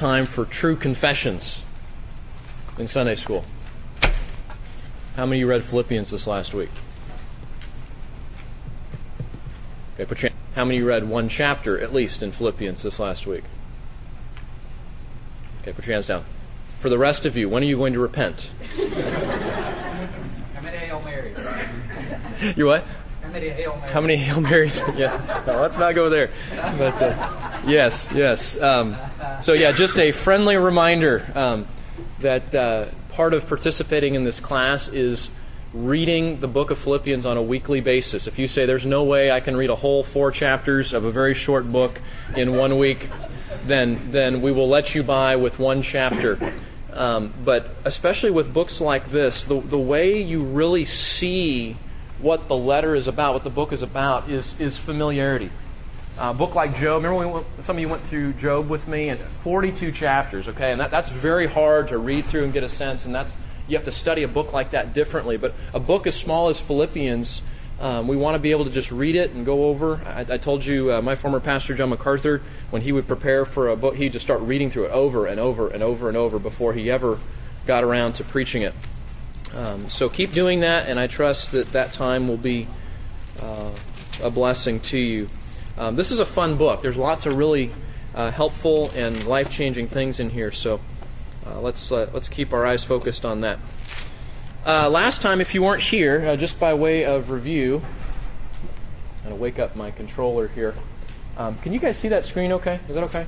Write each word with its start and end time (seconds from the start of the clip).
time 0.00 0.26
for 0.34 0.46
true 0.46 0.78
confessions 0.78 1.60
in 2.78 2.88
Sunday 2.88 3.16
school. 3.16 3.44
How 5.14 5.26
many 5.26 5.36
of 5.36 5.40
you 5.40 5.46
read 5.46 5.62
Philippians 5.68 6.10
this 6.10 6.26
last 6.26 6.54
week? 6.54 6.70
Okay, 9.94 10.06
put 10.06 10.20
your, 10.20 10.30
how 10.54 10.64
many 10.64 10.78
of 10.78 10.82
you 10.82 10.88
read 10.88 11.06
one 11.06 11.28
chapter 11.28 11.78
at 11.78 11.92
least 11.92 12.22
in 12.22 12.32
Philippians 12.32 12.82
this 12.82 12.98
last 12.98 13.26
week? 13.26 13.44
Okay, 15.60 15.74
put 15.74 15.84
your 15.84 15.96
hands 15.96 16.08
down. 16.08 16.24
For 16.80 16.88
the 16.88 16.96
rest 16.96 17.26
of 17.26 17.36
you, 17.36 17.50
when 17.50 17.62
are 17.62 17.66
you 17.66 17.76
going 17.76 17.92
to 17.92 18.00
repent? 18.00 18.40
Many 20.62 20.78
Hail 20.78 21.02
Marys? 21.02 21.36
You 22.56 22.64
what? 22.64 22.84
How 23.30 23.34
many 23.34 23.50
Hail 23.50 23.76
Marys? 23.76 23.92
How 23.92 24.00
many 24.00 24.16
Hail 24.16 24.40
Marys? 24.40 24.80
yeah. 24.96 25.44
No, 25.46 25.62
let's 25.62 25.74
not 25.74 25.94
go 25.94 26.10
there. 26.10 26.30
But 26.50 26.98
uh, 27.00 27.62
yes, 27.64 27.92
yes. 28.12 28.56
Um, 28.60 28.96
so 29.44 29.52
yeah, 29.52 29.70
just 29.70 29.96
a 29.98 30.10
friendly 30.24 30.56
reminder 30.56 31.20
um, 31.36 31.68
that 32.20 32.52
uh, 32.52 32.90
part 33.14 33.32
of 33.32 33.44
participating 33.46 34.16
in 34.16 34.24
this 34.24 34.40
class 34.44 34.88
is 34.88 35.30
reading 35.72 36.40
the 36.40 36.48
book 36.48 36.72
of 36.72 36.78
Philippians 36.78 37.24
on 37.24 37.36
a 37.36 37.42
weekly 37.42 37.80
basis. 37.80 38.26
If 38.26 38.36
you 38.36 38.48
say 38.48 38.66
there's 38.66 38.84
no 38.84 39.04
way 39.04 39.30
I 39.30 39.38
can 39.38 39.54
read 39.54 39.70
a 39.70 39.76
whole 39.76 40.04
four 40.12 40.32
chapters 40.32 40.92
of 40.92 41.04
a 41.04 41.12
very 41.12 41.34
short 41.34 41.70
book 41.70 41.98
in 42.34 42.58
one 42.58 42.80
week, 42.80 42.98
then 43.68 44.10
then 44.12 44.42
we 44.42 44.50
will 44.50 44.68
let 44.68 44.88
you 44.88 45.04
by 45.06 45.36
with 45.36 45.56
one 45.56 45.84
chapter. 45.84 46.36
Um, 46.92 47.44
but 47.46 47.66
especially 47.84 48.32
with 48.32 48.52
books 48.52 48.80
like 48.80 49.04
this, 49.12 49.44
the 49.48 49.64
the 49.70 49.78
way 49.78 50.14
you 50.14 50.52
really 50.52 50.84
see 50.84 51.76
what 52.22 52.48
the 52.48 52.54
letter 52.54 52.94
is 52.94 53.08
about, 53.08 53.34
what 53.34 53.44
the 53.44 53.50
book 53.50 53.72
is 53.72 53.82
about, 53.82 54.30
is 54.30 54.54
is 54.58 54.78
familiarity. 54.84 55.50
A 56.18 56.34
book 56.34 56.54
like 56.54 56.72
Job, 56.72 57.02
remember 57.02 57.18
we 57.18 57.32
went, 57.32 57.46
some 57.64 57.76
of 57.76 57.80
you 57.80 57.88
went 57.88 58.08
through 58.10 58.34
Job 58.34 58.68
with 58.68 58.86
me, 58.86 59.08
and 59.08 59.20
42 59.42 59.92
chapters, 59.92 60.48
okay, 60.48 60.72
and 60.72 60.80
that, 60.80 60.90
that's 60.90 61.10
very 61.22 61.46
hard 61.46 61.88
to 61.88 61.98
read 61.98 62.26
through 62.30 62.44
and 62.44 62.52
get 62.52 62.62
a 62.62 62.68
sense, 62.68 63.04
and 63.04 63.14
that's 63.14 63.32
you 63.68 63.76
have 63.76 63.86
to 63.86 63.92
study 63.92 64.24
a 64.24 64.28
book 64.28 64.52
like 64.52 64.72
that 64.72 64.92
differently. 64.94 65.36
But 65.36 65.52
a 65.72 65.80
book 65.80 66.06
as 66.06 66.14
small 66.16 66.50
as 66.50 66.60
Philippians, 66.66 67.40
um, 67.78 68.08
we 68.08 68.16
want 68.16 68.34
to 68.34 68.42
be 68.42 68.50
able 68.50 68.64
to 68.64 68.72
just 68.72 68.90
read 68.90 69.14
it 69.14 69.30
and 69.30 69.46
go 69.46 69.66
over. 69.66 69.96
I, 69.96 70.26
I 70.34 70.38
told 70.38 70.64
you, 70.64 70.92
uh, 70.92 71.00
my 71.00 71.20
former 71.20 71.40
pastor, 71.40 71.76
John 71.76 71.90
MacArthur, 71.90 72.42
when 72.70 72.82
he 72.82 72.92
would 72.92 73.06
prepare 73.06 73.46
for 73.46 73.68
a 73.68 73.76
book, 73.76 73.94
he'd 73.94 74.12
just 74.12 74.24
start 74.24 74.42
reading 74.42 74.70
through 74.70 74.86
it 74.86 74.90
over 74.90 75.26
and 75.26 75.38
over 75.40 75.68
and 75.68 75.82
over 75.82 76.08
and 76.08 76.16
over 76.16 76.38
before 76.38 76.74
he 76.74 76.90
ever 76.90 77.18
got 77.66 77.84
around 77.84 78.14
to 78.14 78.24
preaching 78.24 78.62
it. 78.62 78.74
Um, 79.52 79.88
so 79.90 80.08
keep 80.08 80.32
doing 80.32 80.60
that, 80.60 80.88
and 80.88 80.98
I 80.98 81.06
trust 81.06 81.48
that 81.52 81.72
that 81.72 81.94
time 81.96 82.28
will 82.28 82.40
be 82.40 82.68
uh, 83.38 83.76
a 84.22 84.30
blessing 84.30 84.80
to 84.90 84.98
you. 84.98 85.26
Um, 85.76 85.96
this 85.96 86.10
is 86.10 86.20
a 86.20 86.34
fun 86.34 86.58
book. 86.58 86.80
There's 86.82 86.96
lots 86.96 87.26
of 87.26 87.36
really 87.36 87.72
uh, 88.14 88.30
helpful 88.30 88.90
and 88.90 89.26
life-changing 89.26 89.88
things 89.88 90.20
in 90.20 90.30
here. 90.30 90.52
So 90.52 90.78
uh, 91.46 91.60
let's 91.60 91.90
uh, 91.90 92.10
let's 92.12 92.28
keep 92.28 92.52
our 92.52 92.66
eyes 92.66 92.84
focused 92.86 93.24
on 93.24 93.40
that. 93.40 93.58
Uh, 94.64 94.90
last 94.90 95.22
time, 95.22 95.40
if 95.40 95.54
you 95.54 95.62
weren't 95.62 95.82
here, 95.82 96.28
uh, 96.28 96.36
just 96.36 96.60
by 96.60 96.74
way 96.74 97.04
of 97.04 97.30
review, 97.30 97.80
I'm 99.24 99.30
to 99.30 99.36
wake 99.36 99.58
up 99.58 99.74
my 99.74 99.90
controller 99.90 100.48
here. 100.48 100.74
Um, 101.36 101.58
can 101.62 101.72
you 101.72 101.80
guys 101.80 101.96
see 102.00 102.08
that 102.08 102.24
screen? 102.24 102.52
Okay, 102.52 102.80
is 102.88 102.94
that 102.94 103.04
okay? 103.04 103.26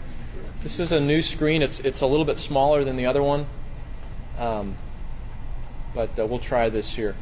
This 0.62 0.78
is 0.78 0.92
a 0.92 1.00
new 1.00 1.22
screen. 1.22 1.62
It's 1.62 1.80
it's 1.84 2.02
a 2.02 2.06
little 2.06 2.26
bit 2.26 2.36
smaller 2.36 2.84
than 2.84 2.96
the 2.96 3.06
other 3.06 3.22
one, 3.22 3.48
um, 4.36 4.76
but 5.94 6.10
uh, 6.18 6.26
we'll 6.26 6.42
try 6.42 6.68
this 6.68 6.92
here. 6.94 7.14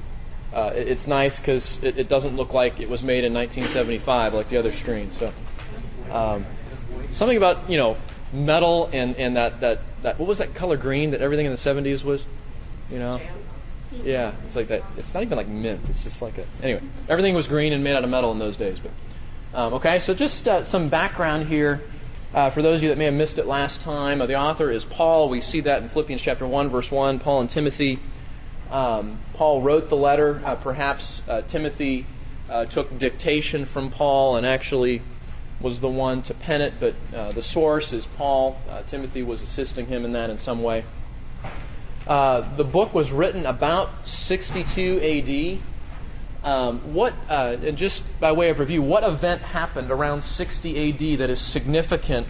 Uh, 0.53 0.73
it, 0.75 0.89
it's 0.89 1.07
nice 1.07 1.39
because 1.41 1.79
it, 1.83 1.97
it, 1.99 2.09
doesn't 2.09 2.35
look 2.37 2.53
like 2.53 2.81
it 2.81 2.89
was 2.89 3.03
made 3.03 3.25
in 3.25 3.33
1975 3.33 4.33
like 4.33 4.51
the 4.51 4.59
other 4.59 4.73
screen. 4.83 5.11
So 5.19 5.27
um, 6.13 6.45
something 7.13 7.37
about 7.37 7.71
you 7.71 7.79
know 7.79 8.01
metal 8.33 8.87
and 8.93 9.17
and 9.17 9.37
that 9.37 9.61
that 9.61 9.79
that 10.03 10.19
what 10.19 10.29
was 10.29 10.39
that 10.39 10.55
color 10.57 10.77
green 10.77 11.11
that 11.13 11.21
everything 11.21 11.47
in 11.47 11.53
the 11.53 11.59
70s 11.59 12.05
was, 12.05 12.25
you 12.89 12.99
know. 12.99 13.19
Yeah, 13.93 14.41
it's 14.47 14.55
like 14.55 14.69
that. 14.69 14.83
It's 14.97 15.13
not 15.13 15.25
even 15.25 15.37
like 15.37 15.49
mint. 15.49 15.81
It's 15.89 16.05
just 16.05 16.23
like 16.23 16.39
a. 16.39 16.47
Anyway, 16.63 16.81
everything 17.09 17.35
was 17.35 17.49
green 17.49 17.73
and 17.73 17.83
made 17.83 17.95
out 17.95 18.05
of 18.05 18.11
metal 18.11 18.31
in 18.31 18.39
those 18.39 18.57
days. 18.57 18.79
But 18.79 18.93
um, 19.57 19.75
okay, 19.75 19.99
so 19.99 20.15
just 20.15 20.47
uh, 20.47 20.71
some 20.71 20.89
background 20.89 21.49
here 21.49 21.81
uh, 22.33 22.55
for 22.55 22.63
those 22.63 22.79
of 22.79 22.83
you 22.85 22.89
that 22.91 22.99
may 22.99 23.07
have 23.07 23.15
missed 23.15 23.39
it 23.39 23.47
last 23.47 23.83
time. 23.83 24.21
Uh, 24.21 24.27
the 24.27 24.37
author 24.37 24.71
is 24.71 24.85
Paul. 24.97 25.29
We 25.29 25.41
see 25.41 25.61
that 25.63 25.83
in 25.83 25.89
Philippians 25.89 26.23
chapter 26.25 26.47
one, 26.47 26.71
verse 26.71 26.87
one. 26.91 27.19
Paul 27.19 27.41
and 27.41 27.51
Timothy. 27.51 27.99
Um, 28.71 29.25
Paul 29.37 29.63
wrote 29.63 29.89
the 29.89 29.97
letter. 29.97 30.41
Uh, 30.45 30.63
perhaps 30.63 31.21
uh, 31.29 31.43
Timothy 31.51 32.07
uh, 32.49 32.67
took 32.67 32.87
dictation 32.99 33.67
from 33.73 33.91
Paul 33.91 34.37
and 34.37 34.47
actually 34.47 35.03
was 35.63 35.81
the 35.81 35.89
one 35.91 36.23
to 36.23 36.35
pen 36.35 36.63
it, 36.63 36.75
but 36.81 36.95
the 37.35 37.43
source 37.43 37.93
is 37.93 38.07
Paul. 38.17 38.57
Timothy 38.91 39.23
was 39.23 39.43
assisting 39.43 39.85
him 39.87 40.07
in 40.07 40.13
that 40.15 40.31
in 40.31 40.39
some 40.39 40.63
way. 40.63 40.85
Uh, 42.07 42.57
the 42.57 42.65
book 42.65 42.95
was 42.95 43.11
written 43.13 43.47
about 43.47 44.07
62 44.27 45.61
AD. 45.63 46.45
Um, 46.45 46.95
what, 46.95 47.13
uh, 47.29 47.57
and 47.63 47.77
just 47.77 48.03
by 48.21 48.33
way 48.33 48.49
of 48.49 48.59
review, 48.59 48.83
what 48.83 49.05
event 49.05 49.43
happened 49.43 49.91
around 49.91 50.23
60 50.23 50.71
AD 50.71 51.21
that 51.21 51.31
is 51.31 51.53
significant 51.53 52.27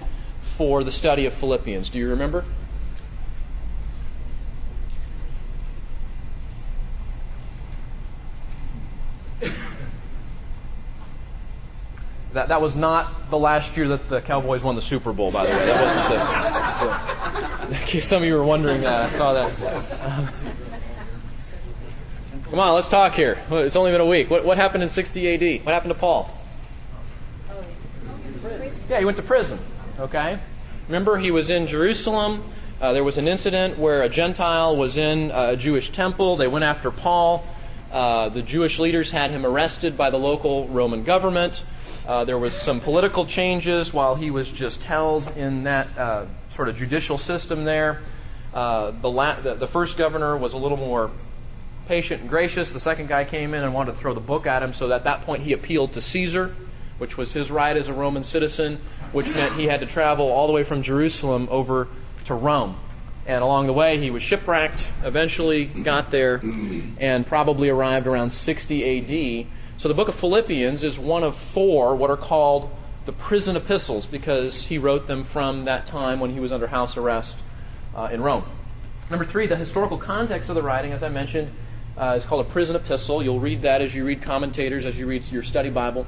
for 0.58 0.82
the 0.82 0.90
study 0.90 1.26
of 1.26 1.32
Philippians? 1.40 1.88
Do 1.90 1.98
you 1.98 2.08
remember? 2.08 2.44
That, 12.40 12.48
that 12.48 12.60
was 12.62 12.74
not 12.74 13.28
the 13.28 13.36
last 13.36 13.76
year 13.76 13.86
that 13.88 14.08
the 14.08 14.22
Cowboys 14.22 14.62
won 14.62 14.74
the 14.74 14.80
Super 14.80 15.12
Bowl, 15.12 15.30
by 15.30 15.44
the 15.44 15.50
way. 15.50 15.66
That 15.66 15.76
wasn't 15.84 16.08
the. 17.68 17.76
in 17.76 17.92
case 17.92 18.08
some 18.08 18.22
of 18.22 18.26
you 18.26 18.32
were 18.32 18.46
wondering, 18.46 18.82
uh, 18.82 19.10
I 19.12 19.18
saw 19.18 19.34
that. 19.34 19.52
come 22.48 22.58
on, 22.58 22.74
let's 22.74 22.88
talk 22.88 23.12
here. 23.12 23.36
It's 23.50 23.76
only 23.76 23.90
been 23.90 24.00
a 24.00 24.08
week. 24.08 24.30
What, 24.30 24.46
what 24.46 24.56
happened 24.56 24.82
in 24.82 24.88
60 24.88 25.34
AD? 25.34 25.66
What 25.66 25.74
happened 25.74 25.92
to 25.92 26.00
Paul? 26.00 26.34
Yeah, 28.88 29.00
he 29.00 29.04
went 29.04 29.18
to 29.18 29.26
prison. 29.26 29.58
Okay? 29.98 30.42
Remember, 30.86 31.18
he 31.18 31.30
was 31.30 31.50
in 31.50 31.66
Jerusalem. 31.66 32.54
Uh, 32.80 32.94
there 32.94 33.04
was 33.04 33.18
an 33.18 33.28
incident 33.28 33.78
where 33.78 34.04
a 34.04 34.08
Gentile 34.08 34.78
was 34.78 34.96
in 34.96 35.30
a 35.30 35.58
Jewish 35.58 35.92
temple. 35.92 36.38
They 36.38 36.48
went 36.48 36.64
after 36.64 36.90
Paul. 36.90 37.44
Uh, 37.92 38.30
the 38.30 38.40
Jewish 38.40 38.78
leaders 38.78 39.12
had 39.12 39.30
him 39.30 39.44
arrested 39.44 39.98
by 39.98 40.08
the 40.08 40.16
local 40.16 40.70
Roman 40.70 41.04
government. 41.04 41.54
Uh, 42.06 42.24
there 42.24 42.38
was 42.38 42.52
some 42.64 42.80
political 42.80 43.26
changes 43.26 43.90
while 43.92 44.14
he 44.14 44.30
was 44.30 44.50
just 44.56 44.80
held 44.80 45.24
in 45.36 45.64
that 45.64 45.86
uh, 45.98 46.26
sort 46.56 46.68
of 46.68 46.76
judicial 46.76 47.18
system 47.18 47.64
there. 47.64 48.02
Uh, 48.54 49.00
the, 49.00 49.08
la- 49.08 49.40
the, 49.42 49.54
the 49.54 49.68
first 49.68 49.96
governor 49.96 50.36
was 50.38 50.52
a 50.54 50.56
little 50.56 50.78
more 50.78 51.14
patient 51.86 52.22
and 52.22 52.30
gracious. 52.30 52.70
The 52.72 52.80
second 52.80 53.08
guy 53.08 53.28
came 53.28 53.54
in 53.54 53.62
and 53.62 53.74
wanted 53.74 53.92
to 53.92 54.00
throw 54.00 54.14
the 54.14 54.20
book 54.20 54.46
at 54.46 54.62
him, 54.62 54.72
so 54.76 54.90
at 54.92 55.04
that 55.04 55.24
point 55.24 55.42
he 55.42 55.52
appealed 55.52 55.92
to 55.92 56.00
Caesar, 56.00 56.54
which 56.98 57.16
was 57.16 57.32
his 57.32 57.50
right 57.50 57.76
as 57.76 57.88
a 57.88 57.92
Roman 57.92 58.24
citizen, 58.24 58.80
which 59.12 59.26
meant 59.26 59.56
he 59.56 59.66
had 59.66 59.80
to 59.80 59.92
travel 59.92 60.30
all 60.30 60.46
the 60.46 60.52
way 60.52 60.66
from 60.66 60.82
Jerusalem 60.82 61.48
over 61.50 61.88
to 62.26 62.34
Rome. 62.34 62.80
And 63.26 63.42
along 63.42 63.66
the 63.66 63.72
way, 63.72 63.98
he 63.98 64.10
was 64.10 64.22
shipwrecked, 64.22 64.80
eventually 65.04 65.70
got 65.84 66.10
there, 66.10 66.40
and 66.98 67.26
probably 67.26 67.68
arrived 67.68 68.06
around 68.06 68.30
60 68.30 69.46
AD 69.46 69.59
so 69.80 69.88
the 69.88 69.94
book 69.94 70.08
of 70.08 70.14
Philippians 70.20 70.84
is 70.84 70.98
one 70.98 71.22
of 71.22 71.32
four 71.54 71.96
what 71.96 72.10
are 72.10 72.16
called 72.18 72.70
the 73.06 73.12
prison 73.12 73.56
epistles 73.56 74.06
because 74.10 74.66
he 74.68 74.76
wrote 74.76 75.06
them 75.06 75.26
from 75.32 75.64
that 75.64 75.86
time 75.86 76.20
when 76.20 76.34
he 76.34 76.38
was 76.38 76.52
under 76.52 76.66
house 76.66 76.98
arrest 76.98 77.34
uh, 77.96 78.10
in 78.12 78.20
Rome. 78.20 78.44
Number 79.08 79.24
three, 79.24 79.46
the 79.46 79.56
historical 79.56 79.98
context 79.98 80.50
of 80.50 80.54
the 80.54 80.62
writing, 80.62 80.92
as 80.92 81.02
I 81.02 81.08
mentioned, 81.08 81.50
uh, 81.96 82.14
is 82.18 82.26
called 82.28 82.46
a 82.46 82.52
prison 82.52 82.76
epistle. 82.76 83.22
You'll 83.24 83.41
read 83.41 83.62
that 83.62 83.80
as 83.80 83.94
you 83.94 84.04
read 84.04 84.22
commentators, 84.22 84.84
as 84.84 84.96
you 84.96 85.06
read 85.06 85.22
your 85.30 85.42
study 85.42 85.70
Bible. 85.70 86.06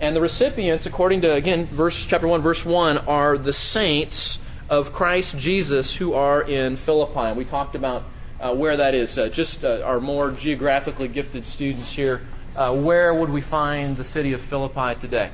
And 0.00 0.16
the 0.16 0.22
recipients, 0.22 0.86
according 0.86 1.20
to 1.20 1.34
again 1.34 1.68
verse 1.76 2.06
chapter 2.08 2.26
one, 2.26 2.42
verse 2.42 2.62
one, 2.64 2.96
are 2.96 3.36
the 3.36 3.52
saints 3.52 4.38
of 4.70 4.94
Christ 4.94 5.36
Jesus 5.38 5.94
who 5.98 6.14
are 6.14 6.42
in 6.42 6.78
Philippi. 6.86 7.28
And 7.28 7.36
we 7.36 7.44
talked 7.44 7.74
about 7.74 8.10
uh, 8.40 8.54
where 8.54 8.78
that 8.78 8.94
is. 8.94 9.18
Uh, 9.18 9.28
just 9.30 9.58
uh, 9.62 9.82
our 9.84 10.00
more 10.00 10.34
geographically 10.40 11.08
gifted 11.08 11.44
students 11.44 11.92
here 11.94 12.26
uh, 12.56 12.82
where 12.82 13.18
would 13.18 13.30
we 13.30 13.42
find 13.50 13.96
the 13.96 14.04
city 14.04 14.32
of 14.32 14.40
Philippi 14.48 15.00
today? 15.00 15.32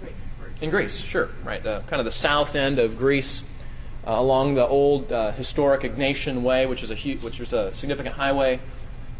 Greece. 0.00 0.12
In 0.60 0.70
Greece, 0.70 1.04
sure, 1.10 1.28
right. 1.44 1.64
Uh, 1.64 1.82
kind 1.88 2.00
of 2.00 2.04
the 2.04 2.18
south 2.20 2.54
end 2.54 2.78
of 2.78 2.98
Greece, 2.98 3.42
uh, 4.06 4.12
along 4.12 4.54
the 4.54 4.66
old 4.66 5.12
uh, 5.12 5.32
historic 5.32 5.82
Egnatian 5.82 6.42
Way, 6.42 6.66
which 6.66 6.82
is 6.82 6.90
a 6.90 6.96
which 7.22 7.38
was 7.38 7.52
a 7.52 7.72
significant 7.74 8.14
highway 8.14 8.60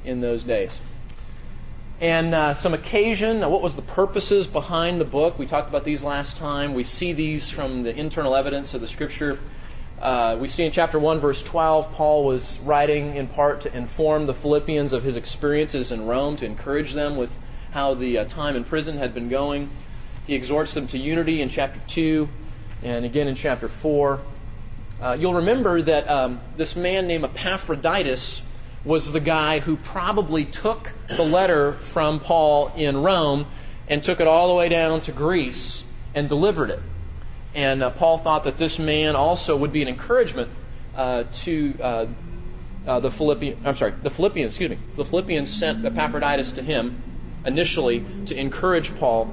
in 0.04 0.20
those 0.20 0.42
days. 0.42 0.78
And 2.00 2.34
uh, 2.34 2.54
some 2.62 2.72
occasion, 2.72 3.40
what 3.40 3.60
was 3.60 3.76
the 3.76 3.82
purposes 3.82 4.46
behind 4.46 5.00
the 5.00 5.04
book? 5.04 5.38
We 5.38 5.46
talked 5.46 5.68
about 5.68 5.84
these 5.84 6.02
last 6.02 6.38
time. 6.38 6.74
We 6.74 6.82
see 6.82 7.12
these 7.12 7.52
from 7.54 7.82
the 7.82 7.94
internal 7.94 8.34
evidence 8.34 8.72
of 8.72 8.80
the 8.80 8.88
Scripture. 8.88 9.38
Uh, 10.00 10.38
we 10.40 10.48
see 10.48 10.64
in 10.64 10.72
chapter 10.72 10.98
1, 10.98 11.20
verse 11.20 11.42
12, 11.50 11.94
Paul 11.94 12.24
was 12.24 12.58
writing 12.64 13.16
in 13.16 13.28
part 13.28 13.60
to 13.62 13.76
inform 13.76 14.26
the 14.26 14.32
Philippians 14.32 14.94
of 14.94 15.02
his 15.02 15.14
experiences 15.14 15.92
in 15.92 16.06
Rome, 16.06 16.38
to 16.38 16.46
encourage 16.46 16.94
them 16.94 17.18
with 17.18 17.28
how 17.70 17.94
the 17.94 18.18
uh, 18.18 18.24
time 18.28 18.56
in 18.56 18.64
prison 18.64 18.96
had 18.96 19.12
been 19.12 19.28
going. 19.28 19.68
He 20.26 20.34
exhorts 20.34 20.74
them 20.74 20.88
to 20.88 20.98
unity 20.98 21.42
in 21.42 21.50
chapter 21.54 21.82
2. 21.94 22.26
and 22.82 23.04
again 23.04 23.28
in 23.28 23.36
chapter 23.36 23.68
4. 23.82 24.24
Uh, 25.02 25.16
you'll 25.18 25.34
remember 25.34 25.82
that 25.82 26.10
um, 26.10 26.40
this 26.56 26.74
man 26.76 27.06
named 27.06 27.24
Epaphroditus 27.24 28.40
was 28.86 29.10
the 29.12 29.20
guy 29.20 29.60
who 29.60 29.76
probably 29.92 30.50
took 30.62 30.84
the 31.14 31.22
letter 31.22 31.78
from 31.92 32.20
Paul 32.20 32.72
in 32.74 32.96
Rome 32.96 33.46
and 33.88 34.02
took 34.02 34.20
it 34.20 34.26
all 34.26 34.48
the 34.48 34.54
way 34.54 34.70
down 34.70 35.02
to 35.04 35.12
Greece 35.12 35.84
and 36.14 36.26
delivered 36.26 36.70
it. 36.70 36.80
And 37.54 37.82
uh, 37.82 37.90
Paul 37.98 38.22
thought 38.22 38.44
that 38.44 38.58
this 38.58 38.78
man 38.78 39.16
also 39.16 39.56
would 39.58 39.72
be 39.72 39.82
an 39.82 39.88
encouragement 39.88 40.50
uh, 40.94 41.24
to 41.44 41.74
uh, 41.82 42.06
uh 42.86 43.00
the 43.00 43.10
Philippians. 43.16 43.60
I'm 43.64 43.76
sorry, 43.76 43.94
the 44.02 44.10
Philippians. 44.10 44.52
Excuse 44.52 44.70
me. 44.70 44.78
The 44.96 45.04
Philippians 45.04 45.58
sent 45.58 45.84
Epaphroditus 45.84 46.52
to 46.56 46.62
him 46.62 47.02
initially 47.44 48.00
to 48.26 48.38
encourage 48.38 48.90
Paul. 48.98 49.26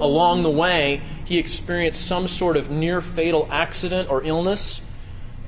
Along 0.00 0.42
the 0.42 0.50
way, 0.50 1.00
he 1.24 1.38
experienced 1.38 2.06
some 2.06 2.28
sort 2.28 2.56
of 2.56 2.70
near 2.70 3.02
fatal 3.16 3.48
accident 3.50 4.10
or 4.10 4.22
illness. 4.22 4.80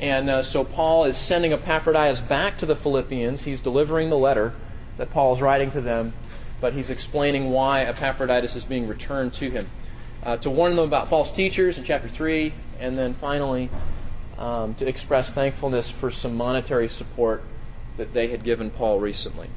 And 0.00 0.30
uh, 0.30 0.42
so 0.44 0.64
Paul 0.64 1.04
is 1.04 1.28
sending 1.28 1.52
Epaphroditus 1.52 2.20
back 2.28 2.58
to 2.60 2.66
the 2.66 2.76
Philippians. 2.76 3.44
He's 3.44 3.60
delivering 3.60 4.08
the 4.08 4.16
letter 4.16 4.54
that 4.96 5.10
Paul 5.10 5.36
is 5.36 5.42
writing 5.42 5.70
to 5.72 5.82
them, 5.82 6.14
but 6.60 6.72
he's 6.72 6.90
explaining 6.90 7.50
why 7.50 7.84
Epaphroditus 7.84 8.56
is 8.56 8.64
being 8.64 8.88
returned 8.88 9.34
to 9.34 9.50
him 9.50 9.68
uh, 10.22 10.36
to 10.38 10.50
warn 10.50 10.76
them 10.76 10.86
about 10.86 11.08
false 11.08 11.34
teachers 11.34 11.78
in 11.78 11.84
chapter 11.84 12.08
3, 12.08 12.52
and 12.78 12.96
then 12.96 13.16
finally 13.20 13.70
um, 14.36 14.74
to 14.78 14.86
express 14.86 15.30
thankfulness 15.34 15.90
for 16.00 16.10
some 16.10 16.34
monetary 16.34 16.88
support 16.88 17.42
that 17.96 18.12
they 18.14 18.30
had 18.30 18.44
given 18.44 18.70
Paul 18.70 19.00
recently. 19.00 19.48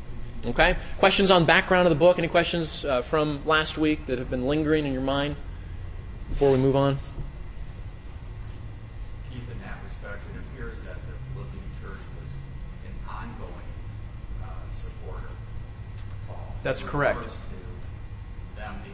Okay? 0.46 0.74
Questions 1.00 1.32
on 1.32 1.46
background 1.46 1.88
of 1.88 1.94
the 1.94 2.00
book? 2.00 2.18
Any 2.20 2.28
questions 2.28 2.86
uh, 2.88 3.02
from 3.10 3.46
last 3.46 3.80
week 3.80 4.00
that 4.08 4.20
have 4.20 4.30
been 4.30 4.46
lingering 4.46 4.86
in 4.86 4.92
your 4.92 5.02
mind 5.02 5.38
before 6.30 6.52
we 6.52 6.58
move 6.58 6.76
on? 6.76 7.00
Keith, 9.30 9.44
in 9.50 9.60
that 9.60 9.80
respect, 9.84 10.20
it 10.34 10.40
appears 10.52 10.78
that 10.86 10.96
the 11.08 11.16
Philippian 11.34 11.64
church 11.82 12.04
was 12.20 12.32
an 12.86 12.96
ongoing 13.08 13.72
uh, 14.44 14.48
supporter 14.84 15.28
of 15.28 16.28
Paul. 16.28 16.56
That's 16.64 16.82
correct. 16.90 17.20
To 17.20 18.60
them 18.60 18.82
being 18.84 18.94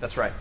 that's 0.00 0.16
right. 0.16 0.32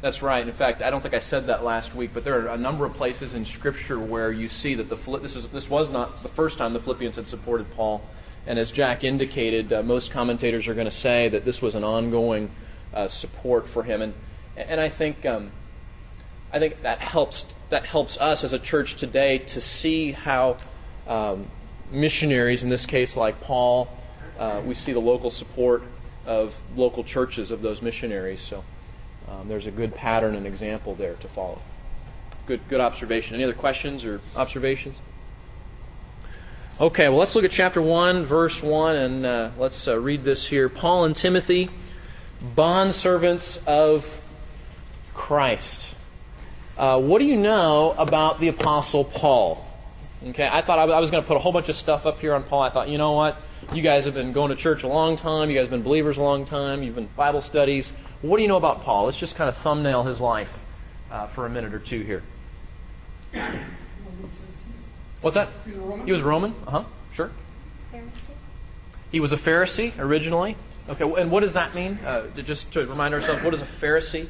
That's 0.00 0.22
right. 0.22 0.46
In 0.46 0.56
fact, 0.56 0.80
I 0.80 0.90
don't 0.90 1.02
think 1.02 1.14
I 1.14 1.18
said 1.18 1.48
that 1.48 1.64
last 1.64 1.96
week, 1.96 2.10
but 2.14 2.22
there 2.22 2.40
are 2.40 2.54
a 2.54 2.56
number 2.56 2.86
of 2.86 2.92
places 2.92 3.34
in 3.34 3.44
Scripture 3.58 3.98
where 3.98 4.30
you 4.30 4.48
see 4.48 4.76
that 4.76 4.88
the 4.88 4.96
this 5.20 5.34
is 5.34 5.44
this 5.52 5.66
was 5.68 5.90
not 5.90 6.22
the 6.22 6.28
first 6.36 6.56
time 6.56 6.72
the 6.72 6.78
Philippians 6.78 7.16
had 7.16 7.26
supported 7.26 7.66
Paul, 7.74 8.02
and 8.46 8.60
as 8.60 8.70
Jack 8.70 9.02
indicated, 9.02 9.72
uh, 9.72 9.82
most 9.82 10.12
commentators 10.12 10.68
are 10.68 10.74
going 10.74 10.86
to 10.86 10.92
say 10.92 11.28
that 11.30 11.44
this 11.44 11.58
was 11.60 11.74
an 11.74 11.82
ongoing 11.82 12.48
uh, 12.94 13.08
support 13.08 13.64
for 13.72 13.82
him, 13.82 14.02
and 14.02 14.14
and 14.56 14.80
I 14.80 14.96
think 14.96 15.26
um, 15.26 15.50
I 16.52 16.60
think 16.60 16.74
that 16.84 17.00
helps 17.00 17.44
that 17.72 17.84
helps 17.84 18.16
us 18.18 18.44
as 18.44 18.52
a 18.52 18.60
church 18.60 18.94
today 19.00 19.38
to 19.38 19.60
see 19.60 20.12
how 20.12 20.60
um, 21.08 21.50
missionaries, 21.92 22.62
in 22.62 22.70
this 22.70 22.86
case 22.86 23.14
like 23.16 23.40
Paul, 23.40 23.88
uh, 24.38 24.62
we 24.66 24.74
see 24.74 24.92
the 24.92 24.98
local 24.98 25.30
support 25.30 25.82
of 26.24 26.50
local 26.74 27.04
churches 27.04 27.50
of 27.50 27.62
those 27.62 27.82
missionaries. 27.82 28.44
So 28.50 28.62
um, 29.28 29.48
there's 29.48 29.66
a 29.66 29.70
good 29.70 29.94
pattern 29.94 30.34
and 30.34 30.46
example 30.46 30.94
there 30.94 31.16
to 31.16 31.28
follow. 31.34 31.60
Good, 32.46 32.60
good 32.70 32.80
observation. 32.80 33.34
Any 33.34 33.44
other 33.44 33.54
questions 33.54 34.04
or 34.04 34.20
observations? 34.34 34.96
Okay, 36.80 37.08
well, 37.08 37.18
let's 37.18 37.34
look 37.34 37.44
at 37.44 37.50
chapter 37.50 37.82
1, 37.82 38.28
verse 38.28 38.58
1, 38.62 38.96
and 38.96 39.26
uh, 39.26 39.50
let's 39.58 39.88
uh, 39.88 39.98
read 39.98 40.22
this 40.22 40.46
here. 40.48 40.68
Paul 40.68 41.06
and 41.06 41.14
Timothy, 41.14 41.68
bondservants 42.56 43.58
of 43.66 44.02
Christ. 45.12 45.96
Uh, 46.76 47.00
what 47.00 47.18
do 47.18 47.24
you 47.24 47.36
know 47.36 47.94
about 47.98 48.38
the 48.38 48.48
Apostle 48.48 49.10
Paul? 49.20 49.67
Okay, 50.20 50.48
I 50.50 50.66
thought 50.66 50.78
I 50.80 50.98
was 50.98 51.10
going 51.10 51.22
to 51.22 51.28
put 51.28 51.36
a 51.36 51.40
whole 51.40 51.52
bunch 51.52 51.68
of 51.68 51.76
stuff 51.76 52.04
up 52.04 52.16
here 52.16 52.34
on 52.34 52.42
Paul. 52.42 52.62
I 52.62 52.72
thought, 52.72 52.88
you 52.88 52.98
know 52.98 53.12
what? 53.12 53.36
You 53.72 53.82
guys 53.82 54.04
have 54.04 54.14
been 54.14 54.32
going 54.32 54.54
to 54.54 54.60
church 54.60 54.82
a 54.82 54.88
long 54.88 55.16
time. 55.16 55.48
You 55.48 55.56
guys 55.56 55.66
have 55.66 55.70
been 55.70 55.84
believers 55.84 56.16
a 56.16 56.20
long 56.20 56.44
time. 56.44 56.82
You've 56.82 56.96
been 56.96 57.08
Bible 57.16 57.40
studies. 57.40 57.90
What 58.22 58.38
do 58.38 58.42
you 58.42 58.48
know 58.48 58.56
about 58.56 58.82
Paul? 58.82 59.06
Let's 59.06 59.20
just 59.20 59.36
kind 59.36 59.48
of 59.48 59.62
thumbnail 59.62 60.04
his 60.04 60.20
life 60.20 60.48
uh, 61.10 61.32
for 61.34 61.46
a 61.46 61.48
minute 61.48 61.72
or 61.72 61.78
two 61.78 62.02
here. 62.02 62.22
What's 65.20 65.36
that? 65.36 65.52
He 66.04 66.12
was 66.12 66.22
Roman. 66.22 66.52
Uh 66.66 66.82
huh. 66.82 66.84
Sure. 67.14 67.30
Pharisee. 67.92 68.10
He 69.10 69.20
was 69.20 69.32
a 69.32 69.36
Pharisee 69.36 69.96
originally. 69.98 70.56
Okay, 70.88 71.04
and 71.04 71.30
what 71.30 71.40
does 71.40 71.54
that 71.54 71.74
mean? 71.74 71.98
Uh, 71.98 72.34
just 72.44 72.72
to 72.72 72.80
remind 72.80 73.14
ourselves, 73.14 73.44
what 73.44 73.54
is 73.54 73.60
a 73.60 73.68
Pharisee? 73.82 74.28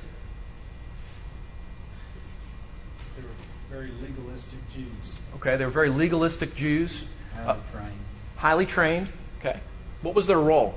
They 3.17 3.23
were 3.23 3.29
very 3.70 3.91
legalistic 3.93 4.58
Jews. 4.75 5.18
Okay, 5.40 5.56
they 5.56 5.64
were 5.64 5.70
very 5.70 5.90
legalistic 5.90 6.55
Jews. 6.56 7.05
Highly 7.32 7.49
uh, 7.49 7.73
trained. 7.73 8.00
Highly 8.37 8.67
trained. 8.67 9.12
Okay. 9.38 9.61
What 10.02 10.14
was 10.14 10.26
their 10.26 10.38
role? 10.38 10.75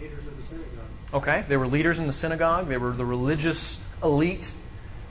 Leaders 0.00 0.26
of 0.26 0.36
the 0.36 0.42
synagogue. 0.42 0.88
Okay, 1.14 1.44
they 1.48 1.56
were 1.56 1.66
leaders 1.66 1.98
in 1.98 2.06
the 2.06 2.12
synagogue. 2.12 2.68
They 2.68 2.76
were 2.76 2.94
the 2.94 3.04
religious 3.04 3.78
elite. 4.02 4.44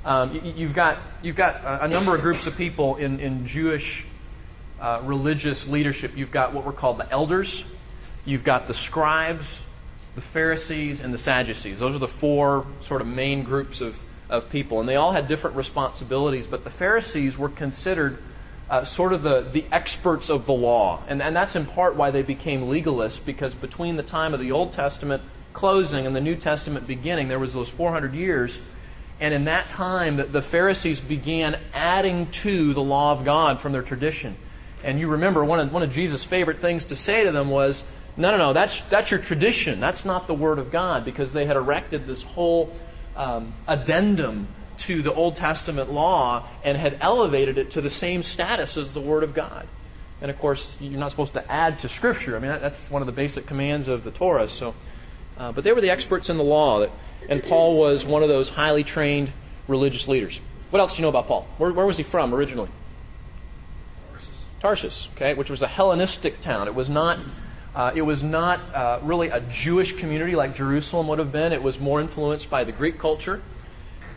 Um, 0.03 0.53
you, 0.55 0.67
have 0.67 0.75
got 0.75 1.23
you've 1.23 1.37
got 1.37 1.63
a, 1.63 1.85
a, 1.85 1.87
number 1.87 2.15
of 2.15 2.21
groups 2.21 2.47
of 2.47 2.57
people 2.57 2.97
in 2.97 3.19
in 3.19 3.47
Jewish 3.47 4.03
uh, 4.79 5.03
religious 5.05 5.65
leadership. 5.69 6.11
You've 6.15 6.31
got 6.31 6.53
what 6.53 6.65
were 6.65 6.73
called 6.73 6.99
the 6.99 7.11
elders. 7.11 7.65
You've 8.25 8.43
got 8.43 8.67
the 8.67 8.73
scribes, 8.87 9.45
the 10.15 10.23
Pharisees, 10.33 10.99
and 11.01 11.13
the 11.13 11.19
Sadducees. 11.19 11.79
Those 11.79 11.95
are 11.95 11.99
the 11.99 12.13
four 12.19 12.65
sort 12.87 13.01
of 13.01 13.07
main 13.07 13.43
groups 13.43 13.81
of 13.81 13.93
of 14.31 14.49
people. 14.51 14.79
And 14.79 14.89
they 14.89 14.95
all 14.95 15.13
had 15.13 15.27
different 15.27 15.55
responsibilities, 15.55 16.47
but 16.49 16.63
the 16.63 16.71
Pharisees 16.79 17.37
were 17.37 17.49
considered 17.49 18.17
uh, 18.69 18.85
sort 18.95 19.11
of 19.11 19.21
the, 19.21 19.51
the 19.53 19.65
experts 19.75 20.29
of 20.29 20.45
the 20.45 20.53
law. 20.53 21.05
And, 21.07 21.21
and 21.21 21.35
that's 21.35 21.55
in 21.55 21.65
part 21.67 21.97
why 21.97 22.09
they 22.09 22.23
became 22.23 22.61
legalists, 22.61 23.23
because 23.25 23.53
between 23.55 23.97
the 23.97 24.03
time 24.03 24.33
of 24.33 24.39
the 24.39 24.51
Old 24.51 24.71
Testament 24.71 25.21
closing 25.53 26.05
and 26.05 26.15
the 26.15 26.21
New 26.21 26.37
Testament 26.39 26.87
beginning, 26.87 27.27
there 27.27 27.37
was 27.37 27.53
those 27.53 27.69
400 27.75 28.13
years. 28.13 28.57
And 29.19 29.33
in 29.33 29.45
that 29.45 29.67
time, 29.75 30.15
the, 30.15 30.23
the 30.23 30.47
Pharisees 30.49 31.01
began 31.07 31.55
adding 31.73 32.31
to 32.43 32.73
the 32.73 32.79
law 32.79 33.19
of 33.19 33.25
God 33.25 33.61
from 33.61 33.73
their 33.73 33.83
tradition. 33.83 34.37
And 34.83 34.97
you 34.97 35.09
remember 35.09 35.43
one 35.43 35.59
of, 35.59 35.73
one 35.73 35.83
of 35.83 35.91
Jesus' 35.91 36.25
favorite 36.29 36.61
things 36.61 36.85
to 36.85 36.95
say 36.95 37.25
to 37.25 37.31
them 37.31 37.49
was, 37.49 37.83
no, 38.17 38.31
no, 38.31 38.37
no, 38.37 38.53
that's, 38.53 38.81
that's 38.89 39.11
your 39.11 39.21
tradition. 39.21 39.81
That's 39.81 40.05
not 40.05 40.27
the 40.27 40.33
Word 40.33 40.59
of 40.59 40.71
God, 40.71 41.03
because 41.03 41.33
they 41.33 41.45
had 41.45 41.57
erected 41.57 42.07
this 42.07 42.23
whole 42.29 42.73
um, 43.15 43.53
addendum 43.67 44.47
to 44.87 45.01
the 45.01 45.13
Old 45.13 45.35
Testament 45.35 45.91
law 45.91 46.59
and 46.63 46.77
had 46.77 46.97
elevated 47.01 47.57
it 47.57 47.71
to 47.71 47.81
the 47.81 47.89
same 47.89 48.23
status 48.23 48.77
as 48.77 48.93
the 48.93 49.01
Word 49.01 49.23
of 49.23 49.35
God. 49.35 49.67
And 50.21 50.29
of 50.29 50.37
course, 50.37 50.75
you're 50.79 50.99
not 50.99 51.11
supposed 51.11 51.33
to 51.33 51.51
add 51.51 51.79
to 51.81 51.89
Scripture. 51.89 52.37
I 52.37 52.39
mean, 52.39 52.51
that's 52.61 52.79
one 52.89 53.01
of 53.01 53.05
the 53.05 53.11
basic 53.11 53.47
commands 53.47 53.87
of 53.87 54.03
the 54.03 54.11
Torah. 54.11 54.47
So, 54.47 54.73
uh, 55.37 55.51
but 55.51 55.63
they 55.63 55.71
were 55.71 55.81
the 55.81 55.91
experts 55.91 56.29
in 56.29 56.37
the 56.37 56.43
law, 56.43 56.85
and 57.27 57.41
Paul 57.43 57.79
was 57.79 58.05
one 58.07 58.21
of 58.21 58.29
those 58.29 58.49
highly 58.49 58.83
trained 58.83 59.33
religious 59.67 60.07
leaders. 60.07 60.39
What 60.69 60.79
else 60.79 60.91
do 60.91 60.97
you 60.97 61.01
know 61.01 61.09
about 61.09 61.27
Paul? 61.27 61.47
Where, 61.57 61.73
where 61.73 61.85
was 61.85 61.97
he 61.97 62.03
from 62.09 62.33
originally? 62.33 62.69
Tarsus. 64.11 64.29
Tarsus, 64.61 65.07
okay, 65.15 65.33
which 65.33 65.49
was 65.49 65.61
a 65.61 65.67
Hellenistic 65.67 66.33
town. 66.43 66.67
It 66.67 66.75
was 66.75 66.89
not 66.89 67.17
uh, 67.73 67.91
it 67.95 68.01
was 68.01 68.21
not 68.21 68.59
uh, 68.75 68.99
really 69.03 69.29
a 69.29 69.39
Jewish 69.63 69.93
community 69.99 70.35
like 70.35 70.55
Jerusalem 70.55 71.07
would 71.07 71.19
have 71.19 71.31
been. 71.31 71.53
It 71.53 71.61
was 71.61 71.79
more 71.79 72.01
influenced 72.01 72.49
by 72.49 72.63
the 72.65 72.71
Greek 72.71 72.99
culture. 72.99 73.41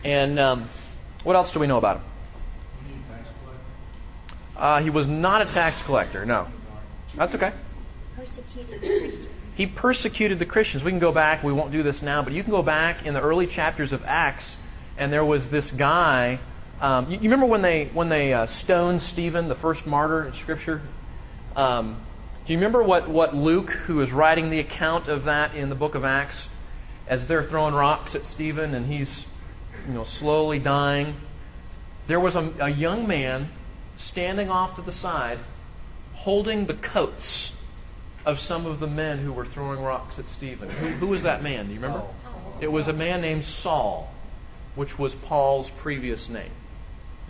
And 0.03 0.39
um, 0.39 0.69
what 1.23 1.35
else 1.35 1.51
do 1.53 1.59
we 1.59 1.67
know 1.67 1.77
about 1.77 1.97
him? 1.97 2.11
Uh, 4.57 4.81
he 4.81 4.89
was 4.89 5.05
not 5.07 5.41
a 5.41 5.45
tax 5.45 5.81
collector, 5.85 6.25
no. 6.25 6.51
That's 7.17 7.33
okay. 7.35 7.51
He 9.55 9.67
persecuted 9.67 10.39
the 10.39 10.45
Christians. 10.45 10.83
We 10.83 10.91
can 10.91 10.99
go 10.99 11.13
back, 11.13 11.43
we 11.43 11.53
won't 11.53 11.71
do 11.71 11.81
this 11.81 11.99
now, 12.01 12.21
but 12.23 12.33
you 12.33 12.43
can 12.43 12.51
go 12.51 12.61
back 12.61 13.05
in 13.05 13.13
the 13.13 13.21
early 13.21 13.47
chapters 13.47 13.93
of 13.93 14.01
Acts, 14.05 14.45
and 14.97 15.11
there 15.11 15.25
was 15.25 15.41
this 15.49 15.69
guy. 15.77 16.39
Um, 16.81 17.09
you, 17.09 17.17
you, 17.17 17.29
remember 17.29 17.45
when 17.45 17.61
they 17.61 17.89
when 17.93 18.09
they 18.09 18.33
uh, 18.33 18.47
stoned 18.63 19.01
Stephen, 19.01 19.47
the 19.47 19.55
first 19.55 19.85
martyr 19.85 20.27
in 20.27 20.33
Scripture? 20.41 20.81
Um, 21.55 22.05
do 22.45 22.53
you 22.53 22.59
remember 22.59 22.83
what, 22.83 23.09
what 23.09 23.33
Luke, 23.33 23.69
who 23.87 24.01
is 24.01 24.11
writing 24.11 24.49
the 24.49 24.59
account 24.59 25.07
of 25.07 25.23
that 25.23 25.55
in 25.55 25.69
the 25.69 25.75
book 25.75 25.95
of 25.95 26.03
Acts, 26.03 26.47
as 27.07 27.27
they're 27.27 27.47
throwing 27.49 27.73
rocks 27.73 28.15
at 28.15 28.23
Stephen 28.33 28.73
and 28.75 28.85
he's 28.85 29.25
you 29.87 29.93
know, 29.93 30.05
slowly 30.19 30.59
dying? 30.59 31.19
There 32.07 32.19
was 32.19 32.35
a, 32.35 32.53
a 32.61 32.69
young 32.69 33.07
man 33.07 33.51
standing 33.97 34.49
off 34.49 34.75
to 34.75 34.81
the 34.81 34.91
side 34.91 35.39
holding 36.13 36.67
the 36.67 36.79
coats 36.93 37.51
of 38.25 38.37
some 38.37 38.65
of 38.65 38.79
the 38.79 38.87
men 38.87 39.23
who 39.23 39.31
were 39.33 39.45
throwing 39.45 39.81
rocks 39.81 40.15
at 40.17 40.25
Stephen. 40.37 40.69
Who, 40.69 40.87
who 40.97 41.07
was 41.07 41.23
that 41.23 41.41
man? 41.41 41.67
Do 41.67 41.73
you 41.73 41.79
remember? 41.79 42.07
It 42.61 42.67
was 42.67 42.87
a 42.87 42.93
man 42.93 43.21
named 43.21 43.43
Saul, 43.43 44.13
which 44.75 44.97
was 44.97 45.15
Paul's 45.27 45.69
previous 45.81 46.27
name. 46.29 46.51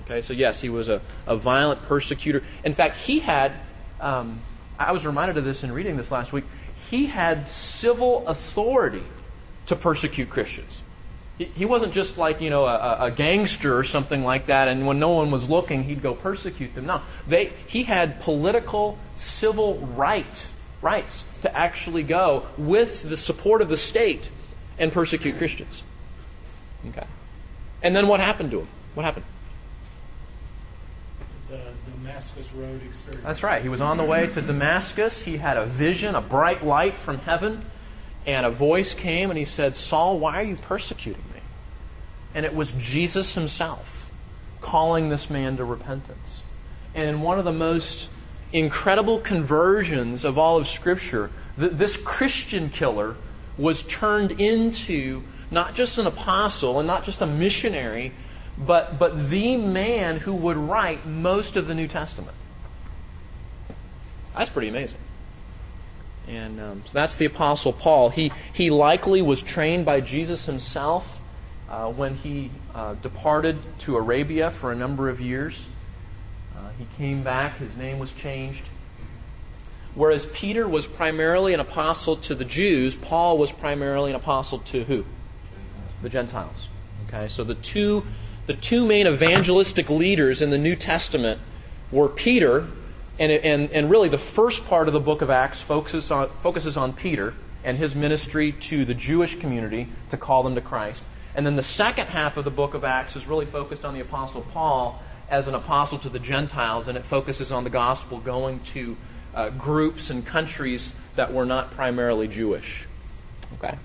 Okay, 0.04 0.22
so 0.22 0.34
yes, 0.34 0.60
he 0.62 0.70
was 0.70 0.88
a, 0.88 1.02
a 1.26 1.42
violent 1.42 1.88
persecutor. 1.88 2.42
In 2.64 2.76
fact, 2.76 2.96
he 3.06 3.20
had, 3.20 3.60
um, 4.00 4.42
I 4.78 4.92
was 4.92 5.06
reminded 5.06 5.38
of 5.38 5.44
this 5.44 5.64
in 5.64 5.72
reading 5.72 5.98
this 5.98 6.12
last 6.12 6.34
week, 6.34 6.46
he 6.90 7.10
had 7.10 7.48
civil 7.80 8.28
authority 8.28 9.04
to 9.68 9.76
persecute 9.76 10.30
Christians. 10.30 10.82
He, 11.38 11.66
wasn't 11.66 11.94
just 11.94 12.18
like, 12.18 12.40
you 12.40 12.50
know, 12.50 12.64
a, 12.64 13.12
a 13.12 13.16
gangster 13.16 13.78
or 13.78 13.84
something 13.84 14.22
like 14.22 14.48
that, 14.48 14.70
and 14.70 14.88
when 14.88 15.00
no 15.00 15.10
one 15.10 15.32
was 15.32 15.50
looking, 15.50 15.84
he'd 15.84 16.02
go 16.02 16.16
persecute 16.16 16.74
them. 16.76 16.86
No, 16.86 17.04
they, 17.30 17.48
he 17.68 17.84
had 17.84 18.22
political, 18.24 18.98
civil 19.18 19.86
right, 19.98 20.24
rights 20.82 21.24
to 21.42 21.54
actually 21.54 22.08
go 22.08 22.50
with 22.58 22.88
the 23.04 23.18
support 23.18 23.62
of 23.62 23.68
the 23.68 23.76
state 23.76 24.22
and 24.80 24.94
persecute 24.94 25.38
Christians. 25.38 25.84
Okay. 26.90 27.06
And 27.84 27.94
then 27.94 28.08
what 28.08 28.22
happened 28.22 28.52
to 28.52 28.62
him? 28.62 28.70
What 28.94 29.04
happened? 29.04 29.26
The 31.50 31.74
Damascus 31.92 32.48
Road 32.56 32.82
experience. 32.82 33.24
That's 33.24 33.44
right. 33.44 33.62
He 33.62 33.70
was 33.70 33.82
on 33.82 33.98
the 33.98 34.04
way 34.04 34.28
to 34.28 34.42
Damascus. 34.42 35.22
He 35.24 35.38
had 35.38 35.58
a 35.58 35.78
vision, 35.78 36.16
a 36.16 36.28
bright 36.28 36.64
light 36.64 36.94
from 37.06 37.18
heaven, 37.18 37.64
and 38.26 38.46
a 38.46 38.58
voice 38.58 38.96
came 39.02 39.30
and 39.30 39.38
he 39.38 39.46
said, 39.46 39.76
Saul, 39.76 40.20
why 40.20 40.40
are 40.40 40.44
you 40.44 40.58
persecuting 40.68 41.24
me? 41.34 41.42
And 42.34 42.46
it 42.46 42.54
was 42.54 42.74
Jesus 42.92 43.36
himself 43.36 43.86
calling 44.64 45.10
this 45.10 45.28
man 45.30 45.58
to 45.58 45.66
repentance. 45.66 46.42
And 46.96 47.08
in 47.10 47.22
one 47.22 47.38
of 47.38 47.46
the 47.46 47.52
most 47.52 48.08
incredible 48.52 49.24
conversions 49.26 50.26
of 50.26 50.38
all 50.38 50.60
of 50.60 50.66
Scripture, 50.68 51.30
this 51.58 51.98
Christian 52.06 52.72
killer 52.78 53.16
was 53.60 53.84
turned 54.00 54.32
into 54.32 55.22
not 55.52 55.76
just 55.76 55.98
an 55.98 56.08
apostle 56.08 56.80
and 56.80 56.88
not 56.88 57.04
just 57.04 57.22
a 57.22 57.26
missionary, 57.26 58.12
but, 58.58 58.98
but 59.00 59.30
the 59.30 59.58
man 59.58 60.20
who 60.20 60.36
would 60.36 60.58
write 60.58 61.06
most 61.06 61.58
of 61.58 61.68
the 61.68 61.74
New 61.74 61.88
Testament. 61.88 62.38
That's 64.34 64.52
pretty 64.52 64.70
amazing. 64.70 65.00
And 66.28 66.60
um, 66.60 66.84
so 66.86 66.92
that's 66.94 67.18
the 67.20 67.26
Apostle 67.26 67.74
Paul. 67.74 68.10
He, 68.10 68.32
he 68.54 68.70
likely 68.70 69.22
was 69.22 69.44
trained 69.48 69.86
by 69.86 70.02
Jesus 70.02 70.46
himself 70.46 71.04
uh, 71.70 71.92
when 71.94 72.16
he 72.16 72.52
uh, 72.74 72.96
departed 72.96 73.58
to 73.86 73.96
Arabia 73.96 74.58
for 74.60 74.72
a 74.72 74.76
number 74.76 75.10
of 75.10 75.20
years. 75.20 75.68
Uh, 76.56 76.72
he 76.74 76.88
came 76.98 77.24
back, 77.24 77.60
his 77.60 77.76
name 77.78 78.00
was 78.00 78.12
changed. 78.22 78.64
Whereas 79.94 80.26
Peter 80.40 80.68
was 80.68 80.88
primarily 80.98 81.54
an 81.54 81.60
apostle 81.60 82.22
to 82.28 82.36
the 82.36 82.44
Jews, 82.44 82.96
Paul 83.02 83.38
was 83.38 83.52
primarily 83.60 84.12
an 84.12 84.16
apostle 84.16 84.62
to 84.72 84.84
who? 84.84 85.04
The 86.04 86.10
Gentiles. 86.10 86.68
Okay, 87.08 87.30
so 87.30 87.44
the 87.44 87.56
two 87.74 88.02
the 88.48 88.56
two 88.70 88.86
main 88.86 89.08
evangelistic 89.08 89.90
leaders 89.90 90.42
in 90.42 90.52
the 90.52 90.58
New 90.58 90.76
Testament 90.76 91.42
were 91.92 92.10
Peter, 92.10 92.68
and, 93.20 93.32
and, 93.32 93.70
and 93.72 93.90
really 93.90 94.10
the 94.10 94.32
first 94.36 94.62
part 94.68 94.88
of 94.88 94.94
the 94.94 95.00
book 95.00 95.22
of 95.22 95.30
Acts 95.30 95.64
focuses 95.68 96.12
on, 96.12 96.30
focuses 96.44 96.78
on 96.78 96.94
Peter 96.94 97.34
and 97.64 97.78
his 97.78 97.96
ministry 97.96 98.54
to 98.70 98.86
the 98.86 98.94
Jewish 98.94 99.40
community 99.42 99.88
to 100.12 100.18
call 100.18 100.44
them 100.44 100.56
to 100.56 100.62
Christ. 100.62 101.02
And 101.36 101.46
then 101.46 101.56
the 101.56 101.64
second 101.64 102.08
half 102.08 102.38
of 102.38 102.46
the 102.46 102.52
book 102.52 102.74
of 102.76 102.84
Acts 102.84 103.16
is 103.16 103.26
really 103.28 103.50
focused 103.52 103.84
on 103.84 103.94
the 103.94 104.02
Apostle 104.02 104.46
Paul 104.54 105.02
as 105.30 105.48
an 105.48 105.56
apostle 105.56 106.00
to 106.02 106.10
the 106.10 106.20
Gentiles, 106.20 106.88
and 106.88 106.96
it 106.98 107.04
focuses 107.10 107.52
on 107.52 107.64
the 107.64 107.70
gospel 107.70 108.24
going 108.24 108.62
to 108.74 108.96
uh, 109.34 109.50
groups 109.58 110.10
and 110.10 110.26
countries 110.26 110.94
that 111.18 111.34
were 111.34 111.46
not 111.46 111.74
primarily 111.74 112.28
Jewish. 112.28 112.86
Okay? 113.58 113.78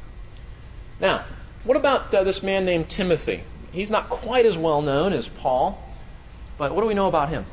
Now, 1.01 1.27
what 1.65 1.77
about 1.77 2.15
uh, 2.15 2.25
this 2.25 2.41
man 2.43 2.67
named 2.67 2.93
Timothy? 2.95 3.43
He's 3.73 3.91
not 3.91 4.11
quite 4.23 4.47
as 4.47 4.57
well 4.57 4.83
known 4.83 5.13
as 5.13 5.29
Paul, 5.41 5.83
but 6.59 6.75
what 6.75 6.83
do 6.83 6.87
we 6.87 6.95
know 6.95 7.07
about 7.07 7.29
him? 7.29 7.47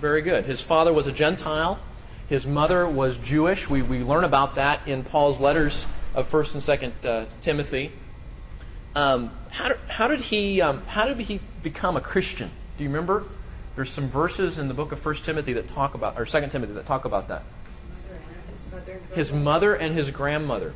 Very 0.00 0.22
good. 0.22 0.44
His 0.44 0.64
father 0.66 0.92
was 0.92 1.06
a 1.06 1.12
Gentile. 1.12 1.84
His 2.28 2.46
mother 2.46 2.90
was 2.90 3.18
Jewish. 3.24 3.66
We, 3.70 3.82
we 3.82 3.98
learn 3.98 4.24
about 4.24 4.54
that 4.54 4.86
in 4.88 5.04
Paul's 5.04 5.40
letters 5.40 5.84
of 6.14 6.26
First 6.30 6.54
and 6.54 6.62
Second 6.62 6.94
uh, 7.04 7.26
Timothy. 7.44 7.90
Um, 8.94 9.36
how, 9.50 9.68
did, 9.68 9.76
how 9.88 10.08
did 10.08 10.20
he 10.20 10.60
um, 10.60 10.82
how 10.82 11.06
did 11.06 11.18
he 11.18 11.40
become 11.62 11.96
a 11.96 12.00
Christian? 12.00 12.50
Do 12.78 12.84
you 12.84 12.90
remember? 12.90 13.24
There's 13.76 13.92
some 13.94 14.10
verses 14.10 14.58
in 14.58 14.68
the 14.68 14.74
book 14.74 14.90
of 14.92 15.00
First 15.00 15.24
Timothy 15.24 15.52
that 15.54 15.68
talk 15.68 15.94
about, 15.94 16.18
or 16.18 16.26
Second 16.26 16.50
Timothy 16.50 16.72
that 16.74 16.86
talk 16.86 17.04
about 17.04 17.28
that. 17.28 17.42
His 19.14 19.30
mother 19.32 19.74
and 19.74 19.96
his 19.96 20.10
grandmother. 20.10 20.72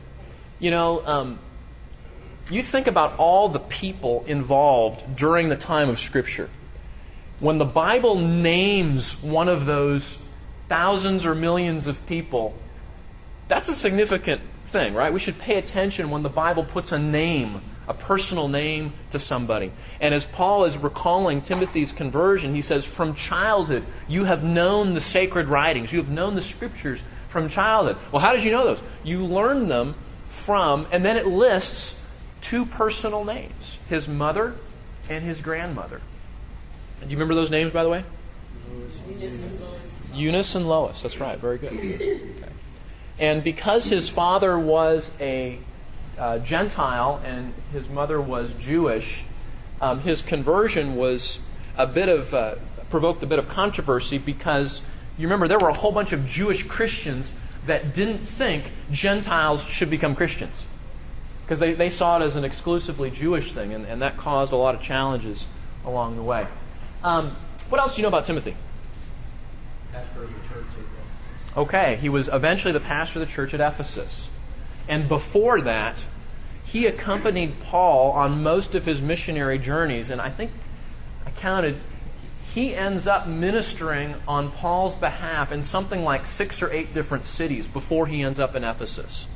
You 0.58 0.70
know, 0.70 1.00
um, 1.00 1.40
you 2.50 2.62
think 2.70 2.86
about 2.86 3.18
all 3.18 3.52
the 3.52 3.60
people 3.80 4.24
involved 4.26 5.02
during 5.18 5.48
the 5.48 5.56
time 5.56 5.88
of 5.88 5.98
Scripture. 5.98 6.48
When 7.40 7.58
the 7.58 7.64
Bible 7.64 8.16
names 8.16 9.16
one 9.22 9.48
of 9.48 9.66
those 9.66 10.18
thousands 10.68 11.26
or 11.26 11.34
millions 11.34 11.86
of 11.86 11.96
people, 12.06 12.56
that's 13.48 13.68
a 13.68 13.74
significant 13.74 14.42
thing, 14.72 14.94
right? 14.94 15.12
We 15.12 15.20
should 15.20 15.38
pay 15.38 15.56
attention 15.56 16.10
when 16.10 16.22
the 16.22 16.28
Bible 16.28 16.68
puts 16.70 16.92
a 16.92 16.98
name, 16.98 17.60
a 17.88 17.94
personal 17.94 18.48
name 18.48 18.92
to 19.12 19.18
somebody. 19.18 19.72
And 20.00 20.14
as 20.14 20.26
Paul 20.34 20.64
is 20.64 20.76
recalling 20.82 21.42
Timothy's 21.42 21.92
conversion, 21.96 22.54
he 22.54 22.62
says, 22.62 22.86
From 22.96 23.16
childhood, 23.28 23.84
you 24.08 24.24
have 24.24 24.42
known 24.42 24.94
the 24.94 25.00
sacred 25.00 25.48
writings, 25.48 25.92
you 25.92 26.00
have 26.02 26.10
known 26.10 26.36
the 26.36 26.42
Scriptures 26.56 27.00
from 27.32 27.48
childhood. 27.48 27.96
Well, 28.12 28.22
how 28.22 28.32
did 28.32 28.44
you 28.44 28.52
know 28.52 28.74
those? 28.74 28.84
You 29.02 29.20
learned 29.20 29.70
them 29.70 29.96
from, 30.46 30.86
and 30.92 31.04
then 31.04 31.16
it 31.16 31.26
lists 31.26 31.94
two 32.50 32.64
personal 32.76 33.24
names 33.24 33.78
his 33.88 34.06
mother 34.08 34.56
and 35.08 35.26
his 35.26 35.40
grandmother. 35.40 36.00
Do 37.00 37.06
you 37.06 37.16
remember 37.16 37.34
those 37.34 37.50
names, 37.50 37.72
by 37.72 37.82
the 37.82 37.90
way? 37.90 38.04
Eunice 40.12 40.54
and 40.54 40.66
Lois. 40.66 41.00
That's 41.02 41.18
right. 41.20 41.40
Very 41.40 41.58
good. 41.58 41.72
Okay. 41.72 42.52
And 43.18 43.44
because 43.44 43.88
his 43.90 44.10
father 44.14 44.58
was 44.58 45.10
a 45.20 45.60
uh, 46.18 46.44
Gentile 46.46 47.22
and 47.24 47.54
his 47.72 47.88
mother 47.88 48.20
was 48.20 48.52
Jewish, 48.60 49.24
um, 49.80 50.00
his 50.00 50.22
conversion 50.28 50.96
was 50.96 51.38
a 51.76 51.86
bit 51.86 52.08
of 52.08 52.32
uh, 52.32 52.54
provoked 52.90 53.22
a 53.22 53.26
bit 53.26 53.38
of 53.38 53.46
controversy 53.46 54.20
because 54.24 54.80
you 55.16 55.24
remember 55.24 55.48
there 55.48 55.58
were 55.60 55.68
a 55.68 55.78
whole 55.78 55.92
bunch 55.92 56.12
of 56.12 56.20
Jewish 56.26 56.64
Christians 56.68 57.32
that 57.66 57.94
didn't 57.94 58.26
think 58.38 58.64
Gentiles 58.92 59.64
should 59.72 59.90
become 59.90 60.14
Christians. 60.14 60.54
Because 61.42 61.60
they, 61.60 61.74
they 61.74 61.90
saw 61.90 62.20
it 62.20 62.24
as 62.24 62.36
an 62.36 62.44
exclusively 62.44 63.10
Jewish 63.10 63.54
thing, 63.54 63.74
and, 63.74 63.84
and 63.84 64.00
that 64.02 64.18
caused 64.18 64.52
a 64.52 64.56
lot 64.56 64.74
of 64.74 64.80
challenges 64.80 65.44
along 65.84 66.16
the 66.16 66.22
way. 66.22 66.46
Um, 67.02 67.36
what 67.68 67.80
else 67.80 67.92
do 67.92 67.96
you 67.98 68.02
know 68.02 68.08
about 68.08 68.26
Timothy? 68.26 68.56
Pastor 69.92 70.24
of 70.24 70.30
the 70.30 70.36
church 70.48 70.66
at 70.72 70.84
Ephesus. 70.84 71.56
Okay, 71.56 71.98
he 72.00 72.08
was 72.08 72.28
eventually 72.32 72.72
the 72.72 72.80
pastor 72.80 73.20
of 73.20 73.28
the 73.28 73.34
church 73.34 73.52
at 73.52 73.60
Ephesus. 73.60 74.28
And 74.88 75.08
before 75.08 75.62
that, 75.62 75.98
he 76.64 76.86
accompanied 76.86 77.56
Paul 77.70 78.10
on 78.12 78.42
most 78.42 78.74
of 78.74 78.84
his 78.84 79.00
missionary 79.00 79.58
journeys, 79.58 80.10
and 80.10 80.20
I 80.20 80.34
think 80.34 80.50
I 81.26 81.32
counted 81.40 81.80
he 82.54 82.72
ends 82.72 83.08
up 83.08 83.26
ministering 83.26 84.14
on 84.28 84.52
Paul's 84.52 84.94
behalf 85.00 85.50
in 85.50 85.64
something 85.64 86.02
like 86.02 86.24
six 86.36 86.62
or 86.62 86.72
eight 86.72 86.94
different 86.94 87.26
cities 87.26 87.66
before 87.66 88.06
he 88.06 88.22
ends 88.22 88.38
up 88.38 88.54
in 88.54 88.62
Ephesus. 88.62 89.26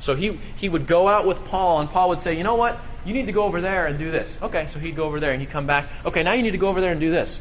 So 0.00 0.16
he, 0.16 0.36
he 0.56 0.68
would 0.68 0.88
go 0.88 1.06
out 1.06 1.28
with 1.28 1.36
Paul, 1.48 1.80
and 1.80 1.88
Paul 1.88 2.08
would 2.08 2.18
say, 2.22 2.34
You 2.34 2.42
know 2.42 2.56
what? 2.56 2.80
You 3.04 3.14
need 3.14 3.26
to 3.26 3.32
go 3.32 3.44
over 3.44 3.60
there 3.60 3.86
and 3.86 4.00
do 4.00 4.10
this. 4.10 4.36
Okay, 4.42 4.66
so 4.74 4.80
he'd 4.80 4.96
go 4.96 5.04
over 5.04 5.20
there, 5.20 5.30
and 5.30 5.40
he'd 5.40 5.52
come 5.52 5.68
back. 5.68 6.04
Okay, 6.04 6.24
now 6.24 6.34
you 6.34 6.42
need 6.42 6.50
to 6.50 6.58
go 6.58 6.66
over 6.66 6.80
there 6.80 6.90
and 6.90 7.00
do 7.00 7.08
this. 7.08 7.38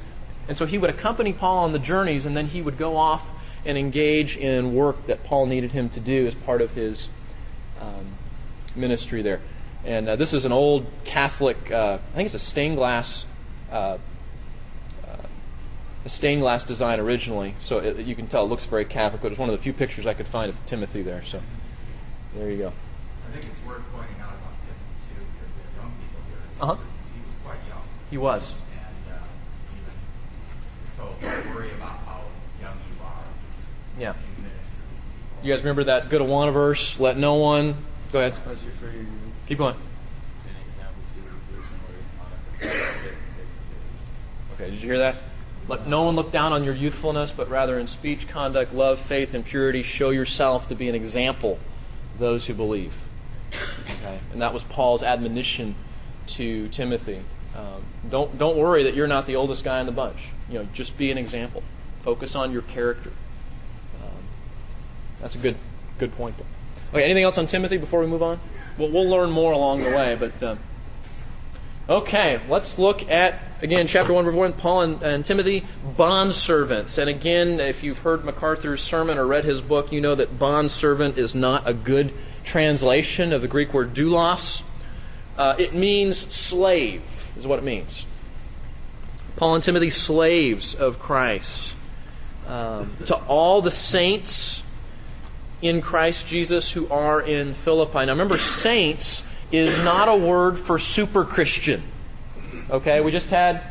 And 0.47 0.55
so 0.55 0.67
he 0.67 0.77
would 0.77 0.91
accompany 0.91 1.33
Paul 1.33 1.63
on 1.63 1.73
the 1.73 1.79
journeys, 1.79 2.25
and 2.25 2.37
then 2.37 2.45
he 2.45 2.61
would 2.61 2.77
go 2.77 2.95
off 2.95 3.27
and 3.65 3.79
engage 3.79 4.37
in 4.37 4.75
work 4.75 4.95
that 5.07 5.23
Paul 5.23 5.47
needed 5.47 5.71
him 5.71 5.89
to 5.95 5.99
do 5.99 6.27
as 6.27 6.35
part 6.45 6.61
of 6.61 6.69
his 6.69 7.07
um, 7.79 8.15
ministry 8.75 9.23
there. 9.23 9.41
And 9.83 10.07
uh, 10.07 10.17
this 10.17 10.33
is 10.33 10.45
an 10.45 10.51
old 10.51 10.85
Catholic, 11.03 11.57
uh, 11.71 11.97
I 12.11 12.15
think 12.15 12.27
it's 12.27 12.35
a 12.35 12.47
stained 12.47 12.75
glass 12.75 13.25
uh, 13.71 13.97
a 16.05 16.09
stained 16.09 16.41
glass 16.41 16.63
design 16.65 16.99
originally, 16.99 17.55
so 17.65 17.79
it, 17.79 18.05
you 18.05 18.15
can 18.15 18.27
tell 18.29 18.45
it 18.45 18.49
looks 18.49 18.65
very 18.69 18.85
Catholic. 18.85 19.21
But 19.21 19.31
it's 19.31 19.39
one 19.39 19.49
of 19.49 19.57
the 19.57 19.63
few 19.63 19.73
pictures 19.73 20.05
I 20.05 20.13
could 20.13 20.27
find 20.27 20.49
of 20.53 20.55
Timothy 20.69 21.01
there. 21.01 21.23
So 21.31 21.41
there 22.35 22.49
you 22.51 22.57
go. 22.59 22.69
I 22.69 23.31
think 23.33 23.45
it's 23.45 23.67
worth 23.67 23.81
pointing 23.91 24.21
out 24.21 24.37
about 24.37 24.53
Timothy 24.63 24.93
too, 25.09 25.17
because 25.33 25.49
we 25.57 25.61
have 25.65 25.73
young 25.81 25.91
people 25.97 26.21
here. 26.29 26.37
is 26.45 26.61
Uh-huh. 26.61 26.77
He 26.77 27.19
was 27.25 27.35
quite 27.43 27.61
young, 27.67 27.83
He 28.09 28.17
was. 28.17 28.43
and 28.45 29.03
uh, 29.11 29.25
even 29.73 29.97
told, 30.95 31.17
"Don't 31.21 31.55
worry 31.55 31.73
about 31.73 31.97
how 32.05 32.29
young 32.61 32.77
you 32.85 33.01
are 33.03 33.25
Yeah. 33.99 34.13
in. 34.13 34.35
You 35.43 35.53
guys 35.53 35.61
remember 35.61 35.83
that 35.83 36.09
good 36.09 36.21
Awana 36.21 36.51
verse? 36.51 36.97
Let 36.99 37.17
no 37.17 37.35
one. 37.35 37.85
Go 38.11 38.19
ahead. 38.19 38.33
As 38.49 38.63
you 38.63 38.71
for 38.79 38.85
your 38.85 39.03
youth, 39.03 39.09
Keep 39.47 39.59
going. 39.59 39.75
an 39.75 39.81
example 40.73 41.03
to 41.13 41.21
your 41.21 41.61
similar 41.69 42.85
Okay, 44.55 44.71
did 44.71 44.79
you 44.81 44.87
hear 44.87 44.97
that? 44.97 45.21
Let 45.67 45.87
no 45.87 46.03
one 46.03 46.15
look 46.15 46.31
down 46.31 46.53
on 46.53 46.63
your 46.63 46.75
youthfulness, 46.75 47.31
but 47.35 47.49
rather 47.49 47.79
in 47.79 47.87
speech, 47.87 48.19
conduct, 48.31 48.71
love, 48.71 48.97
faith, 49.09 49.29
and 49.33 49.43
purity, 49.43 49.83
show 49.83 50.11
yourself 50.11 50.67
to 50.69 50.75
be 50.75 50.89
an 50.89 50.95
example 50.95 51.57
to 52.13 52.19
those 52.19 52.45
who 52.47 52.53
believe. 52.53 52.91
Okay? 53.83 54.21
And 54.31 54.41
that 54.41 54.53
was 54.53 54.63
Paul's 54.71 55.01
admonition 55.01 55.75
to 56.37 56.69
Timothy. 56.69 57.23
Um, 57.55 57.85
don't 58.11 58.37
don't 58.37 58.57
worry 58.57 58.83
that 58.83 58.95
you're 58.95 59.07
not 59.07 59.27
the 59.27 59.35
oldest 59.35 59.63
guy 59.63 59.79
in 59.79 59.85
the 59.85 59.91
bunch. 59.91 60.17
You 60.49 60.55
know, 60.59 60.67
just 60.73 60.97
be 60.97 61.09
an 61.09 61.17
example. 61.17 61.63
Focus 62.03 62.33
on 62.35 62.51
your 62.51 62.61
character. 62.61 63.11
Um, 64.03 64.29
that's 65.21 65.35
a 65.35 65.41
good 65.41 65.55
good 65.97 66.11
point. 66.11 66.35
Okay, 66.89 67.03
anything 67.03 67.23
else 67.23 67.37
on 67.37 67.47
Timothy 67.47 67.77
before 67.77 68.01
we 68.01 68.07
move 68.07 68.21
on? 68.21 68.39
Well, 68.77 68.91
we'll 68.91 69.09
learn 69.09 69.31
more 69.31 69.53
along 69.53 69.79
the 69.79 69.89
way, 69.89 70.17
but. 70.19 70.45
Um, 70.45 70.59
Okay, 71.87 72.43
let's 72.49 72.75
look 72.79 73.01
at, 73.09 73.44
again, 73.61 73.87
chapter 73.91 74.13
1, 74.13 74.25
verse 74.25 74.35
1, 74.35 74.53
Paul 74.53 74.81
and, 74.81 75.03
and 75.03 75.25
Timothy, 75.25 75.63
bondservants. 75.97 76.97
And 76.97 77.09
again, 77.09 77.59
if 77.59 77.83
you've 77.83 77.97
heard 77.97 78.23
MacArthur's 78.23 78.79
sermon 78.81 79.17
or 79.17 79.27
read 79.27 79.45
his 79.45 79.61
book, 79.61 79.91
you 79.91 80.01
know 80.01 80.15
that 80.15 80.39
bondservant 80.39 81.17
is 81.17 81.33
not 81.33 81.67
a 81.67 81.73
good 81.73 82.11
translation 82.45 83.33
of 83.33 83.41
the 83.41 83.47
Greek 83.47 83.73
word 83.73 83.93
doulos. 83.95 84.61
Uh, 85.37 85.55
it 85.57 85.73
means 85.73 86.25
slave, 86.49 87.01
is 87.37 87.45
what 87.45 87.59
it 87.59 87.65
means. 87.65 88.05
Paul 89.37 89.55
and 89.55 89.63
Timothy, 89.63 89.89
slaves 89.89 90.75
of 90.79 90.93
Christ. 90.99 91.73
Um, 92.47 93.03
to 93.07 93.15
all 93.15 93.61
the 93.61 93.71
saints 93.71 94.61
in 95.61 95.81
Christ 95.81 96.25
Jesus 96.29 96.71
who 96.73 96.87
are 96.87 97.21
in 97.21 97.55
Philippi. 97.65 98.05
Now 98.05 98.11
remember, 98.11 98.37
saints 98.61 99.23
is 99.51 99.69
not 99.83 100.07
a 100.07 100.27
word 100.27 100.65
for 100.67 100.77
super 100.79 101.25
Christian. 101.25 101.91
Okay, 102.69 103.01
we 103.01 103.11
just 103.11 103.27
had. 103.27 103.61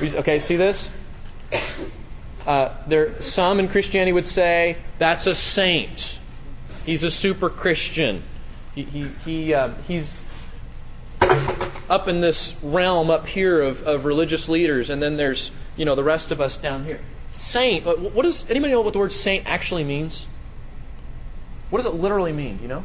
Okay, 0.00 0.38
see 0.40 0.56
this? 0.56 0.88
Uh, 2.46 2.86
there, 2.88 3.14
some 3.20 3.58
in 3.58 3.68
Christianity 3.68 4.12
would 4.12 4.24
say 4.24 4.76
that's 5.00 5.26
a 5.26 5.34
saint. 5.34 5.98
He's 6.84 7.02
a 7.02 7.10
super 7.10 7.48
Christian. 7.48 8.22
He, 8.74 8.82
he, 8.82 9.08
he 9.24 9.54
uh, 9.54 9.80
he's 9.82 10.20
up 11.88 12.06
in 12.08 12.20
this 12.20 12.54
realm 12.62 13.10
up 13.10 13.24
here 13.24 13.62
of, 13.62 13.76
of 13.78 14.04
religious 14.04 14.48
leaders, 14.48 14.90
and 14.90 15.02
then 15.02 15.16
there's 15.16 15.50
you 15.76 15.84
know 15.84 15.96
the 15.96 16.04
rest 16.04 16.30
of 16.30 16.40
us 16.40 16.56
down 16.62 16.84
here. 16.84 17.00
Saint. 17.48 17.84
What 17.86 18.22
does 18.22 18.44
anybody 18.48 18.72
know 18.72 18.82
what 18.82 18.92
the 18.92 18.98
word 18.98 19.10
saint 19.10 19.46
actually 19.46 19.84
means? 19.84 20.26
What 21.70 21.78
does 21.78 21.86
it 21.86 21.94
literally 21.94 22.32
mean? 22.32 22.60
You 22.60 22.68
know? 22.68 22.84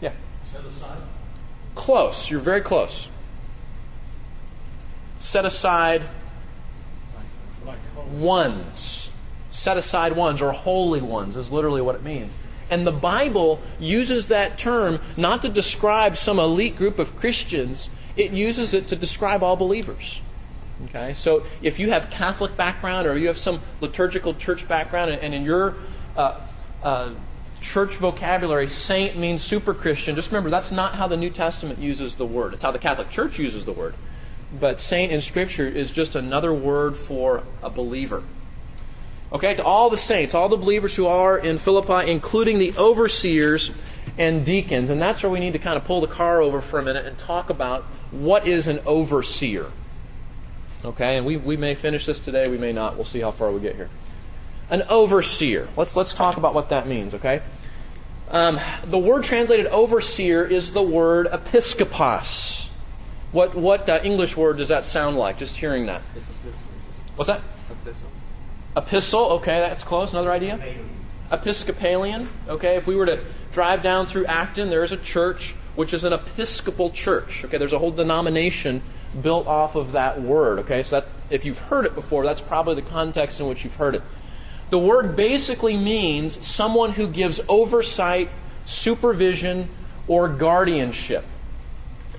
Yeah. 0.00 0.14
Close. 1.74 2.26
You're 2.30 2.44
very 2.44 2.62
close. 2.62 3.08
Set 5.30 5.44
aside 5.44 6.02
ones. 8.12 9.08
Set 9.52 9.76
aside 9.76 10.16
ones 10.16 10.40
or 10.40 10.52
holy 10.52 11.02
ones 11.02 11.36
is 11.36 11.50
literally 11.50 11.82
what 11.82 11.94
it 11.94 12.02
means. 12.02 12.32
And 12.70 12.86
the 12.86 12.92
Bible 12.92 13.62
uses 13.78 14.28
that 14.30 14.58
term 14.58 14.98
not 15.18 15.42
to 15.42 15.52
describe 15.52 16.14
some 16.14 16.38
elite 16.38 16.76
group 16.76 16.98
of 16.98 17.08
Christians, 17.18 17.88
it 18.16 18.32
uses 18.32 18.72
it 18.72 18.88
to 18.88 18.98
describe 18.98 19.42
all 19.42 19.56
believers. 19.56 20.20
Okay? 20.88 21.12
So 21.14 21.42
if 21.60 21.78
you 21.78 21.90
have 21.90 22.10
Catholic 22.10 22.56
background 22.56 23.06
or 23.06 23.16
you 23.16 23.28
have 23.28 23.36
some 23.36 23.62
liturgical 23.80 24.34
church 24.38 24.60
background 24.68 25.10
and, 25.10 25.34
in 25.34 25.42
your 25.42 25.74
uh, 26.16 26.48
uh, 26.82 27.14
church 27.74 27.90
vocabulary, 28.00 28.66
saint 28.66 29.18
means 29.18 29.42
super 29.42 29.74
Christian. 29.74 30.16
Just 30.16 30.28
remember, 30.28 30.50
that's 30.50 30.72
not 30.72 30.96
how 30.96 31.06
the 31.06 31.16
New 31.16 31.30
Testament 31.30 31.78
uses 31.78 32.16
the 32.16 32.26
word. 32.26 32.54
It's 32.54 32.62
how 32.62 32.72
the 32.72 32.78
Catholic 32.78 33.10
Church 33.10 33.32
uses 33.38 33.66
the 33.66 33.72
word. 33.72 33.94
But 34.60 34.78
saint 34.78 35.12
in 35.12 35.20
Scripture 35.22 35.68
is 35.68 35.90
just 35.92 36.14
another 36.14 36.54
word 36.54 36.94
for 37.08 37.44
a 37.62 37.70
believer. 37.70 38.24
Okay, 39.32 39.56
to 39.56 39.64
all 39.64 39.88
the 39.88 39.96
saints, 39.96 40.34
all 40.34 40.48
the 40.50 40.58
believers 40.58 40.94
who 40.94 41.06
are 41.06 41.38
in 41.38 41.58
Philippi, 41.58 42.10
including 42.10 42.58
the 42.58 42.76
overseers 42.76 43.70
and 44.18 44.44
deacons. 44.44 44.90
And 44.90 45.00
that's 45.00 45.22
where 45.22 45.32
we 45.32 45.40
need 45.40 45.54
to 45.54 45.58
kind 45.58 45.78
of 45.78 45.84
pull 45.84 46.02
the 46.02 46.14
car 46.14 46.42
over 46.42 46.62
for 46.70 46.78
a 46.78 46.82
minute 46.82 47.06
and 47.06 47.16
talk 47.16 47.48
about 47.48 47.84
what 48.10 48.46
is 48.46 48.66
an 48.66 48.80
overseer. 48.84 49.72
Okay, 50.84 51.16
and 51.16 51.24
we, 51.24 51.38
we 51.38 51.56
may 51.56 51.80
finish 51.80 52.04
this 52.06 52.20
today, 52.24 52.50
we 52.50 52.58
may 52.58 52.72
not. 52.72 52.96
We'll 52.96 53.06
see 53.06 53.20
how 53.20 53.32
far 53.36 53.52
we 53.52 53.60
get 53.60 53.76
here 53.76 53.88
an 54.72 54.82
overseer. 54.88 55.68
Let's, 55.76 55.92
let's 55.94 56.14
talk 56.16 56.38
about 56.38 56.54
what 56.54 56.70
that 56.70 56.86
means, 56.86 57.12
okay? 57.12 57.40
Um, 58.28 58.56
the 58.90 58.98
word 58.98 59.24
translated 59.24 59.66
overseer 59.66 60.46
is 60.46 60.72
the 60.72 60.82
word 60.82 61.26
episkopos. 61.26 62.61
What, 63.32 63.56
what 63.56 63.88
uh, 63.88 64.00
English 64.04 64.36
word 64.36 64.58
does 64.58 64.68
that 64.68 64.84
sound 64.84 65.16
like, 65.16 65.38
just 65.38 65.56
hearing 65.56 65.86
that? 65.86 66.02
What's 67.16 67.28
that? 67.28 67.42
Epistle. 67.70 68.10
Epistle, 68.76 69.38
okay, 69.40 69.58
that's 69.58 69.82
close. 69.84 70.10
Another 70.10 70.30
idea? 70.30 70.58
Episcopalian, 71.30 72.30
okay. 72.48 72.76
If 72.76 72.86
we 72.86 72.94
were 72.94 73.06
to 73.06 73.34
drive 73.54 73.82
down 73.82 74.06
through 74.06 74.26
Acton, 74.26 74.68
there 74.68 74.84
is 74.84 74.92
a 74.92 75.02
church 75.02 75.54
which 75.76 75.94
is 75.94 76.04
an 76.04 76.12
Episcopal 76.12 76.92
church. 76.94 77.42
Okay, 77.44 77.56
there's 77.56 77.72
a 77.72 77.78
whole 77.78 77.94
denomination 77.94 78.82
built 79.22 79.46
off 79.46 79.76
of 79.76 79.92
that 79.92 80.22
word. 80.22 80.58
Okay, 80.60 80.82
so 80.82 81.00
that 81.00 81.04
if 81.30 81.44
you've 81.44 81.56
heard 81.56 81.86
it 81.86 81.94
before, 81.94 82.24
that's 82.24 82.42
probably 82.46 82.74
the 82.74 82.88
context 82.88 83.40
in 83.40 83.48
which 83.48 83.64
you've 83.64 83.72
heard 83.74 83.94
it. 83.94 84.02
The 84.70 84.78
word 84.78 85.16
basically 85.16 85.76
means 85.76 86.38
someone 86.56 86.92
who 86.92 87.12
gives 87.12 87.40
oversight, 87.48 88.28
supervision, 88.66 89.74
or 90.08 90.36
guardianship. 90.36 91.24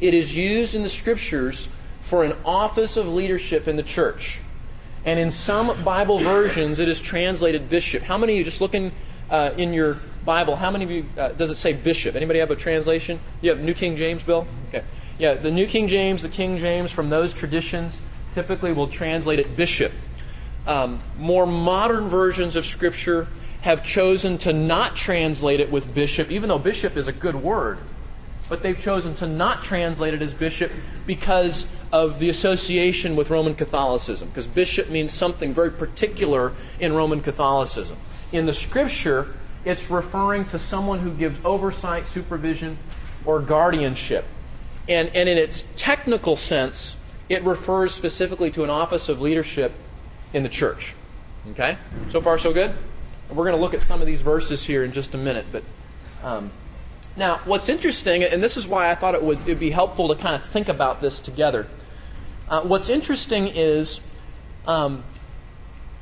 It 0.02 0.14
is 0.14 0.32
used 0.32 0.74
in 0.74 0.84
the 0.84 0.90
scriptures 0.90 1.68
for 2.10 2.24
an 2.24 2.34
office 2.46 2.98
of 2.98 3.06
leadership 3.06 3.68
in 3.68 3.78
the 3.78 3.84
church. 3.84 4.40
And 5.06 5.20
in 5.20 5.32
some 5.32 5.84
Bible 5.84 6.24
versions, 6.24 6.80
it 6.80 6.88
is 6.88 7.02
translated 7.06 7.70
bishop. 7.70 8.04
How 8.04 8.18
many 8.18 8.34
of 8.34 8.40
you, 8.40 8.46
just 8.46 8.62
looking 8.62 8.92
uh, 9.30 9.52
in 9.58 9.74
your 9.74 9.96
Bible, 10.26 10.56
how 10.56 10.72
many 10.72 10.86
of 10.86 10.92
you, 10.92 11.04
uh, 11.20 11.34
does 11.34 11.50
it 11.50 11.58
say 11.58 11.74
bishop? 11.84 12.16
Anybody 12.16 12.40
have 12.40 12.52
a 12.52 12.56
translation? 12.56 13.20
You 13.42 13.52
have 13.52 13.60
New 13.60 13.74
King 13.74 13.98
James, 13.98 14.22
Bill? 14.24 14.48
Okay. 14.70 14.86
Yeah, 15.20 15.42
the 15.42 15.52
New 15.52 15.68
King 15.68 15.88
James, 15.88 16.24
the 16.24 16.30
King 16.30 16.58
James, 16.58 16.92
from 16.94 17.10
those 17.10 17.34
traditions, 17.38 17.96
typically 18.34 18.74
will 18.74 18.92
translate 18.92 19.40
it 19.40 19.56
bishop 19.58 19.92
um, 20.66 21.04
more 21.18 21.46
modern 21.46 22.10
versions 22.10 22.56
of 22.56 22.64
Scripture 22.66 23.28
have 23.62 23.84
chosen 23.84 24.38
to 24.40 24.54
not 24.54 24.96
translate 24.96 25.60
it 25.60 25.72
with 25.72 25.84
bishop, 25.96 26.30
even 26.30 26.50
though 26.50 26.60
bishop 26.60 26.98
is 26.98 27.08
a 27.08 27.14
good 27.14 27.36
word. 27.36 27.78
But 28.54 28.62
they've 28.62 28.78
chosen 28.78 29.16
to 29.16 29.26
not 29.26 29.64
translate 29.64 30.14
it 30.14 30.22
as 30.22 30.32
bishop 30.36 30.70
because 31.08 31.66
of 31.92 32.20
the 32.20 32.30
association 32.30 33.18
with 33.18 33.32
Roman 33.32 33.56
Catholicism. 33.56 34.30
Because 34.30 34.46
bishop 34.46 34.90
means 34.90 35.12
something 35.12 35.56
very 35.56 35.72
particular 35.72 36.56
in 36.80 36.94
Roman 36.94 37.24
Catholicism. 37.24 37.98
In 38.32 38.46
the 38.46 38.54
Scripture, 38.54 39.34
it's 39.66 39.82
referring 39.90 40.44
to 40.52 40.60
someone 40.70 41.02
who 41.02 41.18
gives 41.18 41.36
oversight, 41.44 42.04
supervision, 42.14 42.78
or 43.26 43.44
guardianship. 43.44 44.24
And, 44.88 45.10
and 45.10 45.28
in 45.28 45.40
its 45.40 45.64
technical 45.76 46.36
sense, 46.36 46.96
it 47.30 47.44
refers 47.44 47.92
specifically 47.94 48.52
to 48.52 48.64
an 48.64 48.70
office 48.70 49.10
of 49.10 49.18
leadership 49.18 49.72
in 50.32 50.44
the 50.44 50.50
church. 50.50 50.94
Okay? 51.54 51.80
So 52.12 52.22
far, 52.22 52.38
so 52.38 52.54
good? 52.54 52.76
We're 53.30 53.50
going 53.50 53.56
to 53.56 53.62
look 53.62 53.74
at 53.74 53.88
some 53.88 54.00
of 54.00 54.06
these 54.06 54.22
verses 54.22 54.64
here 54.68 54.84
in 54.84 54.94
just 54.94 55.16
a 55.16 55.18
minute. 55.18 55.48
But 55.52 55.64
um, 56.24 56.52
now, 57.16 57.42
what's 57.46 57.70
interesting, 57.70 58.24
and 58.24 58.42
this 58.42 58.58
is 58.58 58.68
why 58.68 58.92
I 58.92 59.00
thought 59.00 59.14
it 59.14 59.24
would 59.24 59.40
it'd 59.40 59.60
be 59.60 59.72
helpful 59.72 60.14
to 60.14 60.22
kind 60.22 60.42
of 60.42 60.52
think 60.52 60.68
about 60.68 61.02
this 61.02 61.20
together. 61.24 61.68
Uh, 62.50 62.64
what's 62.66 62.90
interesting 62.90 63.48
is, 63.48 64.00
um, 64.66 65.04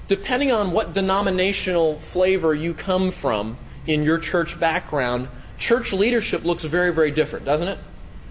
depending 0.07 0.51
on 0.51 0.73
what 0.73 0.93
denominational 0.93 2.01
flavor 2.13 2.55
you 2.55 2.73
come 2.73 3.11
from 3.21 3.57
in 3.87 4.03
your 4.03 4.19
church 4.19 4.55
background, 4.59 5.27
church 5.59 5.87
leadership 5.91 6.43
looks 6.43 6.65
very, 6.69 6.95
very 6.95 7.13
different, 7.13 7.45
doesn't 7.45 7.67
it? 7.67 7.79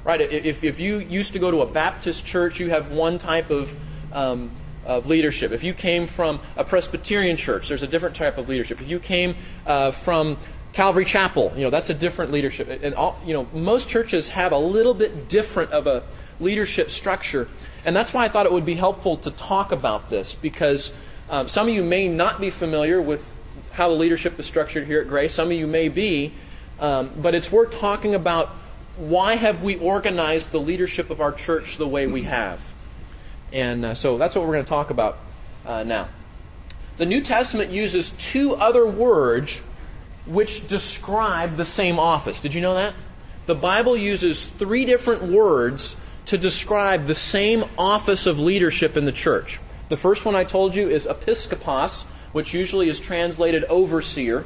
Right? 0.05 0.21
If, 0.23 0.65
if 0.65 0.81
you 0.81 1.01
used 1.01 1.35
to 1.35 1.39
go 1.39 1.51
to 1.51 1.59
a 1.59 1.71
Baptist 1.71 2.25
church, 2.25 2.55
you 2.57 2.71
have 2.71 2.91
one 2.91 3.19
type 3.19 3.51
of 3.51 3.69
um, 4.13 4.57
of 4.85 5.07
leadership. 5.07 5.53
If 5.53 5.63
you 5.63 5.75
came 5.75 6.09
from 6.17 6.41
a 6.57 6.65
Presbyterian 6.65 7.37
church, 7.37 7.65
there's 7.69 7.83
a 7.83 7.87
different 7.87 8.17
type 8.17 8.39
of 8.39 8.49
leadership. 8.49 8.79
If 8.81 8.89
you 8.89 8.99
came 8.99 9.35
uh, 9.67 9.93
from 10.05 10.39
Calvary 10.75 11.05
Chapel, 11.05 11.53
you 11.57 11.65
know 11.65 11.71
that's 11.71 11.91
a 11.91 11.99
different 11.99 12.33
leadership. 12.33 12.69
And 12.69 12.95
all, 12.95 13.21
you 13.25 13.35
know 13.35 13.45
most 13.53 13.89
churches 13.89 14.31
have 14.33 14.53
a 14.53 14.59
little 14.59 14.95
bit 14.95 15.29
different 15.29 15.73
of 15.73 15.87
a 15.87 16.09
leadership 16.39 16.89
structure, 16.89 17.47
and 17.85 17.95
that's 17.95 18.15
why 18.15 18.27
I 18.27 18.33
thought 18.33 18.47
it 18.47 18.53
would 18.53 18.67
be 18.67 18.77
helpful 18.77 19.19
to 19.23 19.31
talk 19.31 19.73
about 19.73 20.11
this 20.11 20.35
because 20.41 20.93
um, 21.29 21.49
some 21.49 21.69
of 21.69 21.75
you 21.75 21.83
may 21.83 22.09
not 22.09 22.41
be 22.41 22.51
familiar 22.57 23.03
with 23.03 23.21
how 23.73 23.89
the 23.89 23.95
leadership 23.95 24.35
is 24.39 24.49
structured 24.49 24.87
here 24.87 25.01
at 25.01 25.09
Grace. 25.09 25.35
Some 25.35 25.47
of 25.47 25.53
you 25.53 25.67
may 25.67 25.89
be, 25.89 26.35
um, 26.79 27.21
but 27.23 27.35
it's 27.35 27.51
worth 27.53 27.73
talking 27.73 28.15
about 28.15 28.57
why 28.97 29.37
have 29.37 29.63
we 29.63 29.79
organized 29.79 30.53
the 30.53 30.59
leadership 30.59 31.11
of 31.11 31.21
our 31.21 31.35
church 31.35 31.65
the 31.79 31.89
way 31.89 32.07
we 32.07 32.25
have. 32.25 32.59
And 33.53 33.85
uh, 33.85 33.95
so 33.95 34.19
that's 34.19 34.37
what 34.37 34.47
we're 34.47 34.55
going 34.55 34.65
to 34.65 34.71
talk 34.71 34.91
about 34.91 35.17
uh, 35.65 35.83
now. 35.83 36.15
The 36.99 37.07
New 37.07 37.23
Testament 37.25 37.71
uses 37.71 38.13
two 38.33 38.53
other 38.53 38.87
words 38.91 39.49
which 40.29 40.49
describe 40.69 41.57
the 41.57 41.65
same 41.65 41.99
office. 41.99 42.39
Did 42.43 42.55
you 42.55 42.61
know 42.61 42.75
that? 42.75 42.95
The 43.47 43.55
Bible 43.55 43.97
uses 43.97 44.49
three 44.59 44.85
different 44.85 45.33
words 45.33 45.97
to 46.27 46.39
describe 46.39 47.07
the 47.07 47.15
same 47.15 47.65
office 47.77 48.27
of 48.27 48.37
leadership 48.37 48.97
in 48.97 49.07
the 49.07 49.13
church. 49.13 49.59
The 49.89 49.97
first 49.97 50.25
one 50.25 50.37
I 50.37 50.45
told 50.45 50.75
you 50.75 50.89
is 50.89 51.07
episkopos, 51.07 52.05
which 52.33 52.55
usually 52.55 52.89
is 52.89 53.01
translated 53.05 53.65
overseer. 53.65 54.45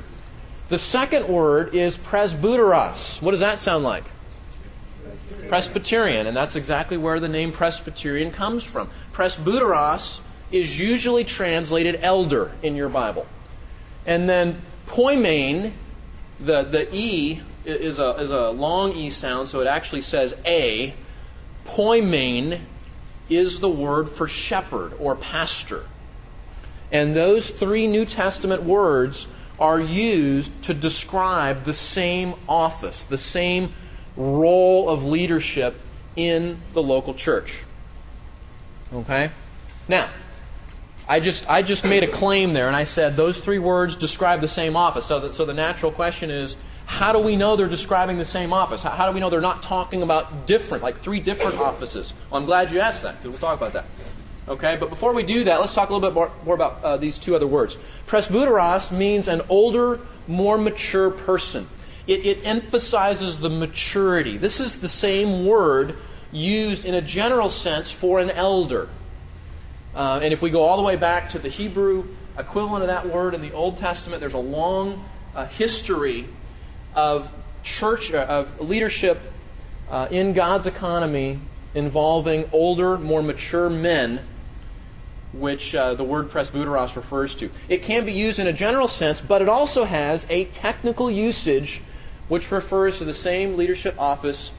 The 0.70 0.78
second 0.78 1.32
word 1.32 1.74
is 1.74 1.94
presbyteros. 2.10 3.22
What 3.22 3.32
does 3.32 3.40
that 3.40 3.58
sound 3.58 3.84
like? 3.84 4.04
Presbyterian, 5.48 6.26
and 6.26 6.36
that's 6.36 6.56
exactly 6.56 6.96
where 6.96 7.20
the 7.20 7.28
name 7.28 7.52
Presbyterian 7.52 8.32
comes 8.32 8.66
from. 8.72 8.90
Presbyteros 9.14 10.20
is 10.50 10.70
usually 10.78 11.24
translated 11.24 11.96
elder 12.00 12.56
in 12.62 12.74
your 12.74 12.88
Bible. 12.88 13.26
And 14.06 14.28
then 14.28 14.62
poimen, 14.88 15.76
the, 16.38 16.68
the 16.70 16.94
E 16.94 17.42
is 17.64 17.98
a, 17.98 18.22
is 18.22 18.30
a 18.30 18.50
long 18.50 18.92
E 18.92 19.10
sound, 19.10 19.48
so 19.48 19.60
it 19.60 19.66
actually 19.66 20.02
says 20.02 20.34
A. 20.44 20.94
Poimen 21.66 22.66
is 23.30 23.58
the 23.60 23.70
word 23.70 24.08
for 24.18 24.28
shepherd 24.28 24.92
or 25.00 25.16
pastor. 25.16 25.86
And 26.92 27.16
those 27.16 27.50
three 27.58 27.86
New 27.86 28.04
Testament 28.04 28.64
words 28.64 29.26
are 29.58 29.80
used 29.80 30.50
to 30.64 30.78
describe 30.78 31.64
the 31.64 31.72
same 31.72 32.34
office, 32.48 33.04
the 33.08 33.18
same 33.18 33.74
role 34.16 34.88
of 34.88 35.00
leadership 35.00 35.74
in 36.16 36.60
the 36.74 36.80
local 36.80 37.14
church. 37.16 37.50
Okay? 38.92 39.28
Now, 39.88 40.14
I 41.06 41.20
just 41.20 41.44
I 41.46 41.62
just 41.62 41.84
made 41.84 42.02
a 42.02 42.18
claim 42.18 42.54
there 42.54 42.66
and 42.66 42.76
I 42.76 42.84
said 42.84 43.16
those 43.16 43.38
three 43.44 43.58
words 43.58 43.96
describe 43.98 44.40
the 44.40 44.48
same 44.48 44.74
office. 44.74 45.06
So 45.08 45.20
that, 45.20 45.34
so 45.34 45.44
the 45.44 45.52
natural 45.52 45.92
question 45.92 46.30
is 46.30 46.56
how 46.86 47.12
do 47.12 47.18
we 47.18 47.36
know 47.36 47.56
they're 47.56 47.68
describing 47.68 48.18
the 48.18 48.24
same 48.24 48.52
office? 48.52 48.82
How, 48.82 48.90
how 48.90 49.08
do 49.08 49.14
we 49.14 49.20
know 49.20 49.30
they're 49.30 49.40
not 49.40 49.62
talking 49.62 50.02
about 50.02 50.46
different, 50.46 50.82
like 50.82 51.02
three 51.02 51.22
different 51.22 51.56
offices? 51.56 52.12
Well, 52.30 52.40
I'm 52.40 52.46
glad 52.46 52.70
you 52.70 52.80
asked 52.80 53.02
that 53.02 53.18
because 53.18 53.30
we'll 53.30 53.40
talk 53.40 53.56
about 53.56 53.72
that. 53.72 53.86
Okay, 54.46 54.76
but 54.78 54.90
before 54.90 55.14
we 55.14 55.24
do 55.24 55.44
that, 55.44 55.60
let's 55.60 55.74
talk 55.74 55.88
a 55.88 55.92
little 55.94 56.06
bit 56.06 56.14
more, 56.14 56.30
more 56.44 56.54
about 56.54 56.84
uh, 56.84 56.98
these 56.98 57.18
two 57.24 57.34
other 57.34 57.48
words. 57.48 57.76
Presbyteros 58.10 58.92
means 58.92 59.26
an 59.26 59.40
older, 59.48 60.06
more 60.28 60.58
mature 60.58 61.10
person. 61.24 61.66
It, 62.06 62.26
it 62.26 62.44
emphasizes 62.44 63.40
the 63.40 63.48
maturity. 63.48 64.36
This 64.36 64.60
is 64.60 64.76
the 64.82 64.88
same 64.88 65.46
word 65.46 65.94
used 66.30 66.84
in 66.84 66.94
a 66.94 67.06
general 67.06 67.48
sense 67.48 67.94
for 68.02 68.20
an 68.20 68.28
elder. 68.28 68.88
Uh, 69.94 70.20
and 70.22 70.32
if 70.32 70.42
we 70.42 70.50
go 70.50 70.62
all 70.62 70.76
the 70.76 70.82
way 70.82 70.96
back 70.96 71.30
to 71.32 71.38
the 71.38 71.48
Hebrew 71.48 72.04
equivalent 72.36 72.82
of 72.82 72.88
that 72.88 73.12
word 73.12 73.34
in 73.34 73.40
the 73.40 73.52
Old 73.52 73.78
Testament, 73.78 74.20
there's 74.20 74.34
a 74.34 74.38
long 74.38 75.08
uh, 75.34 75.46
history 75.46 76.28
of 76.94 77.22
church 77.78 78.10
uh, 78.12 78.18
of 78.18 78.60
leadership 78.60 79.18
uh, 79.88 80.08
in 80.10 80.34
God's 80.34 80.66
economy 80.66 81.40
involving 81.74 82.46
older, 82.52 82.98
more 82.98 83.22
mature 83.22 83.70
men 83.70 84.28
which 85.32 85.74
uh, 85.74 85.94
the 85.94 86.04
word 86.04 86.28
presbyteros 86.28 86.96
refers 86.96 87.34
to. 87.40 87.50
It 87.68 87.84
can 87.86 88.04
be 88.04 88.12
used 88.12 88.38
in 88.38 88.46
a 88.46 88.52
general 88.52 88.88
sense, 88.88 89.20
but 89.28 89.42
it 89.42 89.48
also 89.48 89.84
has 89.84 90.24
a 90.28 90.50
technical 90.60 91.10
usage 91.10 91.82
which 92.28 92.44
refers 92.50 92.98
to 92.98 93.04
the 93.04 93.14
same 93.14 93.56
leadership 93.56 93.94
office 93.98 94.50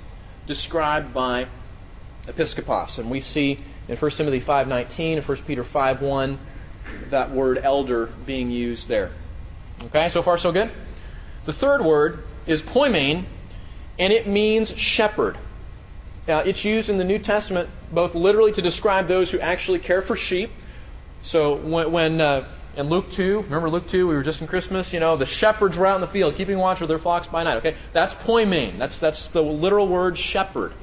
described 0.48 1.14
by 1.14 1.48
episkopos. 2.28 3.00
And 3.00 3.10
we 3.10 3.22
see 3.22 3.64
in 3.88 3.98
1 3.98 4.12
Timothy 4.18 4.42
5.19 4.42 5.18
and 5.18 5.28
1 5.28 5.38
Peter 5.46 5.64
5.1 5.64 6.40
that 7.12 7.32
word 7.32 7.58
elder 7.62 8.14
being 8.26 8.50
used 8.50 8.88
there. 8.88 9.16
Okay, 9.84 10.10
so 10.12 10.22
far 10.22 10.38
so 10.38 10.52
good? 10.52 10.72
The 11.46 11.54
third 11.54 11.84
word 11.84 12.24
is 12.48 12.62
poimen, 12.62 13.28
and 14.00 14.14
it 14.14 14.28
means 14.28 14.72
shepherd. 14.78 15.36
Now, 16.28 16.40
it's 16.40 16.64
used 16.64 16.90
in 16.90 16.98
the 16.98 17.04
New 17.04 17.20
Testament 17.20 17.70
both 17.94 18.16
literally 18.16 18.52
to 18.54 18.62
describe 18.62 19.08
those 19.08 19.32
who 19.32 19.40
actually 19.40 19.80
care 19.80 20.02
for 20.02 20.16
sheep, 20.18 20.50
so 21.24 21.60
when, 21.68 21.92
when 21.92 22.22
uh, 22.22 22.56
in 22.78 22.90
Luke 22.90 23.06
2, 23.16 23.42
remember 23.44 23.70
Luke 23.70 23.86
2, 23.92 24.08
we 24.08 24.16
were 24.16 24.24
just 24.24 24.42
in 24.42 24.48
Christmas, 24.48 24.90
you 24.92 25.00
know, 25.00 25.18
the 25.18 25.26
shepherds 25.26 25.78
were 25.78 25.86
out 25.86 25.96
in 25.96 26.02
the 26.02 26.12
field 26.12 26.36
keeping 26.36 26.58
watch 26.58 26.82
of 26.82 26.88
their 26.88 27.00
flocks 27.00 27.28
by 27.32 27.44
night. 27.44 27.58
Okay, 27.58 27.76
that's 27.94 28.14
poimen. 28.28 28.78
That's, 28.78 29.00
that's 29.00 29.30
the 29.34 29.42
literal 29.42 29.88
word 29.88 30.16
shepherd. 30.18 30.74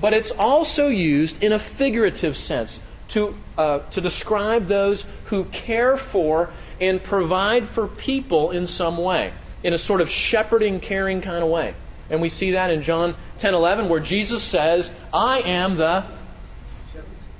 But 0.00 0.12
it's 0.12 0.32
also 0.36 0.88
used 0.88 1.42
in 1.42 1.52
a 1.52 1.76
figurative 1.78 2.34
sense 2.34 2.78
to, 3.14 3.34
uh, 3.56 3.90
to 3.92 4.00
describe 4.00 4.68
those 4.68 5.04
who 5.30 5.44
care 5.66 5.98
for 6.12 6.52
and 6.80 7.02
provide 7.02 7.62
for 7.74 7.88
people 8.04 8.50
in 8.50 8.66
some 8.66 9.02
way, 9.02 9.32
in 9.62 9.72
a 9.72 9.78
sort 9.78 10.00
of 10.00 10.08
shepherding, 10.08 10.80
caring 10.80 11.22
kind 11.22 11.44
of 11.44 11.50
way. 11.50 11.74
And 12.10 12.20
we 12.20 12.28
see 12.28 12.52
that 12.52 12.70
in 12.70 12.82
John 12.82 13.16
10:11 13.40 13.88
where 13.88 14.00
Jesus 14.00 14.50
says, 14.50 14.90
"I 15.12 15.40
am 15.40 15.76
the 15.76 16.04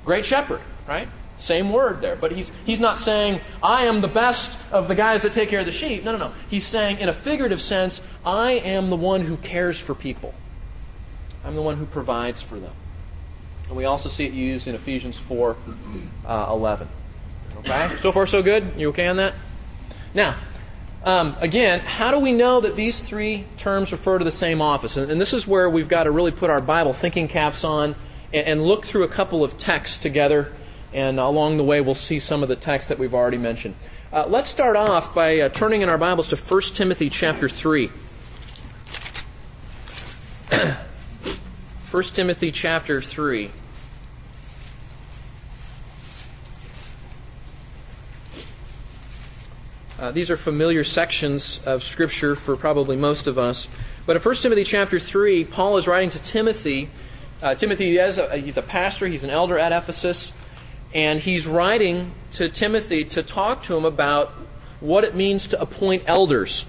great 0.03 0.25
shepherd," 0.25 0.61
right? 0.87 1.07
Same 1.37 1.73
word 1.73 2.01
there. 2.01 2.15
But 2.19 2.31
he's, 2.31 2.49
he's 2.63 2.79
not 2.79 2.99
saying, 2.99 3.41
I 3.61 3.85
am 3.85 4.01
the 4.01 4.07
best 4.07 4.57
of 4.71 4.87
the 4.87 4.95
guys 4.95 5.21
that 5.23 5.33
take 5.33 5.49
care 5.49 5.59
of 5.59 5.65
the 5.65 5.73
sheep. 5.73 6.03
No, 6.03 6.13
no, 6.13 6.17
no. 6.17 6.33
He's 6.47 6.65
saying, 6.67 6.99
in 6.99 7.09
a 7.09 7.23
figurative 7.23 7.59
sense, 7.59 7.99
I 8.23 8.53
am 8.53 8.89
the 8.89 8.95
one 8.95 9.25
who 9.25 9.35
cares 9.37 9.81
for 9.85 9.93
people. 9.93 10.33
I'm 11.45 11.55
the 11.55 11.61
one 11.61 11.77
who 11.77 11.85
provides 11.85 12.43
for 12.49 12.59
them. 12.59 12.75
And 13.67 13.77
we 13.77 13.85
also 13.85 14.09
see 14.09 14.23
it 14.23 14.33
used 14.33 14.67
in 14.67 14.75
Ephesians 14.75 15.19
4 15.27 15.55
uh, 16.27 16.47
11. 16.49 16.89
Okay? 17.57 17.95
So 18.01 18.11
far, 18.11 18.27
so 18.27 18.41
good? 18.41 18.73
You 18.75 18.89
okay 18.89 19.07
on 19.07 19.17
that? 19.17 19.33
Now, 20.13 20.41
um, 21.03 21.35
again, 21.39 21.79
how 21.79 22.11
do 22.11 22.19
we 22.19 22.33
know 22.33 22.61
that 22.61 22.75
these 22.75 23.01
three 23.09 23.47
terms 23.63 23.91
refer 23.91 24.17
to 24.17 24.25
the 24.25 24.31
same 24.31 24.61
office? 24.61 24.97
And, 24.97 25.11
and 25.11 25.21
this 25.21 25.33
is 25.33 25.47
where 25.47 25.69
we've 25.69 25.89
got 25.89 26.03
to 26.03 26.11
really 26.11 26.31
put 26.31 26.49
our 26.49 26.61
Bible 26.61 26.97
thinking 26.99 27.27
caps 27.27 27.61
on 27.63 27.95
and, 28.33 28.47
and 28.47 28.61
look 28.63 28.85
through 28.91 29.03
a 29.03 29.15
couple 29.15 29.43
of 29.43 29.57
texts 29.59 29.99
together 30.01 30.51
and 30.95 31.19
along 31.19 31.57
the 31.57 31.63
way, 31.63 31.81
we'll 31.81 31.93
see 31.93 32.19
some 32.19 32.41
of 32.41 32.47
the 32.47 32.55
texts 32.55 32.87
that 32.87 32.97
we've 32.97 33.13
already 33.13 33.37
mentioned. 33.37 33.75
Uh, 34.13 34.25
let's 34.29 34.49
start 34.49 34.77
off 34.77 35.13
by 35.13 35.39
uh, 35.39 35.49
turning 35.59 35.81
in 35.81 35.89
our 35.89 35.97
Bibles 35.97 36.29
to 36.29 36.37
1 36.37 36.61
Timothy 36.77 37.11
chapter 37.11 37.49
3. 37.49 37.89
1 41.95 42.03
Timothy 42.13 42.51
chapter 42.51 43.01
3. 43.01 43.49
Uh, 49.97 50.11
these 50.11 50.29
are 50.29 50.35
familiar 50.35 50.83
sections 50.83 51.61
of 51.65 51.81
Scripture 51.93 52.35
for 52.45 52.57
probably 52.57 52.97
most 52.97 53.27
of 53.27 53.37
us. 53.37 53.65
But 54.05 54.17
in 54.17 54.21
1 54.21 54.35
Timothy 54.43 54.65
chapter 54.69 54.99
3, 54.99 55.47
Paul 55.55 55.77
is 55.77 55.87
writing 55.87 56.09
to 56.09 56.33
Timothy. 56.33 56.89
Uh, 57.41 57.55
Timothy 57.55 57.95
is 57.95 58.17
a, 58.17 58.41
he's 58.41 58.57
a 58.57 58.61
pastor, 58.61 59.07
he's 59.07 59.23
an 59.23 59.29
elder 59.29 59.57
at 59.57 59.71
Ephesus. 59.71 60.33
And 60.93 61.21
he's 61.21 61.47
writing 61.47 62.13
to 62.33 62.51
Timothy 62.51 63.05
to 63.11 63.23
talk 63.23 63.65
to 63.67 63.77
him 63.77 63.85
about 63.85 64.33
what 64.81 65.05
it 65.05 65.15
means 65.15 65.47
to 65.51 65.61
appoint 65.61 66.03
elders 66.07 66.65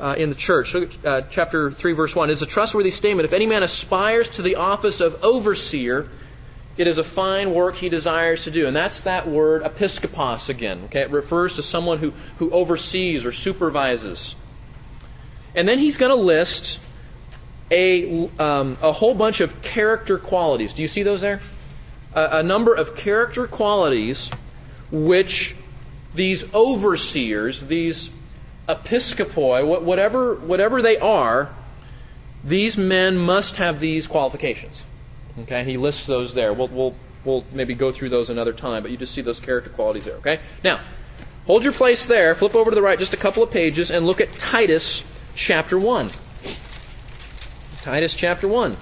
uh, 0.00 0.14
in 0.16 0.30
the 0.30 0.36
church. 0.36 0.68
Look 0.74 0.90
at 0.90 1.06
uh, 1.06 1.28
chapter 1.32 1.72
3, 1.80 1.92
verse 1.94 2.12
1. 2.14 2.30
It 2.30 2.34
is 2.34 2.42
a 2.42 2.46
trustworthy 2.46 2.90
statement. 2.90 3.26
If 3.26 3.32
any 3.32 3.46
man 3.46 3.62
aspires 3.62 4.28
to 4.36 4.42
the 4.42 4.56
office 4.56 5.00
of 5.00 5.12
overseer, 5.22 6.08
it 6.76 6.86
is 6.86 6.98
a 6.98 7.14
fine 7.14 7.54
work 7.54 7.76
he 7.76 7.88
desires 7.88 8.42
to 8.44 8.52
do. 8.52 8.66
And 8.66 8.76
that's 8.76 9.02
that 9.04 9.28
word 9.28 9.62
episkopos 9.62 10.48
again. 10.48 10.84
Okay? 10.86 11.00
It 11.00 11.10
refers 11.10 11.54
to 11.56 11.62
someone 11.62 11.98
who, 11.98 12.10
who 12.38 12.50
oversees 12.50 13.24
or 13.24 13.32
supervises. 13.32 14.34
And 15.54 15.66
then 15.66 15.78
he's 15.78 15.96
going 15.96 16.10
to 16.10 16.22
list 16.22 16.78
a, 17.70 18.30
um, 18.38 18.76
a 18.82 18.92
whole 18.92 19.16
bunch 19.16 19.40
of 19.40 19.48
character 19.74 20.18
qualities. 20.18 20.74
Do 20.74 20.82
you 20.82 20.88
see 20.88 21.02
those 21.02 21.20
there? 21.20 21.40
a 22.16 22.42
number 22.42 22.74
of 22.74 22.96
character 22.96 23.46
qualities 23.46 24.30
which 24.90 25.54
these 26.16 26.42
overseers, 26.54 27.62
these 27.68 28.08
episkopoi, 28.68 29.84
whatever, 29.84 30.36
whatever 30.36 30.82
they 30.82 30.96
are, 30.98 31.56
these 32.44 32.76
men 32.76 33.16
must 33.16 33.56
have 33.56 33.80
these 33.80 34.06
qualifications. 34.06 34.82
Okay, 35.40 35.64
he 35.64 35.76
lists 35.76 36.06
those 36.06 36.34
there. 36.34 36.54
We'll, 36.54 36.68
we'll, 36.68 36.96
we'll 37.24 37.44
maybe 37.52 37.74
go 37.74 37.92
through 37.92 38.10
those 38.10 38.30
another 38.30 38.52
time, 38.52 38.82
but 38.82 38.90
you 38.90 38.96
just 38.96 39.12
see 39.12 39.22
those 39.22 39.40
character 39.40 39.70
qualities 39.74 40.04
there. 40.04 40.16
Okay, 40.16 40.38
now 40.64 40.84
hold 41.46 41.62
your 41.62 41.72
place 41.72 42.04
there. 42.08 42.34
Flip 42.34 42.54
over 42.54 42.70
to 42.70 42.74
the 42.74 42.82
right 42.82 42.98
just 42.98 43.14
a 43.14 43.20
couple 43.20 43.42
of 43.42 43.50
pages 43.52 43.90
and 43.90 44.06
look 44.06 44.20
at 44.20 44.28
Titus 44.50 45.02
chapter 45.36 45.78
one. 45.78 46.10
Titus 47.84 48.16
chapter 48.18 48.48
one. 48.48 48.76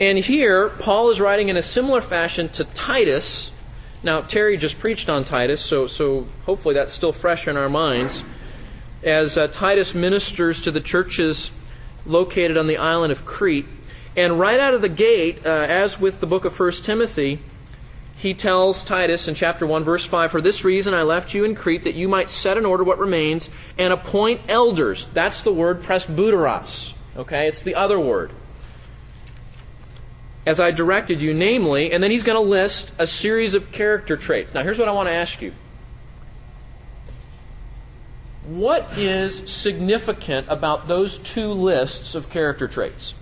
And 0.00 0.18
here, 0.18 0.70
Paul 0.82 1.12
is 1.12 1.20
writing 1.20 1.50
in 1.50 1.58
a 1.58 1.62
similar 1.62 2.00
fashion 2.00 2.50
to 2.54 2.64
Titus. 2.74 3.50
Now, 4.02 4.26
Terry 4.26 4.56
just 4.56 4.78
preached 4.80 5.10
on 5.10 5.24
Titus, 5.24 5.68
so, 5.68 5.86
so 5.86 6.26
hopefully 6.44 6.74
that's 6.74 6.94
still 6.96 7.14
fresh 7.20 7.46
in 7.46 7.56
our 7.56 7.68
minds. 7.68 8.22
As 9.04 9.36
uh, 9.36 9.48
Titus 9.48 9.92
ministers 9.94 10.60
to 10.64 10.70
the 10.70 10.80
churches 10.80 11.50
located 12.06 12.56
on 12.56 12.66
the 12.66 12.78
island 12.78 13.12
of 13.12 13.26
Crete. 13.26 13.66
And 14.16 14.40
right 14.40 14.58
out 14.58 14.72
of 14.72 14.80
the 14.80 14.88
gate, 14.88 15.40
uh, 15.44 15.66
as 15.68 15.96
with 16.00 16.20
the 16.20 16.26
book 16.26 16.46
of 16.46 16.52
1 16.58 16.72
Timothy, 16.84 17.40
he 18.16 18.34
tells 18.34 18.82
Titus 18.88 19.28
in 19.28 19.34
chapter 19.34 19.66
1, 19.66 19.84
verse 19.84 20.06
5 20.10 20.30
For 20.30 20.40
this 20.40 20.64
reason 20.64 20.94
I 20.94 21.02
left 21.02 21.34
you 21.34 21.44
in 21.44 21.54
Crete, 21.54 21.84
that 21.84 21.94
you 21.94 22.08
might 22.08 22.28
set 22.28 22.56
in 22.56 22.64
order 22.64 22.84
what 22.84 22.98
remains 22.98 23.48
and 23.78 23.92
appoint 23.92 24.40
elders. 24.48 25.06
That's 25.14 25.42
the 25.44 25.52
word 25.52 25.82
presbyteros. 25.82 26.92
Okay? 27.16 27.48
It's 27.48 27.62
the 27.64 27.74
other 27.74 28.00
word 28.00 28.32
as 30.46 30.58
I 30.58 30.70
directed 30.70 31.20
you, 31.20 31.34
namely, 31.34 31.92
and 31.92 32.02
then 32.02 32.10
he's 32.10 32.22
going 32.22 32.36
to 32.36 32.48
list 32.48 32.92
a 32.98 33.06
series 33.06 33.54
of 33.54 33.62
character 33.76 34.16
traits. 34.16 34.50
Now, 34.54 34.62
here's 34.62 34.78
what 34.78 34.88
I 34.88 34.92
want 34.92 35.08
to 35.08 35.12
ask 35.12 35.40
you 35.42 35.52
what 38.46 38.98
is 38.98 39.62
significant 39.62 40.46
about 40.48 40.88
those 40.88 41.16
two 41.34 41.52
lists 41.52 42.16
of 42.16 42.24
character 42.32 42.66
traits? 42.66 43.14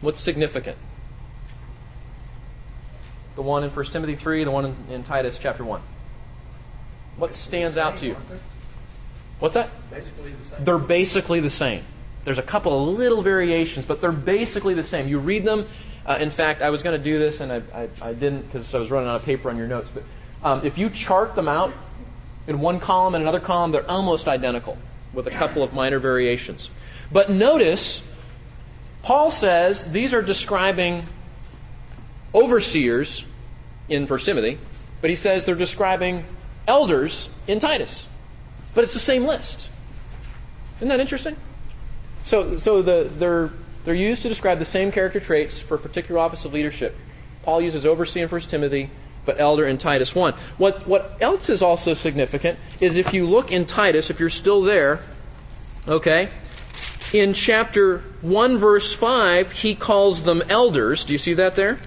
What's 0.00 0.24
significant? 0.24 0.78
The 3.36 3.42
one 3.42 3.62
in 3.62 3.70
1 3.70 3.86
Timothy 3.92 4.16
3, 4.16 4.44
the 4.44 4.50
one 4.50 4.64
in, 4.64 4.90
in 4.90 5.04
Titus 5.04 5.38
chapter 5.40 5.64
1. 5.64 5.82
What 7.18 7.34
stands 7.34 7.76
out 7.76 8.00
to 8.00 8.06
you? 8.06 8.16
What's 9.38 9.54
that? 9.54 9.70
Basically 9.90 10.32
the 10.32 10.44
same. 10.50 10.64
They're 10.64 10.78
basically 10.78 11.40
the 11.40 11.50
same. 11.50 11.84
There's 12.26 12.38
a 12.38 12.42
couple 12.42 12.90
of 12.92 12.98
little 12.98 13.22
variations, 13.22 13.84
but 13.86 14.00
they're 14.00 14.10
basically 14.10 14.74
the 14.74 14.82
same. 14.82 15.06
You 15.06 15.20
read 15.20 15.46
them. 15.46 15.66
Uh, 16.04 16.18
in 16.20 16.32
fact, 16.32 16.60
I 16.60 16.70
was 16.70 16.82
going 16.82 16.98
to 16.98 17.02
do 17.02 17.18
this 17.20 17.40
and 17.40 17.52
I, 17.52 17.56
I, 17.72 18.10
I 18.10 18.12
didn't 18.14 18.46
because 18.46 18.68
I 18.74 18.78
was 18.78 18.90
running 18.90 19.08
out 19.08 19.20
of 19.20 19.24
paper 19.24 19.48
on 19.48 19.56
your 19.56 19.68
notes. 19.68 19.88
But 19.94 20.02
um, 20.46 20.66
if 20.66 20.76
you 20.76 20.90
chart 21.06 21.36
them 21.36 21.46
out 21.46 21.70
in 22.48 22.60
one 22.60 22.80
column 22.80 23.14
and 23.14 23.22
another 23.22 23.40
column, 23.40 23.70
they're 23.70 23.88
almost 23.88 24.26
identical 24.26 24.76
with 25.14 25.28
a 25.28 25.30
couple 25.30 25.62
of 25.62 25.72
minor 25.72 26.00
variations. 26.00 26.68
But 27.12 27.30
notice, 27.30 28.02
Paul 29.04 29.30
says 29.30 29.84
these 29.92 30.12
are 30.12 30.22
describing 30.22 31.08
overseers 32.34 33.24
in 33.88 34.06
1 34.08 34.20
Timothy, 34.24 34.58
but 35.00 35.10
he 35.10 35.16
says 35.16 35.44
they're 35.46 35.54
describing 35.54 36.24
elders 36.66 37.28
in 37.46 37.60
Titus. 37.60 38.08
But 38.74 38.82
it's 38.82 38.94
the 38.94 39.00
same 39.00 39.22
list. 39.22 39.68
Isn't 40.78 40.88
that 40.88 41.00
interesting? 41.00 41.36
So, 42.26 42.58
so 42.58 42.82
the, 42.82 43.14
they're, 43.18 43.50
they're 43.84 43.94
used 43.94 44.22
to 44.22 44.28
describe 44.28 44.58
the 44.58 44.64
same 44.64 44.90
character 44.90 45.20
traits 45.20 45.62
for 45.68 45.76
a 45.76 45.78
particular 45.78 46.20
office 46.20 46.44
of 46.44 46.52
leadership. 46.52 46.94
Paul 47.44 47.62
uses 47.62 47.86
overseer 47.86 48.24
in 48.24 48.30
1 48.30 48.40
Timothy, 48.50 48.90
but 49.24 49.40
elder 49.40 49.66
in 49.66 49.78
Titus 49.78 50.12
1. 50.14 50.34
What, 50.58 50.88
what 50.88 51.12
else 51.20 51.48
is 51.48 51.62
also 51.62 51.94
significant 51.94 52.58
is 52.80 52.96
if 52.96 53.12
you 53.12 53.24
look 53.24 53.50
in 53.50 53.66
Titus, 53.66 54.10
if 54.10 54.18
you're 54.18 54.28
still 54.28 54.62
there, 54.64 55.06
okay, 55.86 56.28
in 57.12 57.34
chapter 57.34 58.02
1, 58.22 58.60
verse 58.60 58.96
5, 59.00 59.46
he 59.62 59.76
calls 59.76 60.24
them 60.24 60.42
elders. 60.48 61.04
Do 61.06 61.12
you 61.12 61.18
see 61.18 61.34
that 61.34 61.52
there? 61.54 61.78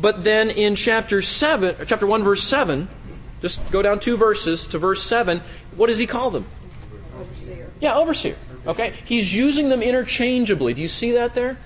But 0.00 0.24
then 0.24 0.48
in 0.48 0.76
chapter 0.76 1.20
7, 1.20 1.86
chapter 1.86 2.06
1, 2.06 2.24
verse 2.24 2.46
7, 2.48 2.88
just 3.42 3.58
go 3.70 3.82
down 3.82 4.00
two 4.02 4.16
verses 4.16 4.66
to 4.72 4.78
verse 4.78 5.06
7, 5.08 5.42
what 5.76 5.88
does 5.88 5.98
he 5.98 6.06
call 6.06 6.30
them? 6.30 6.50
Overseer. 7.14 7.70
Yeah, 7.80 7.96
overseer. 7.96 8.36
Okay? 8.66 8.92
He's 9.06 9.32
using 9.32 9.68
them 9.68 9.82
interchangeably. 9.82 10.74
Do 10.74 10.82
you 10.82 10.88
see 10.88 11.12
that 11.12 11.34
there? 11.34 11.58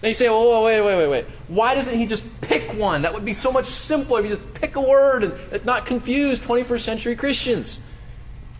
Then 0.00 0.08
you 0.08 0.14
say, 0.14 0.26
oh, 0.28 0.64
wait, 0.64 0.80
wait, 0.80 0.96
wait, 0.96 1.08
wait. 1.08 1.24
Why 1.48 1.74
doesn't 1.74 1.96
he 1.96 2.08
just 2.08 2.24
pick 2.42 2.76
one? 2.76 3.02
That 3.02 3.12
would 3.12 3.24
be 3.24 3.34
so 3.34 3.52
much 3.52 3.66
simpler 3.86 4.20
if 4.20 4.30
you 4.30 4.36
just 4.36 4.54
pick 4.60 4.74
a 4.74 4.80
word 4.80 5.22
and 5.22 5.64
not 5.64 5.86
confuse 5.86 6.40
21st 6.40 6.84
century 6.84 7.16
Christians. 7.16 7.78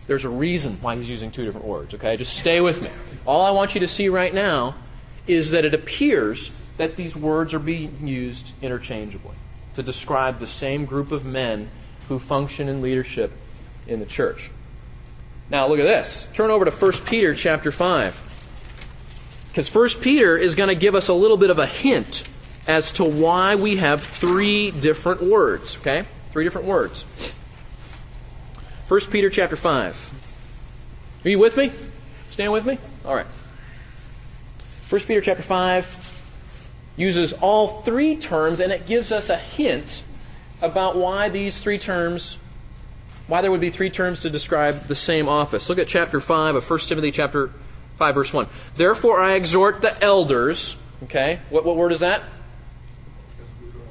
There's 0.07 0.23
a 0.23 0.29
reason 0.29 0.79
why 0.81 0.97
he's 0.97 1.09
using 1.09 1.31
two 1.31 1.45
different 1.45 1.67
words, 1.67 1.93
okay? 1.93 2.15
Just 2.15 2.31
stay 2.37 2.61
with 2.61 2.81
me. 2.81 2.89
All 3.25 3.45
I 3.45 3.51
want 3.51 3.71
you 3.71 3.81
to 3.81 3.87
see 3.87 4.07
right 4.07 4.33
now 4.33 4.81
is 5.27 5.51
that 5.51 5.65
it 5.65 5.73
appears 5.73 6.51
that 6.77 6.95
these 6.95 7.15
words 7.15 7.53
are 7.53 7.59
being 7.59 8.07
used 8.07 8.51
interchangeably 8.61 9.35
to 9.75 9.83
describe 9.83 10.39
the 10.39 10.47
same 10.47 10.85
group 10.85 11.11
of 11.11 11.23
men 11.23 11.69
who 12.07 12.19
function 12.27 12.67
in 12.67 12.81
leadership 12.81 13.31
in 13.87 13.99
the 13.99 14.05
church. 14.05 14.49
Now 15.53 15.67
look 15.67 15.77
at 15.77 15.83
this. 15.83 16.25
Turn 16.35 16.49
over 16.49 16.65
to 16.65 16.71
1 16.71 16.91
Peter 17.07 17.35
chapter 17.39 17.71
5. 17.71 18.13
Because 19.49 19.69
1 19.71 19.89
Peter 20.03 20.35
is 20.35 20.55
going 20.55 20.69
to 20.69 20.75
give 20.75 20.95
us 20.95 21.09
a 21.09 21.13
little 21.13 21.37
bit 21.37 21.51
of 21.51 21.59
a 21.59 21.67
hint 21.67 22.15
as 22.65 22.91
to 22.95 23.03
why 23.03 23.53
we 23.53 23.77
have 23.77 23.99
three 24.19 24.71
different 24.81 25.21
words, 25.21 25.77
okay? 25.81 26.09
Three 26.33 26.43
different 26.43 26.67
words. 26.67 27.03
1 28.87 29.01
Peter 29.11 29.29
chapter 29.31 29.55
5. 29.55 29.93
Are 31.23 31.29
you 31.29 31.37
with 31.37 31.55
me? 31.55 31.69
Stand 32.31 32.51
with 32.51 32.65
me? 32.65 32.79
All 33.05 33.13
right. 33.13 33.27
1 34.89 35.01
Peter 35.05 35.21
chapter 35.23 35.43
5 35.47 35.83
uses 36.97 37.31
all 37.41 37.83
three 37.85 38.19
terms 38.19 38.59
and 38.59 38.71
it 38.71 38.87
gives 38.87 39.11
us 39.11 39.29
a 39.29 39.37
hint 39.37 39.87
about 40.63 40.97
why 40.97 41.29
these 41.29 41.59
three 41.63 41.77
terms 41.77 42.37
why 43.27 43.41
there 43.41 43.51
would 43.51 43.61
be 43.61 43.71
three 43.71 43.89
terms 43.89 44.19
to 44.21 44.29
describe 44.29 44.87
the 44.87 44.95
same 44.95 45.27
office. 45.27 45.65
Look 45.69 45.77
at 45.77 45.87
chapter 45.87 46.19
5 46.19 46.55
of 46.55 46.63
1 46.67 46.79
Timothy 46.89 47.11
chapter 47.11 47.51
5 47.97 48.15
verse 48.15 48.29
1. 48.33 48.47
Therefore 48.77 49.21
I 49.21 49.35
exhort 49.35 49.81
the 49.81 50.03
elders, 50.03 50.75
okay? 51.03 51.41
What, 51.49 51.65
what 51.65 51.77
word 51.77 51.91
is 51.91 52.01
that? 52.01 52.29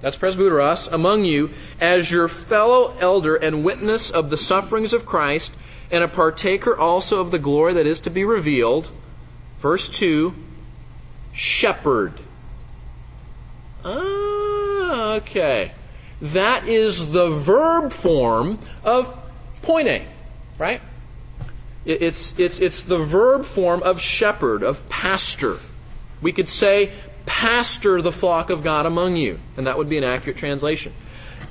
That's 0.02 0.16
presbyteros, 0.16 0.92
among 0.92 1.24
you, 1.24 1.48
as 1.80 2.10
your 2.10 2.28
fellow 2.48 2.96
elder 2.98 3.36
and 3.36 3.64
witness 3.64 4.10
of 4.12 4.30
the 4.30 4.36
sufferings 4.36 4.92
of 4.92 5.06
Christ, 5.06 5.52
and 5.92 6.02
a 6.02 6.08
partaker 6.08 6.76
also 6.76 7.16
of 7.16 7.30
the 7.30 7.38
glory 7.38 7.74
that 7.74 7.86
is 7.86 8.00
to 8.00 8.10
be 8.10 8.24
revealed. 8.24 8.86
Verse 9.62 9.88
2 10.00 10.32
Shepherd. 11.34 12.14
Ah, 13.84 15.20
okay. 15.22 15.72
That 16.20 16.68
is 16.68 16.98
the 17.12 17.42
verb 17.46 17.92
form 18.02 18.58
of 18.84 19.21
poine, 19.62 20.09
right? 20.59 20.81
It's, 21.85 22.35
it's, 22.38 22.59
it's 22.61 22.85
the 22.88 23.09
verb 23.11 23.42
form 23.55 23.83
of 23.83 23.96
shepherd, 23.98 24.62
of 24.62 24.77
pastor. 24.88 25.59
We 26.22 26.33
could 26.33 26.46
say, 26.46 26.96
pastor 27.27 28.03
the 28.03 28.12
flock 28.20 28.51
of 28.51 28.62
God 28.62 28.87
among 28.87 29.16
you, 29.16 29.38
and 29.57 29.66
that 29.66 29.77
would 29.77 29.90
be 29.90 29.98
an 29.98 30.05
accurate 30.05 30.37
translation. 30.38 30.94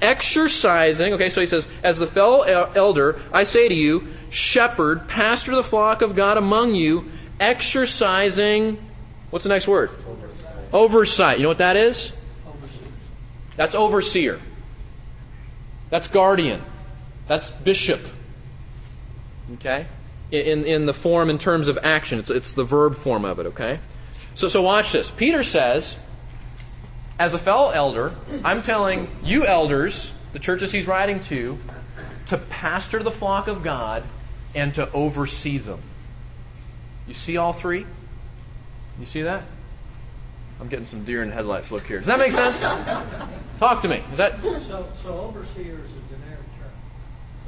Exercising, 0.02 1.13
okay, 1.13 1.30
so 1.30 1.41
he 1.41 1.47
says, 1.47 1.67
as 1.84 1.97
the 1.97 2.08
fellow 2.13 2.41
elder, 2.41 3.21
I 3.34 3.43
say 3.43 3.67
to 3.67 3.74
you, 3.74 4.13
shepherd, 4.32 5.00
pastor 5.10 5.52
the 5.52 5.67
flock 5.69 6.02
of 6.02 6.15
God 6.15 6.38
among 6.38 6.76
you, 6.76 7.12
exercising, 7.39 8.78
what's 9.30 9.43
the 9.43 9.50
next 9.50 9.67
word? 9.67 9.89
Oversight. 10.08 10.74
Oversight. 10.74 11.38
You 11.38 11.43
know 11.43 11.50
what 11.50 11.58
that 11.58 11.76
is? 11.76 12.13
Overseer. 12.47 12.91
That's 13.58 13.76
overseer. 13.76 14.41
That's 15.91 16.08
guardian. 16.08 16.63
That's 17.31 17.49
bishop. 17.63 18.01
Okay? 19.53 19.87
In, 20.33 20.65
in 20.65 20.85
the 20.85 20.93
form 21.01 21.29
in 21.29 21.39
terms 21.39 21.69
of 21.69 21.77
action. 21.81 22.19
It's, 22.19 22.29
it's 22.29 22.53
the 22.57 22.65
verb 22.65 22.95
form 23.05 23.23
of 23.23 23.39
it, 23.39 23.45
okay? 23.45 23.79
So, 24.35 24.49
so 24.49 24.61
watch 24.61 24.91
this. 24.91 25.09
Peter 25.17 25.41
says, 25.41 25.95
as 27.17 27.33
a 27.33 27.41
fellow 27.41 27.69
elder, 27.69 28.09
I'm 28.43 28.61
telling 28.61 29.07
you 29.23 29.45
elders, 29.45 30.11
the 30.33 30.39
churches 30.39 30.73
he's 30.73 30.85
writing 30.85 31.21
to, 31.29 31.57
to 32.31 32.45
pastor 32.49 33.01
the 33.01 33.15
flock 33.17 33.47
of 33.47 33.63
God 33.63 34.03
and 34.53 34.73
to 34.73 34.91
oversee 34.91 35.57
them. 35.57 35.89
You 37.07 37.13
see 37.13 37.37
all 37.37 37.57
three? 37.61 37.85
You 38.99 39.05
see 39.05 39.21
that? 39.21 39.47
I'm 40.59 40.67
getting 40.67 40.85
some 40.85 41.05
deer 41.05 41.23
in 41.23 41.29
the 41.29 41.35
headlights 41.35 41.71
look 41.71 41.83
here. 41.83 41.99
Does 41.99 42.07
that 42.07 42.19
make 42.19 42.31
sense? 42.33 42.59
Talk 43.57 43.81
to 43.83 43.87
me. 43.87 43.97
Is 44.11 44.17
that 44.17 44.41
So, 44.41 44.91
so 45.01 45.09
overseer 45.19 45.79
is 45.79 45.91
a 45.91 46.13
generic 46.13 46.30
term, 46.30 46.30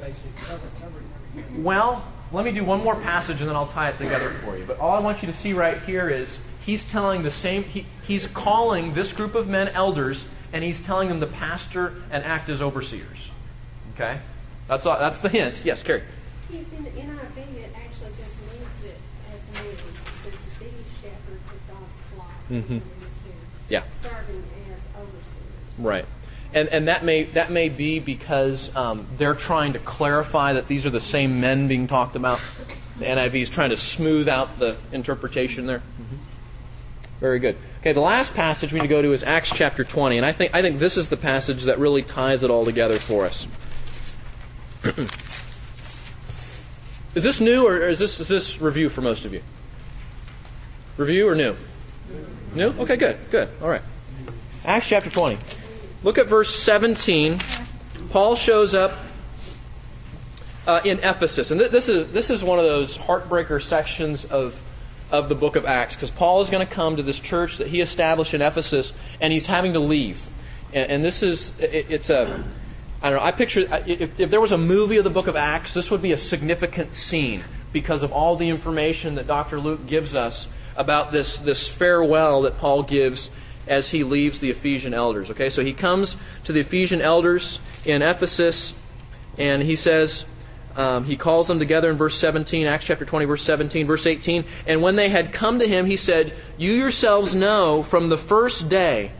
basically, 0.04 0.32
cover, 0.46 0.70
covering 0.80 1.06
everything. 1.30 1.64
Well, 1.64 2.12
let 2.32 2.44
me 2.44 2.52
do 2.52 2.64
one 2.64 2.82
more 2.82 2.94
passage 2.94 3.40
and 3.40 3.48
then 3.48 3.56
I'll 3.56 3.72
tie 3.72 3.90
it 3.90 3.98
together 3.98 4.38
for 4.44 4.56
you. 4.56 4.66
But 4.66 4.78
all 4.78 4.92
I 4.92 5.02
want 5.02 5.22
you 5.22 5.32
to 5.32 5.38
see 5.38 5.52
right 5.52 5.80
here 5.82 6.10
is 6.10 6.28
he's 6.64 6.84
telling 6.92 7.22
the 7.22 7.30
same, 7.30 7.62
he, 7.62 7.86
he's 8.04 8.26
calling 8.34 8.94
this 8.94 9.12
group 9.14 9.34
of 9.34 9.46
men 9.46 9.68
elders 9.68 10.24
and 10.52 10.62
he's 10.62 10.80
telling 10.86 11.08
them 11.08 11.20
to 11.20 11.26
pastor 11.26 12.02
and 12.10 12.22
act 12.24 12.50
as 12.50 12.60
overseers. 12.60 13.18
Okay? 13.94 14.20
That's, 14.68 14.84
all, 14.86 14.98
that's 14.98 15.20
the 15.22 15.28
hints. 15.28 15.62
Yes, 15.64 15.82
Carrie. 15.84 16.04
In 16.50 16.84
the 16.84 16.90
NIV, 16.90 17.36
it 17.56 17.72
actually 17.74 18.10
just 18.10 18.34
leaves 18.52 18.84
it 18.84 18.98
as 19.32 19.40
names. 19.54 19.80
It 19.80 20.32
says 20.32 20.34
the 20.60 20.68
shepherds 21.02 21.48
of 21.48 21.58
God's 21.68 22.14
flock. 22.14 22.30
Mhm. 22.50 22.70
in 22.70 22.82
Yeah. 23.68 23.84
Serving 24.02 24.44
as 24.70 24.80
overseers. 24.96 25.78
Right. 25.78 26.04
And, 26.54 26.68
and 26.68 26.86
that 26.86 27.04
may 27.04 27.32
that 27.34 27.50
may 27.50 27.68
be 27.68 27.98
because 27.98 28.70
um, 28.76 29.16
they're 29.18 29.34
trying 29.34 29.72
to 29.72 29.80
clarify 29.84 30.52
that 30.52 30.68
these 30.68 30.86
are 30.86 30.90
the 30.90 31.00
same 31.00 31.40
men 31.40 31.66
being 31.66 31.88
talked 31.88 32.14
about. 32.14 32.38
The 33.00 33.06
NIV 33.06 33.42
is 33.42 33.50
trying 33.52 33.70
to 33.70 33.76
smooth 33.76 34.28
out 34.28 34.60
the 34.60 34.78
interpretation 34.92 35.66
there. 35.66 35.82
Very 37.18 37.40
good. 37.40 37.56
Okay, 37.80 37.92
the 37.92 38.00
last 38.00 38.34
passage 38.34 38.70
we 38.72 38.78
need 38.78 38.86
to 38.86 38.94
go 38.94 39.02
to 39.02 39.12
is 39.12 39.24
Acts 39.26 39.52
chapter 39.56 39.84
20, 39.84 40.16
and 40.16 40.24
I 40.24 40.36
think 40.36 40.54
I 40.54 40.62
think 40.62 40.78
this 40.78 40.96
is 40.96 41.10
the 41.10 41.16
passage 41.16 41.66
that 41.66 41.80
really 41.80 42.02
ties 42.02 42.44
it 42.44 42.50
all 42.50 42.64
together 42.64 42.98
for 43.08 43.26
us. 43.26 43.46
is 47.16 47.24
this 47.24 47.40
new 47.40 47.66
or 47.66 47.88
is 47.88 47.98
this 47.98 48.20
is 48.20 48.28
this 48.28 48.58
review 48.62 48.90
for 48.90 49.00
most 49.00 49.24
of 49.24 49.32
you? 49.32 49.42
Review 50.96 51.26
or 51.26 51.34
new? 51.34 51.56
New? 52.54 52.68
Okay, 52.82 52.96
good, 52.96 53.18
good. 53.32 53.48
All 53.60 53.68
right. 53.68 53.82
Acts 54.64 54.86
chapter 54.88 55.10
20. 55.12 55.63
Look 56.04 56.18
at 56.18 56.28
verse 56.28 56.50
17. 56.66 57.40
Paul 58.12 58.36
shows 58.36 58.74
up 58.74 58.90
uh, 60.66 60.80
in 60.84 60.98
Ephesus, 60.98 61.50
and 61.50 61.58
th- 61.58 61.72
this 61.72 61.88
is 61.88 62.12
this 62.12 62.28
is 62.28 62.44
one 62.44 62.58
of 62.58 62.66
those 62.66 62.98
heartbreaker 63.08 63.58
sections 63.58 64.26
of 64.28 64.52
of 65.10 65.30
the 65.30 65.34
book 65.34 65.56
of 65.56 65.64
Acts 65.64 65.94
because 65.94 66.10
Paul 66.18 66.42
is 66.42 66.50
going 66.50 66.66
to 66.66 66.72
come 66.72 66.96
to 66.96 67.02
this 67.02 67.18
church 67.24 67.52
that 67.58 67.68
he 67.68 67.80
established 67.80 68.34
in 68.34 68.42
Ephesus, 68.42 68.92
and 69.22 69.32
he's 69.32 69.46
having 69.46 69.72
to 69.72 69.80
leave. 69.80 70.16
And, 70.74 70.92
and 70.92 71.04
this 71.04 71.22
is 71.22 71.50
it, 71.58 71.86
it's 71.88 72.10
a 72.10 72.52
I 73.00 73.08
don't 73.08 73.18
know. 73.18 73.24
I 73.24 73.32
picture 73.32 73.60
if, 73.86 74.10
if 74.20 74.30
there 74.30 74.42
was 74.42 74.52
a 74.52 74.58
movie 74.58 74.98
of 74.98 75.04
the 75.04 75.10
book 75.10 75.26
of 75.26 75.36
Acts, 75.36 75.72
this 75.72 75.88
would 75.90 76.02
be 76.02 76.12
a 76.12 76.18
significant 76.18 76.94
scene 76.94 77.42
because 77.72 78.02
of 78.02 78.12
all 78.12 78.36
the 78.36 78.50
information 78.50 79.14
that 79.14 79.26
Dr. 79.26 79.58
Luke 79.58 79.88
gives 79.88 80.14
us 80.14 80.46
about 80.76 81.12
this, 81.12 81.40
this 81.46 81.70
farewell 81.78 82.42
that 82.42 82.58
Paul 82.58 82.82
gives 82.82 83.30
as 83.66 83.90
he 83.90 84.04
leaves 84.04 84.40
the 84.40 84.50
Ephesian 84.50 84.94
elders. 84.94 85.30
Okay, 85.30 85.48
so 85.48 85.62
he 85.62 85.74
comes 85.74 86.16
to 86.46 86.52
the 86.52 86.60
Ephesian 86.60 87.00
elders 87.00 87.58
in 87.84 88.02
Ephesus 88.02 88.74
and 89.38 89.62
he 89.62 89.76
says, 89.76 90.24
um, 90.76 91.04
he 91.04 91.16
calls 91.16 91.46
them 91.46 91.58
together 91.58 91.90
in 91.90 91.98
verse 91.98 92.14
17, 92.20 92.66
Acts 92.66 92.86
chapter 92.86 93.04
20, 93.04 93.26
verse 93.26 93.42
17, 93.42 93.86
verse 93.86 94.06
18. 94.06 94.44
And 94.66 94.82
when 94.82 94.96
they 94.96 95.08
had 95.08 95.32
come 95.38 95.60
to 95.60 95.66
him, 95.66 95.86
he 95.86 95.96
said, 95.96 96.32
You 96.58 96.72
yourselves 96.72 97.34
know 97.34 97.86
from 97.90 98.10
the 98.10 98.24
first 98.28 98.68
day 98.68 99.12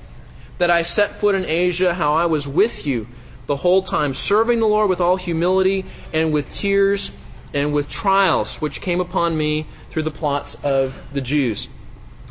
that 0.59 0.71
I 0.71 0.83
set 0.83 1.21
foot 1.21 1.35
in 1.35 1.45
Asia 1.45 1.95
how 1.95 2.15
I 2.15 2.27
was 2.27 2.47
with 2.47 2.85
you 2.85 3.07
the 3.47 3.57
whole 3.57 3.85
time, 3.85 4.15
serving 4.15 4.59
the 4.59 4.67
Lord 4.67 4.89
with 4.89 5.01
all 5.01 5.17
humility 5.17 5.85
and 6.13 6.33
with 6.33 6.47
tears 6.61 7.11
and 7.53 7.73
with 7.73 7.89
trials 7.89 8.57
which 8.61 8.81
came 8.85 9.01
upon 9.01 9.37
me 9.37 9.69
through 9.93 10.03
the 10.03 10.11
plots 10.11 10.57
of 10.63 10.91
the 11.13 11.21
Jews 11.21 11.69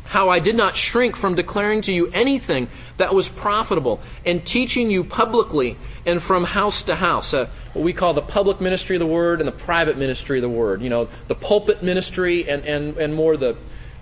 how 0.04 0.28
I 0.28 0.38
did 0.38 0.54
not 0.54 0.74
shrink 0.76 1.16
from 1.16 1.34
declaring 1.34 1.82
to 1.82 1.92
you 1.92 2.08
anything 2.08 2.68
that 2.98 3.14
was 3.14 3.28
profitable 3.40 4.02
and 4.24 4.44
teaching 4.44 4.90
you 4.90 5.04
publicly 5.04 5.76
and 6.06 6.22
from 6.22 6.44
house 6.44 6.82
to 6.86 6.94
house. 6.94 7.32
Uh, 7.32 7.46
what 7.72 7.84
we 7.84 7.94
call 7.94 8.14
the 8.14 8.22
public 8.22 8.60
ministry 8.60 8.96
of 8.96 9.00
the 9.00 9.06
word 9.06 9.40
and 9.40 9.48
the 9.48 9.64
private 9.64 9.96
ministry 9.96 10.38
of 10.38 10.42
the 10.42 10.56
word. 10.56 10.82
You 10.82 10.90
know, 10.90 11.08
the 11.28 11.34
pulpit 11.34 11.82
ministry 11.82 12.48
and, 12.48 12.64
and, 12.64 12.96
and 12.98 13.14
more 13.14 13.36
the, 13.36 13.58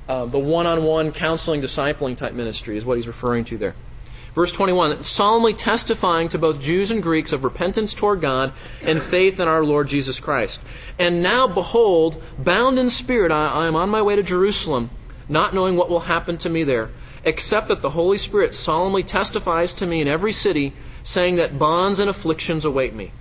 uh, 0.09 0.27
the 0.27 0.39
one 0.39 0.67
on 0.67 0.85
one 0.85 1.13
counseling, 1.13 1.63
discipling 1.63 2.19
type 2.19 2.35
ministry 2.35 2.77
is 2.77 2.85
what 2.85 2.97
he's 2.97 3.07
referring 3.07 3.45
to 3.47 3.59
there. 3.59 3.75
Verse 4.35 4.53
21 4.57 5.03
solemnly 5.03 5.55
testifying 5.57 6.31
to 6.31 6.39
both 6.39 6.61
Jews 6.61 6.91
and 6.91 7.03
Greeks 7.03 7.33
of 7.33 7.45
repentance 7.45 7.95
toward 7.99 8.23
God 8.23 8.53
and 8.81 9.11
faith 9.11 9.35
in 9.35 9.47
our 9.47 9.63
Lord 9.63 9.89
Jesus 9.89 10.19
Christ. 10.19 10.59
And 10.99 11.23
now, 11.23 11.53
behold, 11.53 12.15
bound 12.43 12.79
in 12.79 12.89
spirit, 12.89 13.31
I, 13.31 13.49
I 13.49 13.67
am 13.67 13.77
on 13.77 13.91
my 13.91 14.01
way 14.01 14.17
to 14.17 14.23
Jerusalem 14.23 14.91
not 15.33 15.55
knowing 15.55 15.77
what 15.77 15.91
will 15.91 16.01
happen 16.01 16.39
to 16.39 16.49
me 16.49 16.63
there, 16.65 16.91
except 17.25 17.69
that 17.69 17.83
the 17.83 17.91
Holy 17.91 18.19
Spirit 18.19 18.55
solemnly 18.55 19.03
testifies 19.03 19.73
to 19.79 19.87
me 19.87 20.01
in 20.01 20.09
every 20.09 20.33
city, 20.33 20.75
saying 21.03 21.37
that 21.37 21.59
bonds 21.59 21.99
and 21.99 22.11
afflictions 22.11 22.65
await 22.65 22.95
me. 22.95 23.13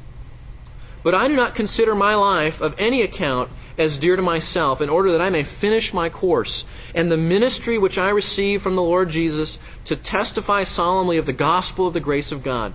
But 1.04 1.15
I 1.15 1.28
do 1.28 1.36
not 1.36 1.56
consider 1.56 1.95
my 1.95 2.15
life 2.15 2.56
of 2.60 2.74
any 2.78 3.02
account 3.02 3.50
as 3.78 3.97
dear 4.00 4.15
to 4.15 4.21
myself, 4.21 4.82
in 4.82 4.89
order 4.89 5.12
that 5.13 5.21
I 5.21 5.30
may 5.30 5.43
finish 5.60 5.91
my 5.93 6.10
course, 6.10 6.65
and 6.93 7.10
the 7.10 7.17
ministry 7.17 7.80
which 7.80 7.97
I 7.97 8.10
received 8.10 8.62
from 8.62 8.76
the 8.76 8.82
Lord 8.82 9.10
Jesus 9.10 9.58
to 9.86 9.95
testify 9.95 10.63
solemnly 10.63 11.17
of 11.17 11.26
the 11.26 11.34
gospel 11.34 11.88
of 11.88 11.93
the 11.93 12.00
grace 12.00 12.32
of 12.32 12.43
God. 12.43 12.74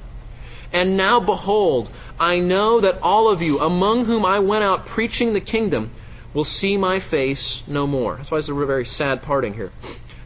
And 0.73 0.97
now, 0.97 1.21
behold, 1.25 1.89
I 2.19 2.39
know 2.39 2.81
that 2.81 3.01
all 3.01 3.31
of 3.31 3.41
you, 3.41 3.59
among 3.59 4.07
whom 4.07 4.25
I 4.25 4.41
went 4.41 4.65
out 4.65 4.87
preaching 4.87 5.33
the 5.33 5.41
kingdom, 5.41 5.93
will 6.37 6.45
see 6.45 6.77
my 6.77 7.01
face 7.11 7.63
no 7.67 7.87
more. 7.87 8.19
That's 8.19 8.31
why 8.31 8.37
it's 8.37 8.51
a 8.51 8.55
very 8.55 8.85
sad 8.85 9.23
parting 9.23 9.55
here. 9.55 9.73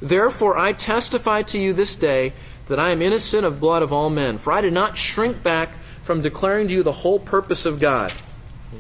Therefore, 0.03 0.59
I 0.59 0.73
testify 0.73 1.43
to 1.49 1.59
you 1.59 1.73
this 1.73 1.97
day 2.01 2.33
that 2.69 2.81
I 2.81 2.91
am 2.91 3.01
innocent 3.01 3.45
of 3.45 3.61
blood 3.61 3.83
of 3.83 3.93
all 3.93 4.11
men, 4.11 4.41
for 4.43 4.53
I 4.53 4.61
did 4.61 4.73
not 4.73 4.97
shrink 4.97 5.45
back 5.45 5.69
from 6.05 6.21
declaring 6.21 6.67
to 6.67 6.75
you 6.75 6.83
the 6.83 6.93
whole 6.93 7.25
purpose 7.25 7.65
of 7.65 7.81
God. 7.81 8.11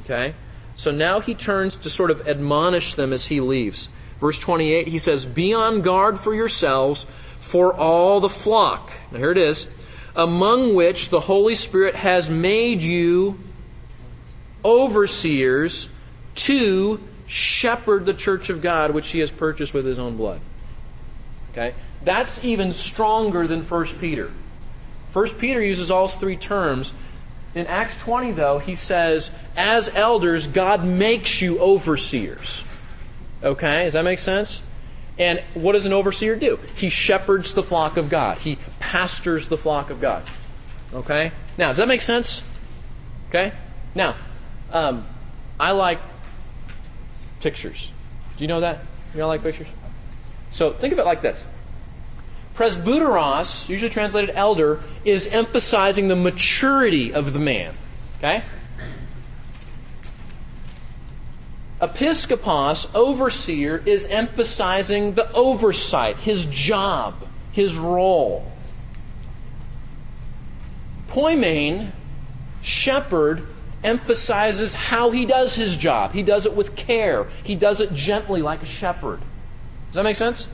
Okay? 0.03 0.35
So 0.77 0.91
now 0.91 1.21
he 1.21 1.37
turns 1.37 1.79
to 1.85 1.91
sort 1.91 2.11
of 2.11 2.27
admonish 2.27 2.97
them 2.97 3.13
as 3.13 3.27
he 3.29 3.41
leaves. 3.41 3.89
Verse 4.21 4.39
28, 4.45 4.89
he 4.89 4.99
says, 4.99 5.25
Be 5.25 5.55
on 5.55 5.85
guard 5.85 6.17
for 6.25 6.35
yourselves, 6.35 7.07
for 7.53 7.73
all 7.73 8.21
the 8.21 8.35
flock. 8.43 8.89
Now 9.13 9.19
here 9.19 9.31
it 9.31 9.39
is. 9.39 9.69
Among 10.17 10.75
which 10.75 11.09
the 11.13 11.21
Holy 11.21 11.55
Spirit 11.55 11.95
has 11.95 12.29
made 12.29 12.81
you 12.81 13.35
overseers 14.65 15.89
to 16.47 16.99
shepherd 17.31 18.07
the 18.07 18.15
church 18.15 18.51
of 18.51 18.63
God 18.63 18.95
which 18.95 19.07
he 19.13 19.21
has 19.21 19.31
purchased 19.39 19.73
with 19.73 19.87
his 19.87 19.99
own 19.99 20.17
blood. 20.17 20.43
Okay? 21.53 21.75
That's 22.05 22.39
even 22.43 22.73
stronger 22.73 23.47
than 23.47 23.69
1 23.69 23.87
Peter. 24.01 24.33
1 25.13 25.27
Peter 25.41 25.63
uses 25.63 25.91
all 25.91 26.15
three 26.21 26.37
terms. 26.37 26.93
In 27.55 27.67
Acts 27.67 27.97
20, 28.05 28.33
though, 28.33 28.59
he 28.59 28.77
says, 28.77 29.31
as 29.57 29.91
elders, 29.95 30.49
God 30.55 30.85
makes 30.85 31.39
you 31.41 31.59
overseers. 31.59 32.63
Okay? 33.43 33.85
Does 33.85 33.95
that 33.95 34.05
make 34.05 34.21
sense? 34.21 34.61
And 35.19 35.41
what 35.55 35.73
does 35.73 35.85
an 35.85 35.93
overseer 35.93 36.39
do? 36.39 36.57
He 36.77 36.91
shepherds 36.91 37.55
the 37.55 37.63
flock 37.63 37.97
of 37.97 38.11
God. 38.11 38.39
He 38.39 38.57
pastors 38.81 39.47
the 39.51 39.59
flock 39.59 39.91
of 39.91 40.01
God. 40.01 40.27
Okay? 40.93 41.33
Now, 41.59 41.69
does 41.69 41.79
that 41.79 41.89
make 41.89 42.01
sense? 42.01 42.41
Okay? 43.29 43.53
Now, 43.95 44.17
um, 44.71 45.07
I 45.59 45.73
like 45.73 45.99
pictures. 47.43 47.91
Do 48.37 48.45
you 48.45 48.49
know 48.49 48.61
that? 48.61 48.85
You 49.15 49.23
all 49.23 49.29
like 49.29 49.43
pictures? 49.43 49.67
So 50.53 50.77
think 50.81 50.93
of 50.93 50.99
it 50.99 51.05
like 51.05 51.23
this. 51.23 51.43
Presbyteros, 52.57 53.69
usually 53.69 53.91
translated 53.91 54.31
elder, 54.35 54.83
is 55.05 55.27
emphasizing 55.31 56.09
the 56.09 56.17
maturity 56.17 57.13
of 57.13 57.33
the 57.33 57.39
man. 57.39 57.77
Okay? 58.19 58.43
Episkopos, 61.81 62.87
overseer, 62.95 63.79
is 63.79 64.07
emphasizing 64.11 65.15
the 65.15 65.33
oversight, 65.33 66.17
his 66.17 66.47
job, 66.69 67.27
his 67.53 67.75
role. 67.77 68.53
Poimen, 71.11 71.93
shepherd, 72.63 73.41
emphasizes 73.83 74.75
how 74.77 75.11
he 75.11 75.27
does 75.27 75.57
his 75.57 75.77
job. 75.81 76.13
He 76.13 76.23
does 76.23 76.47
it 76.47 76.57
with 76.57 76.77
care, 76.77 77.25
he 77.45 77.57
does 77.57 77.81
it 77.81 77.91
gently 77.95 78.43
like 78.43 78.61
a 78.61 78.67
shepherd. 78.67 79.21
Does 79.87 79.97
that 79.97 80.05
make 80.05 80.17
sense? 80.17 80.47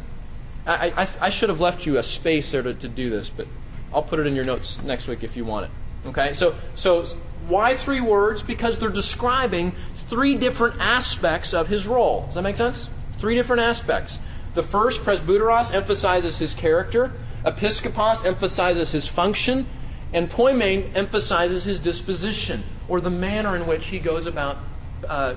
I, 0.64 0.90
I, 0.90 1.26
I 1.26 1.30
should 1.38 1.48
have 1.48 1.58
left 1.58 1.82
you 1.82 1.98
a 1.98 2.02
space 2.02 2.50
there 2.50 2.62
to, 2.62 2.74
to 2.74 2.88
do 2.88 3.10
this, 3.10 3.30
but 3.36 3.46
I'll 3.92 4.02
put 4.02 4.18
it 4.18 4.26
in 4.26 4.34
your 4.34 4.44
notes 4.44 4.78
next 4.82 5.08
week 5.08 5.22
if 5.22 5.36
you 5.36 5.44
want 5.44 5.66
it. 5.66 6.08
Okay? 6.08 6.32
So, 6.32 6.58
so 6.74 7.04
why 7.48 7.74
three 7.84 8.00
words? 8.00 8.42
Because 8.46 8.76
they're 8.80 8.92
describing 8.92 9.72
three 10.10 10.38
different 10.38 10.76
aspects 10.80 11.54
of 11.54 11.66
his 11.66 11.86
role. 11.86 12.26
Does 12.26 12.34
that 12.36 12.42
make 12.42 12.56
sense? 12.56 12.88
Three 13.20 13.40
different 13.40 13.62
aspects. 13.62 14.16
The 14.54 14.66
first, 14.72 14.98
presbyteros, 15.06 15.74
emphasizes 15.74 16.38
his 16.38 16.54
character. 16.60 17.12
Episkopos 17.44 18.26
emphasizes 18.26 18.92
his 18.92 19.08
function. 19.14 19.68
And 20.12 20.30
poimen 20.30 20.96
emphasizes 20.96 21.64
his 21.64 21.80
disposition 21.80 22.64
or 22.88 23.00
the 23.00 23.10
manner 23.10 23.56
in 23.56 23.66
which 23.66 23.82
he 23.84 24.02
goes 24.02 24.26
about 24.26 24.56
uh, 25.08 25.34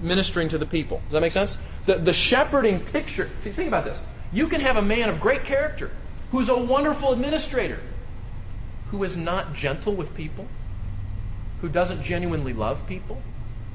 ministering 0.00 0.48
to 0.50 0.58
the 0.58 0.66
people. 0.66 1.00
Does 1.04 1.12
that 1.12 1.20
make 1.20 1.32
sense? 1.32 1.56
The, 1.86 1.94
the 1.98 2.12
shepherding 2.12 2.86
picture. 2.92 3.30
See, 3.44 3.54
think 3.54 3.68
about 3.68 3.84
this. 3.84 3.98
You 4.32 4.48
can 4.48 4.60
have 4.60 4.76
a 4.76 4.82
man 4.82 5.08
of 5.08 5.20
great 5.20 5.46
character 5.46 5.90
who's 6.30 6.48
a 6.48 6.64
wonderful 6.64 7.12
administrator, 7.12 7.80
who 8.90 9.04
is 9.04 9.16
not 9.16 9.54
gentle 9.54 9.96
with 9.96 10.14
people, 10.16 10.48
who 11.60 11.68
doesn't 11.68 12.04
genuinely 12.04 12.52
love 12.52 12.78
people, 12.88 13.22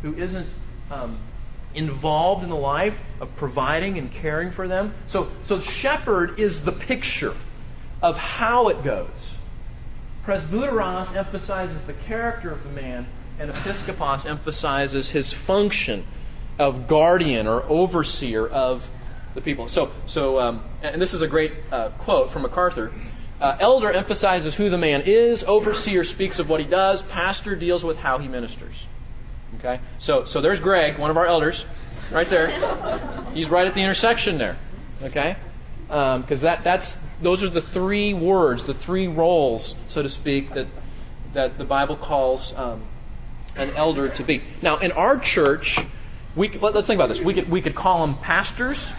who 0.01 0.15
isn't 0.15 0.49
um, 0.89 1.23
involved 1.75 2.43
in 2.43 2.49
the 2.49 2.55
life 2.55 2.93
of 3.21 3.29
providing 3.37 3.97
and 3.97 4.11
caring 4.11 4.51
for 4.51 4.67
them. 4.67 4.93
So, 5.09 5.31
so 5.47 5.59
shepherd 5.81 6.39
is 6.39 6.59
the 6.65 6.73
picture 6.87 7.33
of 8.01 8.15
how 8.15 8.69
it 8.69 8.83
goes. 8.83 9.11
Presbyteros 10.25 11.15
emphasizes 11.15 11.85
the 11.87 11.93
character 12.07 12.51
of 12.51 12.63
the 12.63 12.69
man, 12.69 13.07
and 13.39 13.51
episkopos 13.51 14.25
emphasizes 14.25 15.09
his 15.11 15.33
function 15.45 16.05
of 16.59 16.89
guardian 16.89 17.47
or 17.47 17.63
overseer 17.63 18.47
of 18.47 18.81
the 19.35 19.41
people. 19.41 19.69
So, 19.69 19.93
so 20.07 20.39
um, 20.39 20.65
and 20.81 21.01
this 21.01 21.13
is 21.13 21.21
a 21.21 21.27
great 21.27 21.51
uh, 21.71 21.95
quote 22.03 22.31
from 22.31 22.41
MacArthur. 22.41 22.91
Uh, 23.39 23.55
elder 23.59 23.91
emphasizes 23.91 24.55
who 24.55 24.69
the 24.69 24.77
man 24.77 25.03
is. 25.05 25.43
Overseer 25.45 26.03
speaks 26.03 26.39
of 26.39 26.49
what 26.49 26.59
he 26.59 26.67
does. 26.67 27.03
Pastor 27.11 27.55
deals 27.55 27.83
with 27.83 27.97
how 27.97 28.17
he 28.17 28.27
ministers. 28.27 28.73
Okay, 29.59 29.79
so 29.99 30.25
so 30.27 30.41
there's 30.41 30.59
Greg, 30.59 30.99
one 30.99 31.11
of 31.11 31.17
our 31.17 31.25
elders, 31.25 31.63
right 32.11 32.27
there. 32.29 32.47
He's 33.33 33.49
right 33.49 33.67
at 33.67 33.75
the 33.75 33.81
intersection 33.81 34.37
there. 34.37 34.59
Okay, 35.03 35.35
because 35.87 36.39
um, 36.39 36.41
that 36.41 36.61
that's 36.63 36.97
those 37.23 37.43
are 37.43 37.49
the 37.49 37.61
three 37.73 38.13
words, 38.13 38.65
the 38.65 38.73
three 38.85 39.07
roles, 39.07 39.75
so 39.87 40.01
to 40.01 40.09
speak, 40.09 40.49
that 40.55 40.65
that 41.33 41.57
the 41.59 41.65
Bible 41.65 41.95
calls 41.95 42.53
um, 42.55 42.87
an 43.55 43.75
elder 43.75 44.09
to 44.15 44.25
be. 44.25 44.41
Now, 44.61 44.79
in 44.79 44.91
our 44.91 45.19
church, 45.21 45.77
we 46.37 46.57
let, 46.61 46.75
us 46.75 46.87
think 46.87 46.97
about 46.97 47.07
this. 47.07 47.19
We 47.25 47.33
could 47.33 47.51
we 47.51 47.61
could 47.61 47.75
call 47.75 48.05
them 48.05 48.17
pastors, 48.23 48.93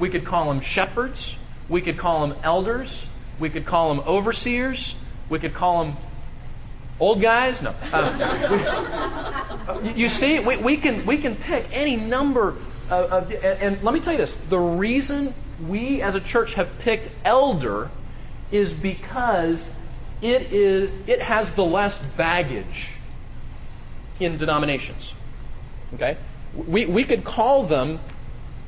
we 0.00 0.10
could 0.10 0.26
call 0.26 0.52
them 0.52 0.62
shepherds, 0.64 1.36
we 1.70 1.82
could 1.82 1.98
call 1.98 2.26
them 2.26 2.38
elders, 2.42 3.04
we 3.40 3.50
could 3.50 3.66
call 3.66 3.94
them 3.94 4.04
overseers, 4.06 4.94
we 5.30 5.38
could 5.38 5.54
call 5.54 5.84
them 5.84 5.96
old 6.98 7.22
guys. 7.22 7.58
No, 7.62 7.70
uh, 7.70 9.80
we, 9.82 9.92
you 9.94 10.08
see, 10.08 10.42
we, 10.46 10.62
we 10.64 10.80
can 10.80 11.06
we 11.06 11.20
can 11.20 11.36
pick 11.36 11.66
any 11.72 11.96
number 11.96 12.50
of, 12.90 13.10
of 13.10 13.32
and 13.32 13.82
let 13.82 13.92
me 13.92 14.02
tell 14.02 14.12
you 14.12 14.18
this: 14.18 14.34
the 14.48 14.58
reason 14.58 15.34
we 15.70 16.02
as 16.02 16.14
a 16.14 16.24
church 16.24 16.50
have 16.56 16.68
picked 16.82 17.08
elder 17.24 17.90
is 18.50 18.72
because 18.82 19.68
it 20.22 20.52
is 20.52 20.90
it 21.06 21.20
has 21.20 21.54
the 21.54 21.62
less 21.62 21.94
baggage 22.16 22.88
in 24.20 24.38
denominations. 24.38 25.12
Okay, 25.94 26.18
we 26.70 26.86
we 26.86 27.06
could 27.06 27.24
call 27.24 27.68
them 27.68 28.00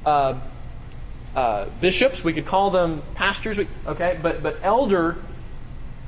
uh, 0.04 0.40
uh, 1.34 1.80
bishops, 1.80 2.22
we 2.24 2.34
could 2.34 2.46
call 2.46 2.70
them 2.70 3.02
pastors. 3.14 3.58
Okay, 3.86 4.18
but 4.22 4.42
but 4.42 4.56
elder 4.62 5.22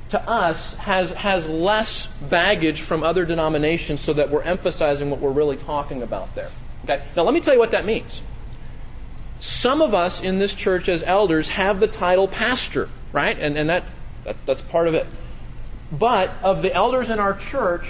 to 0.09 0.19
us 0.19 0.75
has 0.79 1.11
has 1.17 1.47
less 1.49 2.07
baggage 2.29 2.83
from 2.87 3.03
other 3.03 3.25
denominations, 3.25 4.03
so 4.05 4.13
that 4.13 4.31
we're 4.31 4.43
emphasizing 4.43 5.09
what 5.09 5.21
we're 5.21 5.33
really 5.33 5.57
talking 5.57 6.03
about 6.03 6.29
there. 6.35 6.49
Okay, 6.83 7.05
now 7.15 7.23
let 7.23 7.33
me 7.33 7.41
tell 7.41 7.53
you 7.53 7.59
what 7.59 7.71
that 7.71 7.85
means. 7.85 8.21
Some 9.39 9.81
of 9.81 9.93
us 9.93 10.21
in 10.23 10.39
this 10.39 10.55
church 10.57 10.87
as 10.87 11.03
elders 11.05 11.49
have 11.49 11.79
the 11.79 11.87
title 11.87 12.27
pastor, 12.27 12.87
right? 13.13 13.37
And, 13.37 13.57
and 13.57 13.69
that, 13.69 13.83
that 14.25 14.35
that's 14.47 14.61
part 14.71 14.87
of 14.87 14.93
it. 14.93 15.05
But 15.97 16.29
of 16.43 16.63
the 16.63 16.73
elders 16.73 17.09
in 17.09 17.19
our 17.19 17.37
church, 17.51 17.85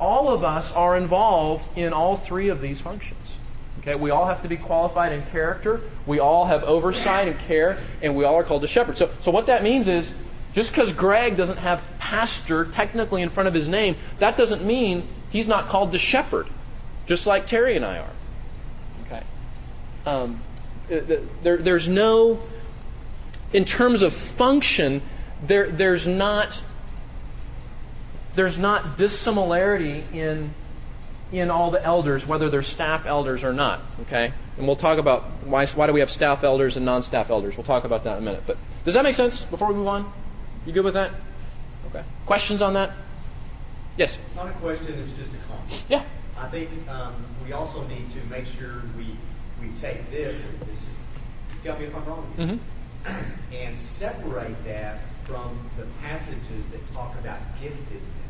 all 0.00 0.34
of 0.34 0.42
us 0.42 0.70
are 0.74 0.96
involved 0.96 1.64
in 1.76 1.92
all 1.92 2.24
three 2.28 2.48
of 2.48 2.60
these 2.60 2.80
functions. 2.80 3.36
Okay, 3.80 4.00
we 4.00 4.10
all 4.10 4.26
have 4.26 4.42
to 4.42 4.48
be 4.48 4.56
qualified 4.56 5.12
in 5.12 5.28
character. 5.30 5.90
We 6.08 6.18
all 6.18 6.46
have 6.46 6.62
oversight 6.62 7.28
and 7.28 7.38
care, 7.46 7.72
and 8.02 8.16
we 8.16 8.24
all 8.24 8.34
are 8.36 8.44
called 8.44 8.62
to 8.62 8.68
shepherd. 8.68 8.96
So, 8.96 9.14
so 9.22 9.30
what 9.30 9.46
that 9.46 9.62
means 9.62 9.88
is, 9.88 10.10
just 10.54 10.70
because 10.70 10.92
Greg 10.96 11.36
doesn't 11.36 11.58
have 11.58 11.80
pastor 11.98 12.70
technically 12.72 13.22
in 13.22 13.30
front 13.30 13.48
of 13.48 13.54
his 13.54 13.68
name, 13.68 13.96
that 14.20 14.36
doesn't 14.36 14.64
mean 14.64 15.12
he's 15.30 15.48
not 15.48 15.70
called 15.70 15.92
to 15.92 15.98
shepherd, 15.98 16.46
just 17.06 17.26
like 17.26 17.46
Terry 17.46 17.76
and 17.76 17.84
I 17.84 17.98
are. 17.98 18.16
Okay. 19.04 19.26
Um, 20.06 20.42
there, 21.42 21.62
there's 21.62 21.88
no, 21.88 22.48
in 23.52 23.64
terms 23.64 24.02
of 24.02 24.12
function, 24.38 25.02
there, 25.46 25.76
there's 25.76 26.06
not 26.06 26.50
there's 28.36 28.58
not 28.58 28.98
dissimilarity 28.98 30.00
in 30.12 30.52
in 31.32 31.50
all 31.50 31.70
the 31.70 31.82
elders, 31.82 32.22
whether 32.28 32.48
they're 32.48 32.62
staff 32.62 33.06
elders 33.06 33.42
or 33.42 33.52
not. 33.52 33.80
Okay, 34.06 34.32
and 34.56 34.66
we'll 34.66 34.76
talk 34.76 34.98
about 34.98 35.46
why 35.46 35.66
why 35.74 35.86
do 35.86 35.92
we 35.92 36.00
have 36.00 36.10
staff 36.10 36.44
elders 36.44 36.76
and 36.76 36.84
non-staff 36.84 37.28
elders. 37.30 37.54
We'll 37.56 37.66
talk 37.66 37.84
about 37.84 38.04
that 38.04 38.18
in 38.18 38.22
a 38.22 38.26
minute. 38.26 38.44
But 38.46 38.56
does 38.84 38.94
that 38.94 39.02
make 39.02 39.14
sense? 39.14 39.44
Before 39.50 39.68
we 39.68 39.74
move 39.74 39.88
on, 39.88 40.12
you 40.66 40.72
good 40.72 40.84
with 40.84 40.94
that? 40.94 41.10
Okay. 41.88 42.04
Questions 42.26 42.62
on 42.62 42.74
that? 42.74 42.96
Yes. 43.96 44.16
It's 44.26 44.36
not 44.36 44.54
a 44.54 44.58
question. 44.60 44.98
It's 44.98 45.18
just 45.18 45.30
a 45.32 45.46
comment. 45.46 45.84
Yeah. 45.88 46.08
I 46.36 46.50
think 46.50 46.70
um, 46.88 47.24
we 47.44 47.52
also 47.52 47.86
need 47.86 48.12
to 48.14 48.24
make 48.26 48.46
sure 48.58 48.82
we 48.96 49.18
we 49.60 49.70
take 49.80 50.10
this. 50.10 50.40
This 50.60 50.76
is. 50.76 50.94
Tell 51.62 51.78
me 51.78 51.86
if 51.86 51.94
I'm 51.94 52.06
wrong. 52.06 52.34
Mm-hmm. 52.38 52.58
And 53.54 53.76
separate 53.98 54.56
that 54.64 55.00
from 55.26 55.70
the 55.76 55.86
passages 56.00 56.64
that 56.72 56.80
talk 56.92 57.18
about 57.20 57.38
giftedness. 57.60 58.23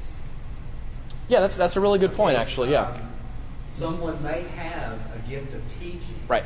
Yeah, 1.28 1.40
that's 1.40 1.56
that's 1.56 1.76
a 1.76 1.80
really 1.80 1.98
good 1.98 2.12
point, 2.12 2.36
actually. 2.36 2.70
Yeah. 2.70 2.90
Um, 2.90 3.12
someone 3.78 4.22
may 4.22 4.42
have 4.56 4.92
a 5.12 5.24
gift 5.28 5.52
of 5.54 5.62
teaching. 5.80 6.20
Right. 6.28 6.44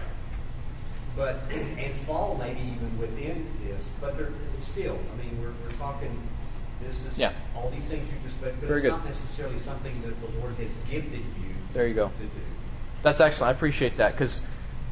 But 1.17 1.37
and 1.51 2.07
fall 2.07 2.37
maybe 2.39 2.61
even 2.61 2.97
within 2.99 3.51
this, 3.65 3.85
but 4.01 4.17
they're 4.17 4.33
still. 4.73 4.99
I 5.13 5.17
mean, 5.17 5.41
we're, 5.41 5.53
we're 5.65 5.77
talking. 5.79 6.17
This 6.81 6.95
is 6.95 7.19
Yeah. 7.19 7.33
all 7.57 7.71
these 7.73 7.89
things 7.89 8.07
you 8.07 8.19
just. 8.29 8.41
But, 8.41 8.53
but 8.61 8.69
Very 8.69 8.81
it's 8.81 8.83
good. 8.87 8.91
not 8.91 9.05
necessarily 9.05 9.59
something 9.65 10.01
that 10.03 10.15
the 10.21 10.39
Lord 10.39 10.55
has 10.55 10.71
gifted 10.89 11.25
you. 11.43 11.51
There 11.75 11.89
you 11.89 11.95
go. 11.95 12.09
To 12.09 12.19
do. 12.23 12.29
That's 13.03 13.21
excellent. 13.21 13.53
I 13.53 13.57
appreciate 13.57 13.97
that 13.99 14.13
because, 14.13 14.41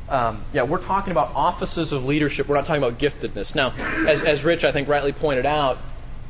um, 0.08 0.44
yeah, 0.52 0.64
we're 0.68 0.84
talking 0.84 1.12
about 1.12 1.28
offices 1.36 1.92
of 1.92 2.02
leadership. 2.02 2.48
We're 2.48 2.56
not 2.56 2.66
talking 2.66 2.82
about 2.82 2.98
giftedness. 2.98 3.54
Now, 3.54 3.70
as, 4.08 4.20
as 4.26 4.44
Rich, 4.44 4.64
I 4.64 4.72
think, 4.72 4.88
rightly 4.88 5.12
pointed 5.12 5.46
out, 5.46 5.78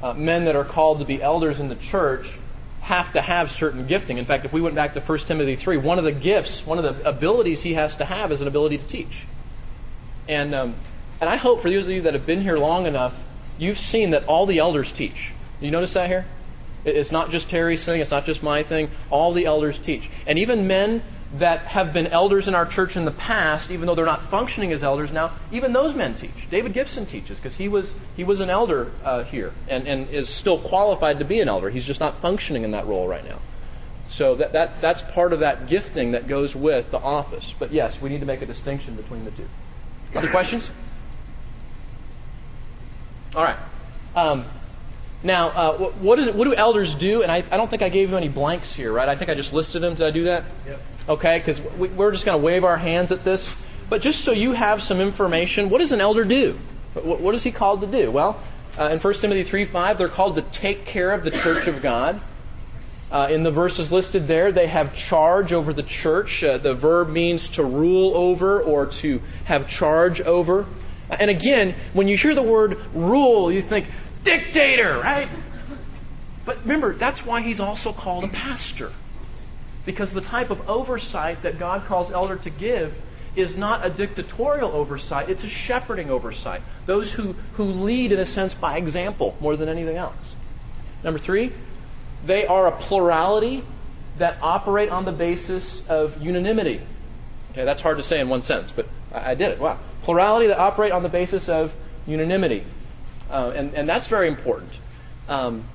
uh, 0.02 0.12
men 0.12 0.44
that 0.44 0.56
are 0.56 0.64
called 0.70 0.98
to 1.00 1.06
be 1.06 1.22
elders 1.22 1.58
in 1.58 1.70
the 1.70 1.78
church 1.90 2.26
have 2.86 3.12
to 3.14 3.20
have 3.20 3.48
certain 3.48 3.88
gifting. 3.88 4.16
In 4.16 4.26
fact, 4.26 4.44
if 4.44 4.52
we 4.52 4.60
went 4.60 4.76
back 4.76 4.94
to 4.94 5.00
1 5.00 5.18
Timothy 5.26 5.56
3, 5.56 5.76
one 5.78 5.98
of 5.98 6.04
the 6.04 6.12
gifts, 6.12 6.62
one 6.64 6.78
of 6.78 6.84
the 6.84 7.02
abilities 7.08 7.60
he 7.62 7.74
has 7.74 7.96
to 7.96 8.04
have 8.04 8.30
is 8.30 8.40
an 8.40 8.46
ability 8.46 8.78
to 8.78 8.86
teach. 8.86 9.26
And, 10.28 10.54
um, 10.54 10.80
and 11.20 11.28
I 11.28 11.36
hope 11.36 11.62
for 11.62 11.70
those 11.70 11.86
of 11.86 11.90
you 11.90 12.02
that 12.02 12.14
have 12.14 12.26
been 12.26 12.42
here 12.42 12.56
long 12.56 12.86
enough, 12.86 13.12
you've 13.58 13.76
seen 13.76 14.12
that 14.12 14.24
all 14.26 14.46
the 14.46 14.60
elders 14.60 14.92
teach. 14.96 15.32
You 15.60 15.72
notice 15.72 15.94
that 15.94 16.06
here? 16.06 16.26
It's 16.84 17.10
not 17.10 17.30
just 17.30 17.50
Terry's 17.50 17.84
thing, 17.84 18.00
it's 18.00 18.12
not 18.12 18.24
just 18.24 18.44
my 18.44 18.62
thing. 18.62 18.88
All 19.10 19.34
the 19.34 19.46
elders 19.46 19.80
teach. 19.84 20.08
And 20.28 20.38
even 20.38 20.68
men 20.68 21.02
that 21.40 21.66
have 21.66 21.92
been 21.92 22.06
elders 22.06 22.46
in 22.48 22.54
our 22.54 22.68
church 22.70 22.90
in 22.94 23.04
the 23.04 23.12
past, 23.12 23.70
even 23.70 23.86
though 23.86 23.94
they're 23.94 24.04
not 24.06 24.30
functioning 24.30 24.72
as 24.72 24.82
elders 24.82 25.10
now, 25.12 25.38
even 25.52 25.72
those 25.72 25.94
men 25.94 26.16
teach. 26.18 26.48
David 26.50 26.72
Gibson 26.72 27.04
teaches 27.06 27.36
because 27.36 27.56
he 27.56 27.68
was, 27.68 27.90
he 28.14 28.24
was 28.24 28.40
an 28.40 28.48
elder 28.48 28.92
uh, 29.02 29.24
here 29.24 29.52
and, 29.68 29.86
and 29.86 30.08
is 30.08 30.40
still 30.40 30.66
qualified 30.68 31.18
to 31.18 31.26
be 31.26 31.40
an 31.40 31.48
elder. 31.48 31.68
He's 31.68 31.84
just 31.84 32.00
not 32.00 32.22
functioning 32.22 32.62
in 32.62 32.70
that 32.70 32.86
role 32.86 33.08
right 33.08 33.24
now. 33.24 33.42
So 34.16 34.36
that, 34.36 34.52
that, 34.52 34.78
that's 34.80 35.02
part 35.14 35.32
of 35.32 35.40
that 35.40 35.68
gifting 35.68 36.12
that 36.12 36.28
goes 36.28 36.54
with 36.54 36.90
the 36.92 36.98
office. 36.98 37.54
But 37.58 37.72
yes, 37.72 37.96
we 38.00 38.08
need 38.08 38.20
to 38.20 38.26
make 38.26 38.40
a 38.40 38.46
distinction 38.46 38.96
between 38.96 39.24
the 39.24 39.32
two. 39.32 39.48
Any 40.14 40.30
questions? 40.30 40.70
All 43.34 43.42
right. 43.42 43.58
Um, 44.14 44.50
now, 45.24 45.48
uh, 45.48 45.78
what, 45.78 46.00
what, 46.00 46.18
is 46.20 46.28
what 46.34 46.44
do 46.44 46.54
elders 46.54 46.94
do? 47.00 47.22
And 47.22 47.32
I, 47.32 47.42
I 47.50 47.56
don't 47.56 47.68
think 47.68 47.82
I 47.82 47.88
gave 47.88 48.10
you 48.10 48.16
any 48.16 48.28
blanks 48.28 48.74
here, 48.76 48.92
right? 48.92 49.08
I 49.08 49.18
think 49.18 49.28
I 49.28 49.34
just 49.34 49.52
listed 49.52 49.82
them. 49.82 49.96
Did 49.96 50.06
I 50.06 50.10
do 50.12 50.24
that? 50.24 50.44
Yep. 50.66 50.80
Okay, 51.08 51.38
because 51.38 51.60
we, 51.78 51.94
we're 51.96 52.12
just 52.12 52.24
going 52.24 52.38
to 52.38 52.44
wave 52.44 52.64
our 52.64 52.76
hands 52.76 53.12
at 53.12 53.24
this. 53.24 53.46
But 53.88 54.02
just 54.02 54.24
so 54.24 54.32
you 54.32 54.52
have 54.52 54.80
some 54.80 55.00
information, 55.00 55.70
what 55.70 55.78
does 55.78 55.92
an 55.92 56.00
elder 56.00 56.24
do? 56.24 56.58
What, 56.94 57.20
what 57.20 57.34
is 57.34 57.44
he 57.44 57.52
called 57.52 57.80
to 57.82 57.90
do? 57.90 58.10
Well, 58.10 58.42
uh, 58.78 58.90
in 58.90 58.98
1 58.98 59.14
Timothy 59.20 59.48
3 59.48 59.70
5, 59.70 59.98
they're 59.98 60.08
called 60.08 60.36
to 60.36 60.60
take 60.60 60.84
care 60.84 61.12
of 61.12 61.24
the 61.24 61.30
church 61.30 61.68
of 61.68 61.82
God. 61.82 62.20
Uh, 63.10 63.28
in 63.30 63.44
the 63.44 63.52
verses 63.52 63.92
listed 63.92 64.26
there, 64.26 64.52
they 64.52 64.68
have 64.68 64.88
charge 65.08 65.52
over 65.52 65.72
the 65.72 65.84
church. 66.02 66.42
Uh, 66.42 66.58
the 66.58 66.74
verb 66.74 67.08
means 67.08 67.48
to 67.54 67.62
rule 67.62 68.16
over 68.16 68.60
or 68.60 68.90
to 69.02 69.18
have 69.46 69.68
charge 69.68 70.20
over. 70.20 70.66
And 71.08 71.30
again, 71.30 71.92
when 71.94 72.08
you 72.08 72.18
hear 72.20 72.34
the 72.34 72.42
word 72.42 72.74
rule, 72.92 73.52
you 73.52 73.62
think 73.68 73.86
dictator, 74.24 74.98
right? 74.98 75.28
But 76.44 76.58
remember, 76.58 76.98
that's 76.98 77.22
why 77.24 77.42
he's 77.42 77.60
also 77.60 77.92
called 77.92 78.24
a 78.24 78.28
pastor. 78.28 78.90
Because 79.86 80.12
the 80.12 80.20
type 80.20 80.50
of 80.50 80.58
oversight 80.68 81.38
that 81.44 81.58
God 81.58 81.86
calls 81.86 82.12
elder 82.12 82.36
to 82.42 82.50
give 82.50 82.92
is 83.36 83.56
not 83.56 83.86
a 83.86 83.94
dictatorial 83.94 84.72
oversight, 84.72 85.28
it's 85.28 85.44
a 85.44 85.48
shepherding 85.48 86.10
oversight. 86.10 86.62
Those 86.86 87.14
who, 87.16 87.34
who 87.56 87.64
lead, 87.64 88.10
in 88.10 88.18
a 88.18 88.26
sense, 88.26 88.54
by 88.60 88.78
example 88.78 89.36
more 89.40 89.56
than 89.56 89.68
anything 89.68 89.96
else. 89.96 90.34
Number 91.04 91.20
three, 91.20 91.54
they 92.26 92.46
are 92.46 92.66
a 92.66 92.88
plurality 92.88 93.62
that 94.18 94.38
operate 94.40 94.88
on 94.88 95.04
the 95.04 95.12
basis 95.12 95.82
of 95.88 96.10
unanimity. 96.20 96.80
Okay, 97.52 97.64
that's 97.64 97.82
hard 97.82 97.98
to 97.98 98.02
say 98.02 98.20
in 98.20 98.28
one 98.28 98.42
sentence, 98.42 98.72
but 98.74 98.86
I 99.12 99.32
I 99.32 99.34
did 99.34 99.52
it. 99.52 99.60
Wow. 99.60 99.78
Plurality 100.04 100.48
that 100.48 100.58
operate 100.58 100.92
on 100.92 101.02
the 101.02 101.08
basis 101.08 101.44
of 101.48 101.70
unanimity. 102.06 102.66
Uh, 103.30 103.52
and, 103.54 103.74
and 103.74 103.88
that's 103.88 104.08
very 104.08 104.28
important. 104.28 104.72
Um, 105.28 105.68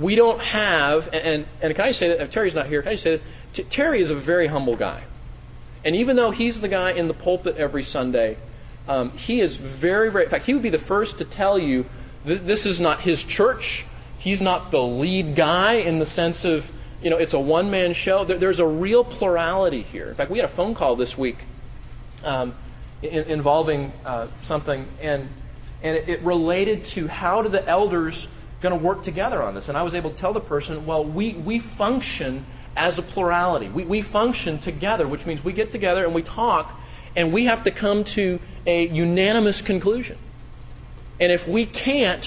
we 0.00 0.14
don't 0.14 0.38
have, 0.38 1.02
and, 1.12 1.46
and 1.60 1.74
can 1.74 1.84
I 1.84 1.90
say 1.90 2.08
that, 2.08 2.22
if 2.22 2.30
Terry's 2.30 2.54
not 2.54 2.66
here, 2.68 2.82
can 2.82 2.92
I 2.92 2.96
say 2.96 3.16
this? 3.16 3.20
T- 3.54 3.66
Terry 3.70 4.02
is 4.02 4.10
a 4.10 4.20
very 4.24 4.46
humble 4.46 4.76
guy. 4.76 5.06
And 5.84 5.96
even 5.96 6.16
though 6.16 6.30
he's 6.30 6.60
the 6.60 6.68
guy 6.68 6.92
in 6.92 7.08
the 7.08 7.14
pulpit 7.14 7.56
every 7.56 7.82
Sunday, 7.82 8.38
um, 8.86 9.10
he 9.10 9.40
is 9.40 9.56
very, 9.80 10.10
very, 10.10 10.24
in 10.24 10.30
fact, 10.30 10.44
he 10.44 10.54
would 10.54 10.62
be 10.62 10.70
the 10.70 10.84
first 10.86 11.18
to 11.18 11.24
tell 11.24 11.58
you 11.58 11.84
th- 12.24 12.42
this 12.46 12.66
is 12.66 12.80
not 12.80 13.00
his 13.00 13.22
church. 13.28 13.84
He's 14.18 14.40
not 14.40 14.70
the 14.70 14.78
lead 14.78 15.36
guy 15.36 15.74
in 15.74 15.98
the 15.98 16.06
sense 16.06 16.44
of, 16.44 16.62
you 17.00 17.10
know, 17.10 17.16
it's 17.16 17.34
a 17.34 17.40
one 17.40 17.70
man 17.70 17.94
show. 17.94 18.24
There, 18.24 18.38
there's 18.38 18.60
a 18.60 18.66
real 18.66 19.04
plurality 19.04 19.82
here. 19.82 20.08
In 20.08 20.16
fact, 20.16 20.30
we 20.30 20.38
had 20.38 20.48
a 20.48 20.56
phone 20.56 20.74
call 20.74 20.96
this 20.96 21.14
week 21.18 21.36
um, 22.22 22.54
in, 23.02 23.24
involving 23.24 23.92
uh, 24.04 24.30
something, 24.44 24.86
and, 25.00 25.28
and 25.82 25.96
it, 25.96 26.08
it 26.08 26.24
related 26.24 26.84
to 26.94 27.08
how 27.08 27.42
do 27.42 27.48
the 27.48 27.68
elders 27.68 28.26
going 28.62 28.78
to 28.78 28.84
work 28.84 29.02
together 29.02 29.42
on 29.42 29.56
this. 29.56 29.66
And 29.66 29.76
I 29.76 29.82
was 29.82 29.96
able 29.96 30.14
to 30.14 30.20
tell 30.20 30.32
the 30.32 30.40
person, 30.40 30.86
well, 30.86 31.04
we, 31.04 31.42
we 31.44 31.60
function 31.76 32.46
as 32.76 32.98
a 32.98 33.02
plurality. 33.02 33.70
We, 33.70 33.86
we 33.86 34.04
function 34.12 34.60
together, 34.62 35.08
which 35.08 35.26
means 35.26 35.40
we 35.44 35.52
get 35.52 35.70
together 35.70 36.04
and 36.04 36.14
we 36.14 36.22
talk, 36.22 36.78
and 37.16 37.32
we 37.32 37.46
have 37.46 37.64
to 37.64 37.70
come 37.70 38.04
to 38.14 38.38
a 38.66 38.88
unanimous 38.88 39.62
conclusion. 39.66 40.18
And 41.20 41.30
if 41.30 41.40
we 41.48 41.66
can't, 41.66 42.24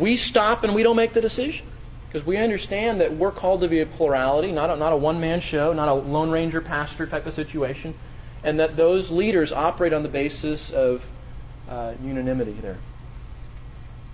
we 0.00 0.16
stop 0.16 0.64
and 0.64 0.74
we 0.74 0.82
don't 0.82 0.96
make 0.96 1.14
the 1.14 1.20
decision. 1.20 1.66
Because 2.06 2.26
we 2.26 2.38
understand 2.38 3.02
that 3.02 3.14
we're 3.18 3.32
called 3.32 3.60
to 3.60 3.68
be 3.68 3.82
a 3.82 3.86
plurality, 3.86 4.50
not 4.50 4.70
a, 4.70 4.76
not 4.76 4.94
a 4.94 4.96
one 4.96 5.20
man 5.20 5.42
show, 5.42 5.74
not 5.74 5.88
a 5.88 5.94
Lone 5.94 6.30
Ranger 6.30 6.62
pastor 6.62 7.06
type 7.06 7.26
of 7.26 7.34
situation, 7.34 7.94
and 8.42 8.58
that 8.58 8.78
those 8.78 9.10
leaders 9.10 9.52
operate 9.54 9.92
on 9.92 10.02
the 10.02 10.08
basis 10.08 10.72
of 10.74 11.00
uh, 11.68 11.94
unanimity 12.00 12.58
there. 12.62 12.78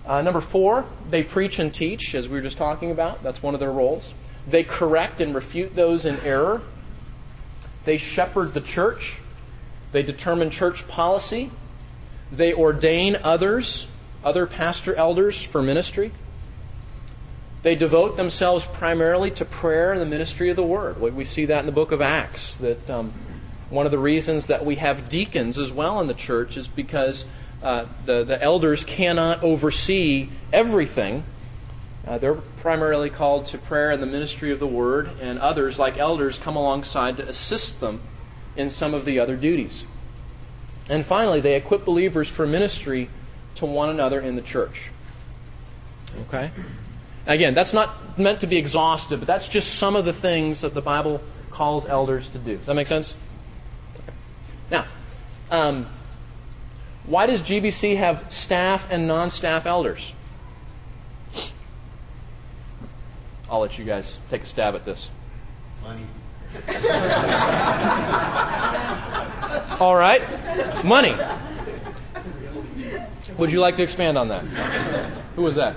Uh, 0.05 0.21
number 0.21 0.45
four, 0.51 0.89
they 1.09 1.23
preach 1.23 1.53
and 1.57 1.73
teach, 1.73 2.13
as 2.13 2.25
we 2.25 2.31
were 2.31 2.41
just 2.41 2.57
talking 2.57 2.91
about. 2.91 3.23
That's 3.23 3.41
one 3.41 3.53
of 3.53 3.61
their 3.61 3.71
roles. 3.71 4.13
They 4.49 4.63
correct 4.63 5.21
and 5.21 5.33
refute 5.33 5.75
those 5.75 6.05
in 6.05 6.19
error. 6.19 6.61
They 7.85 7.97
shepherd 7.97 8.53
the 8.53 8.61
church. 8.61 9.01
They 9.93 10.03
determine 10.03 10.51
church 10.51 10.83
policy. 10.89 11.51
They 12.35 12.53
ordain 12.53 13.15
others, 13.23 13.87
other 14.23 14.47
pastor 14.47 14.95
elders, 14.95 15.47
for 15.51 15.61
ministry. 15.61 16.11
They 17.63 17.75
devote 17.75 18.17
themselves 18.17 18.63
primarily 18.77 19.31
to 19.37 19.45
prayer 19.45 19.91
and 19.91 20.01
the 20.01 20.05
ministry 20.05 20.49
of 20.51 20.55
the 20.55 20.65
Word. 20.65 21.01
We 21.01 21.25
see 21.25 21.47
that 21.47 21.61
in 21.61 21.65
the 21.65 21.71
book 21.71 21.91
of 21.91 22.01
Acts, 22.01 22.57
that 22.61 22.87
um, 22.91 23.67
one 23.71 23.87
of 23.87 23.91
the 23.91 23.99
reasons 23.99 24.47
that 24.47 24.63
we 24.63 24.75
have 24.75 25.09
deacons 25.09 25.57
as 25.57 25.75
well 25.75 25.99
in 25.99 26.07
the 26.07 26.13
church 26.13 26.57
is 26.57 26.67
because 26.75 27.25
uh, 27.63 27.85
the, 28.05 28.23
the 28.23 28.41
elders 28.41 28.85
cannot 28.95 29.43
oversee 29.43 30.29
everything. 30.53 31.23
Uh, 32.05 32.19
they're 32.19 32.39
primarily 32.61 33.09
called 33.09 33.47
to 33.51 33.57
prayer 33.67 33.91
and 33.91 34.01
the 34.01 34.07
ministry 34.07 34.51
of 34.51 34.59
the 34.59 34.67
Word, 34.67 35.07
and 35.07 35.39
others, 35.39 35.77
like 35.79 35.97
elders, 35.97 36.39
come 36.43 36.55
alongside 36.55 37.17
to 37.17 37.27
assist 37.27 37.79
them 37.79 38.07
in 38.55 38.69
some 38.69 38.93
of 38.93 39.05
the 39.05 39.19
other 39.19 39.35
duties. 39.35 39.83
And 40.87 41.05
finally, 41.05 41.41
they 41.41 41.55
equip 41.55 41.83
believers 41.83 42.31
for 42.35 42.45
ministry 42.45 43.09
to 43.57 43.65
one 43.65 43.89
another 43.89 44.19
in 44.19 44.35
the 44.35 44.43
church. 44.43 44.91
Okay? 46.27 46.51
Again, 47.25 47.55
that's 47.55 47.73
not 47.73 48.19
meant 48.19 48.41
to 48.41 48.47
be 48.47 48.57
exhaustive, 48.57 49.19
but 49.19 49.25
that's 49.25 49.49
just 49.49 49.79
some 49.79 49.95
of 49.95 50.05
the 50.05 50.19
things 50.21 50.61
that 50.61 50.75
the 50.75 50.81
Bible 50.81 51.21
calls 51.51 51.85
elders 51.87 52.29
to 52.33 52.43
do. 52.43 52.57
Does 52.57 52.67
that 52.67 52.75
make 52.75 52.87
sense? 52.87 53.13
Now, 54.69 54.87
um, 55.49 55.91
why 57.07 57.25
does 57.25 57.39
GBC 57.41 57.97
have 57.97 58.31
staff 58.31 58.81
and 58.91 59.07
non 59.07 59.31
staff 59.31 59.65
elders? 59.65 60.11
I'll 63.49 63.61
let 63.61 63.73
you 63.73 63.85
guys 63.85 64.17
take 64.29 64.41
a 64.41 64.47
stab 64.47 64.75
at 64.75 64.85
this. 64.85 65.09
Money. 65.81 66.07
All 69.79 69.95
right. 69.95 70.83
Money. 70.83 71.13
Would 73.37 73.51
you 73.51 73.59
like 73.59 73.75
to 73.75 73.83
expand 73.83 74.17
on 74.17 74.27
that? 74.29 74.43
Who 75.35 75.43
was 75.43 75.55
that? 75.55 75.75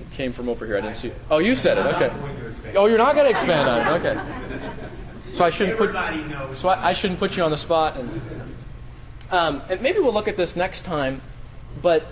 It 0.00 0.06
came 0.16 0.32
from 0.32 0.48
over 0.48 0.64
here. 0.66 0.78
I 0.78 0.80
didn't 0.80 0.96
see. 0.96 1.12
Oh, 1.30 1.38
you 1.38 1.54
said 1.54 1.78
it. 1.78 1.86
Okay. 1.86 2.08
Oh, 2.76 2.86
you're 2.86 2.98
not 2.98 3.14
going 3.14 3.24
to 3.24 3.30
expand 3.30 3.68
on 3.68 3.80
it. 3.80 3.86
Okay. 4.00 4.14
So 5.36 5.44
I 5.44 5.50
shouldn't 5.50 5.78
put. 5.78 5.90
So 6.60 6.68
I, 6.68 6.90
I 6.90 6.94
shouldn't 6.98 7.18
put 7.18 7.32
you 7.32 7.42
on 7.42 7.50
the 7.50 7.58
spot. 7.58 7.96
And, 7.98 8.10
um, 9.30 9.62
and 9.68 9.80
maybe 9.82 9.98
we'll 9.98 10.14
look 10.14 10.28
at 10.28 10.36
this 10.36 10.52
next 10.56 10.84
time. 10.84 11.20
But 11.82 12.02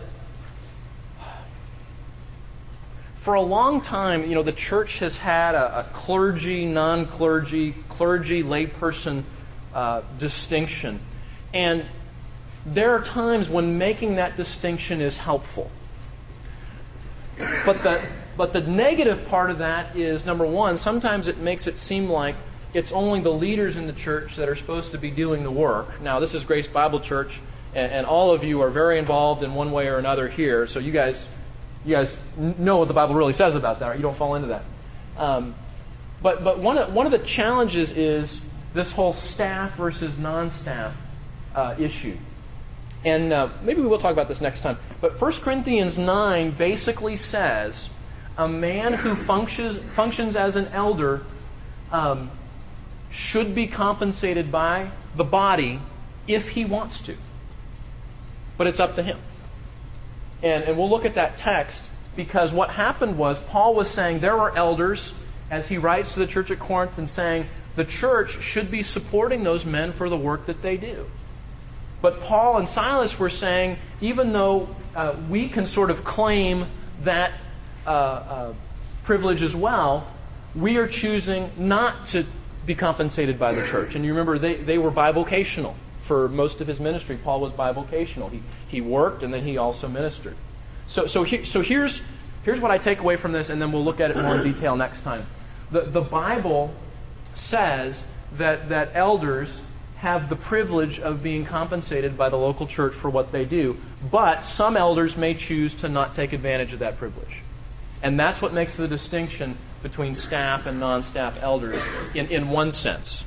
for 3.24 3.34
a 3.34 3.40
long 3.42 3.82
time, 3.82 4.28
you 4.28 4.34
know, 4.34 4.42
the 4.42 4.56
church 4.68 4.96
has 5.00 5.16
had 5.16 5.54
a, 5.54 5.80
a 5.80 6.02
clergy, 6.06 6.64
non-clergy, 6.64 7.74
clergy, 7.90 8.42
layperson 8.42 9.24
uh, 9.74 10.02
distinction, 10.18 11.00
and 11.52 11.88
there 12.74 12.94
are 12.94 13.04
times 13.04 13.48
when 13.50 13.78
making 13.78 14.16
that 14.16 14.36
distinction 14.36 15.00
is 15.00 15.18
helpful. 15.18 15.70
But 17.64 17.82
the 17.82 18.20
but 18.36 18.52
the 18.52 18.60
negative 18.60 19.26
part 19.28 19.50
of 19.50 19.58
that 19.58 19.96
is 19.96 20.24
number 20.24 20.50
one. 20.50 20.78
Sometimes 20.78 21.28
it 21.28 21.38
makes 21.38 21.66
it 21.66 21.76
seem 21.76 22.04
like 22.04 22.36
it's 22.74 22.90
only 22.92 23.22
the 23.22 23.30
leaders 23.30 23.76
in 23.76 23.86
the 23.86 23.92
church 23.92 24.30
that 24.36 24.48
are 24.48 24.56
supposed 24.56 24.92
to 24.92 24.98
be 24.98 25.10
doing 25.10 25.42
the 25.42 25.50
work. 25.50 26.00
Now, 26.00 26.20
this 26.20 26.34
is 26.34 26.44
Grace 26.44 26.66
Bible 26.72 27.00
Church, 27.06 27.28
and, 27.74 27.92
and 27.92 28.06
all 28.06 28.32
of 28.32 28.44
you 28.44 28.60
are 28.60 28.70
very 28.70 28.98
involved 28.98 29.42
in 29.42 29.54
one 29.54 29.72
way 29.72 29.86
or 29.86 29.98
another 29.98 30.28
here. 30.28 30.66
So 30.68 30.78
you 30.78 30.92
guys 30.92 31.26
you 31.84 31.94
guys 31.94 32.14
know 32.36 32.78
what 32.78 32.88
the 32.88 32.94
Bible 32.94 33.14
really 33.14 33.32
says 33.32 33.54
about 33.54 33.80
that. 33.80 33.86
Right? 33.86 33.96
You 33.96 34.02
don't 34.02 34.18
fall 34.18 34.34
into 34.34 34.48
that. 34.48 34.64
Um, 35.20 35.54
but 36.22 36.44
but 36.44 36.62
one 36.62 36.78
of, 36.78 36.92
one 36.92 37.06
of 37.06 37.12
the 37.12 37.26
challenges 37.36 37.90
is 37.92 38.40
this 38.74 38.92
whole 38.94 39.14
staff 39.34 39.76
versus 39.76 40.16
non-staff 40.18 40.94
uh, 41.54 41.74
issue. 41.78 42.16
And 43.04 43.32
uh, 43.32 43.58
maybe 43.62 43.80
we 43.80 43.86
will 43.86 43.98
talk 43.98 44.12
about 44.12 44.28
this 44.28 44.40
next 44.40 44.62
time. 44.62 44.78
But 45.00 45.20
1 45.20 45.32
Corinthians 45.42 45.96
9 45.98 46.56
basically 46.58 47.16
says 47.16 47.88
a 48.36 48.46
man 48.46 48.92
who 48.94 49.26
functions, 49.26 49.78
functions 49.96 50.36
as 50.36 50.54
an 50.56 50.66
elder 50.66 51.22
um, 51.90 52.30
should 53.10 53.54
be 53.54 53.68
compensated 53.68 54.52
by 54.52 54.92
the 55.16 55.24
body 55.24 55.80
if 56.28 56.52
he 56.52 56.64
wants 56.64 57.04
to. 57.06 57.16
But 58.58 58.66
it's 58.66 58.80
up 58.80 58.96
to 58.96 59.02
him. 59.02 59.18
And, 60.42 60.64
and 60.64 60.78
we'll 60.78 60.90
look 60.90 61.04
at 61.04 61.14
that 61.14 61.38
text 61.38 61.78
because 62.16 62.52
what 62.52 62.70
happened 62.70 63.18
was 63.18 63.36
Paul 63.50 63.74
was 63.74 63.92
saying 63.94 64.20
there 64.20 64.36
were 64.36 64.56
elders, 64.56 65.12
as 65.50 65.68
he 65.68 65.78
writes 65.78 66.12
to 66.14 66.20
the 66.20 66.26
church 66.26 66.50
at 66.50 66.58
Corinth, 66.58 66.92
and 66.96 67.08
saying 67.08 67.48
the 67.76 67.84
church 67.84 68.28
should 68.40 68.70
be 68.70 68.82
supporting 68.82 69.44
those 69.44 69.64
men 69.64 69.94
for 69.96 70.08
the 70.08 70.16
work 70.18 70.46
that 70.46 70.62
they 70.62 70.76
do. 70.76 71.06
But 72.02 72.20
Paul 72.20 72.58
and 72.58 72.68
Silas 72.68 73.14
were 73.20 73.30
saying, 73.30 73.76
even 74.00 74.32
though 74.32 74.74
uh, 74.96 75.28
we 75.30 75.52
can 75.52 75.66
sort 75.66 75.90
of 75.90 76.04
claim 76.04 76.70
that 77.04 77.38
uh, 77.86 77.90
uh, 77.90 78.54
privilege 79.04 79.42
as 79.42 79.54
well, 79.54 80.16
we 80.60 80.76
are 80.76 80.88
choosing 80.88 81.50
not 81.58 82.08
to 82.12 82.24
be 82.66 82.74
compensated 82.74 83.38
by 83.38 83.52
the 83.52 83.66
church. 83.70 83.94
And 83.94 84.04
you 84.04 84.10
remember, 84.10 84.38
they, 84.38 84.64
they 84.64 84.78
were 84.78 84.90
bivocational 84.90 85.76
for 86.10 86.28
most 86.28 86.60
of 86.60 86.66
his 86.66 86.80
ministry. 86.80 87.20
Paul 87.22 87.40
was 87.40 87.52
bivocational. 87.52 88.32
He, 88.32 88.42
he 88.68 88.80
worked 88.80 89.22
and 89.22 89.32
then 89.32 89.46
he 89.46 89.58
also 89.58 89.86
ministered. 89.86 90.36
So, 90.88 91.06
so, 91.06 91.22
he, 91.22 91.44
so 91.44 91.62
here's, 91.62 92.00
here's 92.42 92.60
what 92.60 92.72
I 92.72 92.82
take 92.82 92.98
away 92.98 93.16
from 93.16 93.32
this, 93.32 93.48
and 93.48 93.62
then 93.62 93.70
we'll 93.70 93.84
look 93.84 94.00
at 94.00 94.10
it 94.10 94.16
more 94.16 94.38
in 94.38 94.52
detail 94.52 94.74
next 94.74 95.04
time. 95.04 95.24
The, 95.72 95.88
the 95.92 96.00
Bible 96.10 96.74
says 97.36 98.02
that, 98.40 98.68
that 98.70 98.88
elders 98.94 99.48
have 100.00 100.28
the 100.28 100.36
privilege 100.48 100.98
of 100.98 101.22
being 101.22 101.46
compensated 101.46 102.18
by 102.18 102.28
the 102.28 102.36
local 102.36 102.66
church 102.66 102.94
for 103.00 103.08
what 103.08 103.30
they 103.30 103.44
do, 103.44 103.76
but 104.10 104.42
some 104.56 104.76
elders 104.76 105.14
may 105.16 105.38
choose 105.38 105.72
to 105.80 105.88
not 105.88 106.16
take 106.16 106.32
advantage 106.32 106.72
of 106.72 106.80
that 106.80 106.98
privilege. 106.98 107.40
And 108.02 108.18
that's 108.18 108.42
what 108.42 108.52
makes 108.52 108.76
the 108.76 108.88
distinction 108.88 109.56
between 109.80 110.16
staff 110.16 110.62
and 110.64 110.80
non 110.80 111.04
staff 111.04 111.38
elders 111.40 111.76
in, 112.16 112.26
in 112.26 112.50
one 112.50 112.72
sense. 112.72 113.22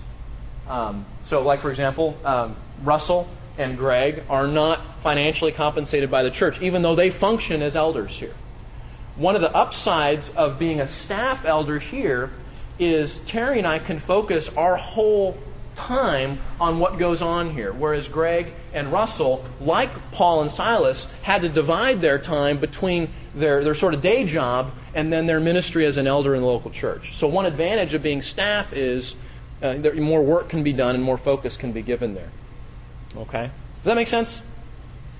Um, 0.67 1.05
so, 1.29 1.41
like, 1.41 1.61
for 1.61 1.71
example, 1.71 2.17
um, 2.25 2.57
Russell 2.85 3.33
and 3.57 3.77
Greg 3.77 4.23
are 4.29 4.47
not 4.47 5.03
financially 5.03 5.51
compensated 5.55 6.09
by 6.09 6.23
the 6.23 6.31
church, 6.31 6.55
even 6.61 6.81
though 6.81 6.95
they 6.95 7.17
function 7.19 7.61
as 7.61 7.75
elders 7.75 8.15
here. 8.19 8.33
One 9.15 9.35
of 9.35 9.41
the 9.41 9.51
upsides 9.51 10.31
of 10.35 10.57
being 10.57 10.79
a 10.79 10.87
staff 11.05 11.45
elder 11.45 11.79
here 11.79 12.31
is 12.79 13.19
Terry 13.27 13.59
and 13.59 13.67
I 13.67 13.79
can 13.79 14.01
focus 14.07 14.49
our 14.57 14.75
whole 14.75 15.37
time 15.75 16.39
on 16.59 16.79
what 16.79 16.99
goes 16.99 17.21
on 17.21 17.53
here. 17.53 17.73
Whereas 17.73 18.07
Greg 18.11 18.53
and 18.73 18.91
Russell, 18.91 19.47
like 19.59 19.89
Paul 20.11 20.43
and 20.43 20.51
Silas, 20.51 21.07
had 21.23 21.39
to 21.39 21.53
divide 21.53 22.01
their 22.01 22.19
time 22.19 22.59
between 22.59 23.13
their, 23.35 23.63
their 23.63 23.75
sort 23.75 23.93
of 23.93 24.01
day 24.01 24.25
job 24.31 24.73
and 24.95 25.11
then 25.11 25.27
their 25.27 25.39
ministry 25.39 25.85
as 25.85 25.97
an 25.97 26.07
elder 26.07 26.35
in 26.35 26.41
the 26.41 26.47
local 26.47 26.71
church. 26.71 27.01
So, 27.19 27.27
one 27.27 27.45
advantage 27.45 27.93
of 27.93 28.03
being 28.03 28.21
staff 28.21 28.73
is 28.73 29.15
uh, 29.61 29.75
more 29.95 30.23
work 30.23 30.49
can 30.49 30.63
be 30.63 30.73
done 30.73 30.95
and 30.95 31.03
more 31.03 31.17
focus 31.17 31.57
can 31.59 31.73
be 31.73 31.81
given 31.81 32.13
there. 32.13 32.31
Okay? 33.15 33.47
Does 33.47 33.85
that 33.85 33.95
make 33.95 34.07
sense? 34.07 34.39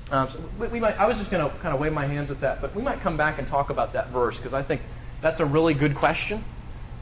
Um, 0.10 0.30
so 0.32 0.50
we, 0.60 0.74
we, 0.74 0.80
might, 0.80 0.94
I 0.94 1.08
was 1.08 1.18
just 1.18 1.32
going 1.32 1.44
to 1.44 1.56
kind 1.62 1.74
of 1.74 1.80
wave 1.80 1.91
my 1.91 2.08
hands 2.08 2.32
at 2.32 2.41
that, 2.41 2.62
but 2.62 2.76
we 2.76 2.82
might 2.82 3.02
come 3.02 3.18
back 3.18 3.39
and 3.39 3.48
talk 3.48 3.70
about 3.70 3.94
that 3.94 4.12
verse 4.12 4.38
because 4.38 4.54
I 4.54 4.66
think 4.66 4.82
that's 5.22 5.39
a 5.39 5.46
really 5.46 5.74
good 5.74 5.96
question 5.96 6.44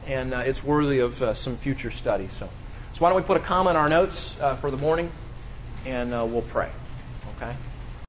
and 0.06 0.34
uh, 0.34 0.38
it's 0.38 0.62
worthy 0.64 0.98
of 0.98 1.12
uh, 1.12 1.34
some 1.34 1.58
future 1.62 1.90
study. 1.90 2.28
So. 2.38 2.48
So 2.94 3.00
why 3.00 3.08
don't 3.08 3.22
we 3.22 3.26
put 3.26 3.38
a 3.38 3.46
comma 3.46 3.70
in 3.70 3.76
our 3.76 3.88
notes 3.88 4.34
uh, 4.38 4.60
for 4.60 4.70
the 4.70 4.76
morning, 4.76 5.10
and 5.86 6.12
uh, 6.12 6.26
we'll 6.28 6.46
pray. 6.52 6.70
Okay. 7.36 7.56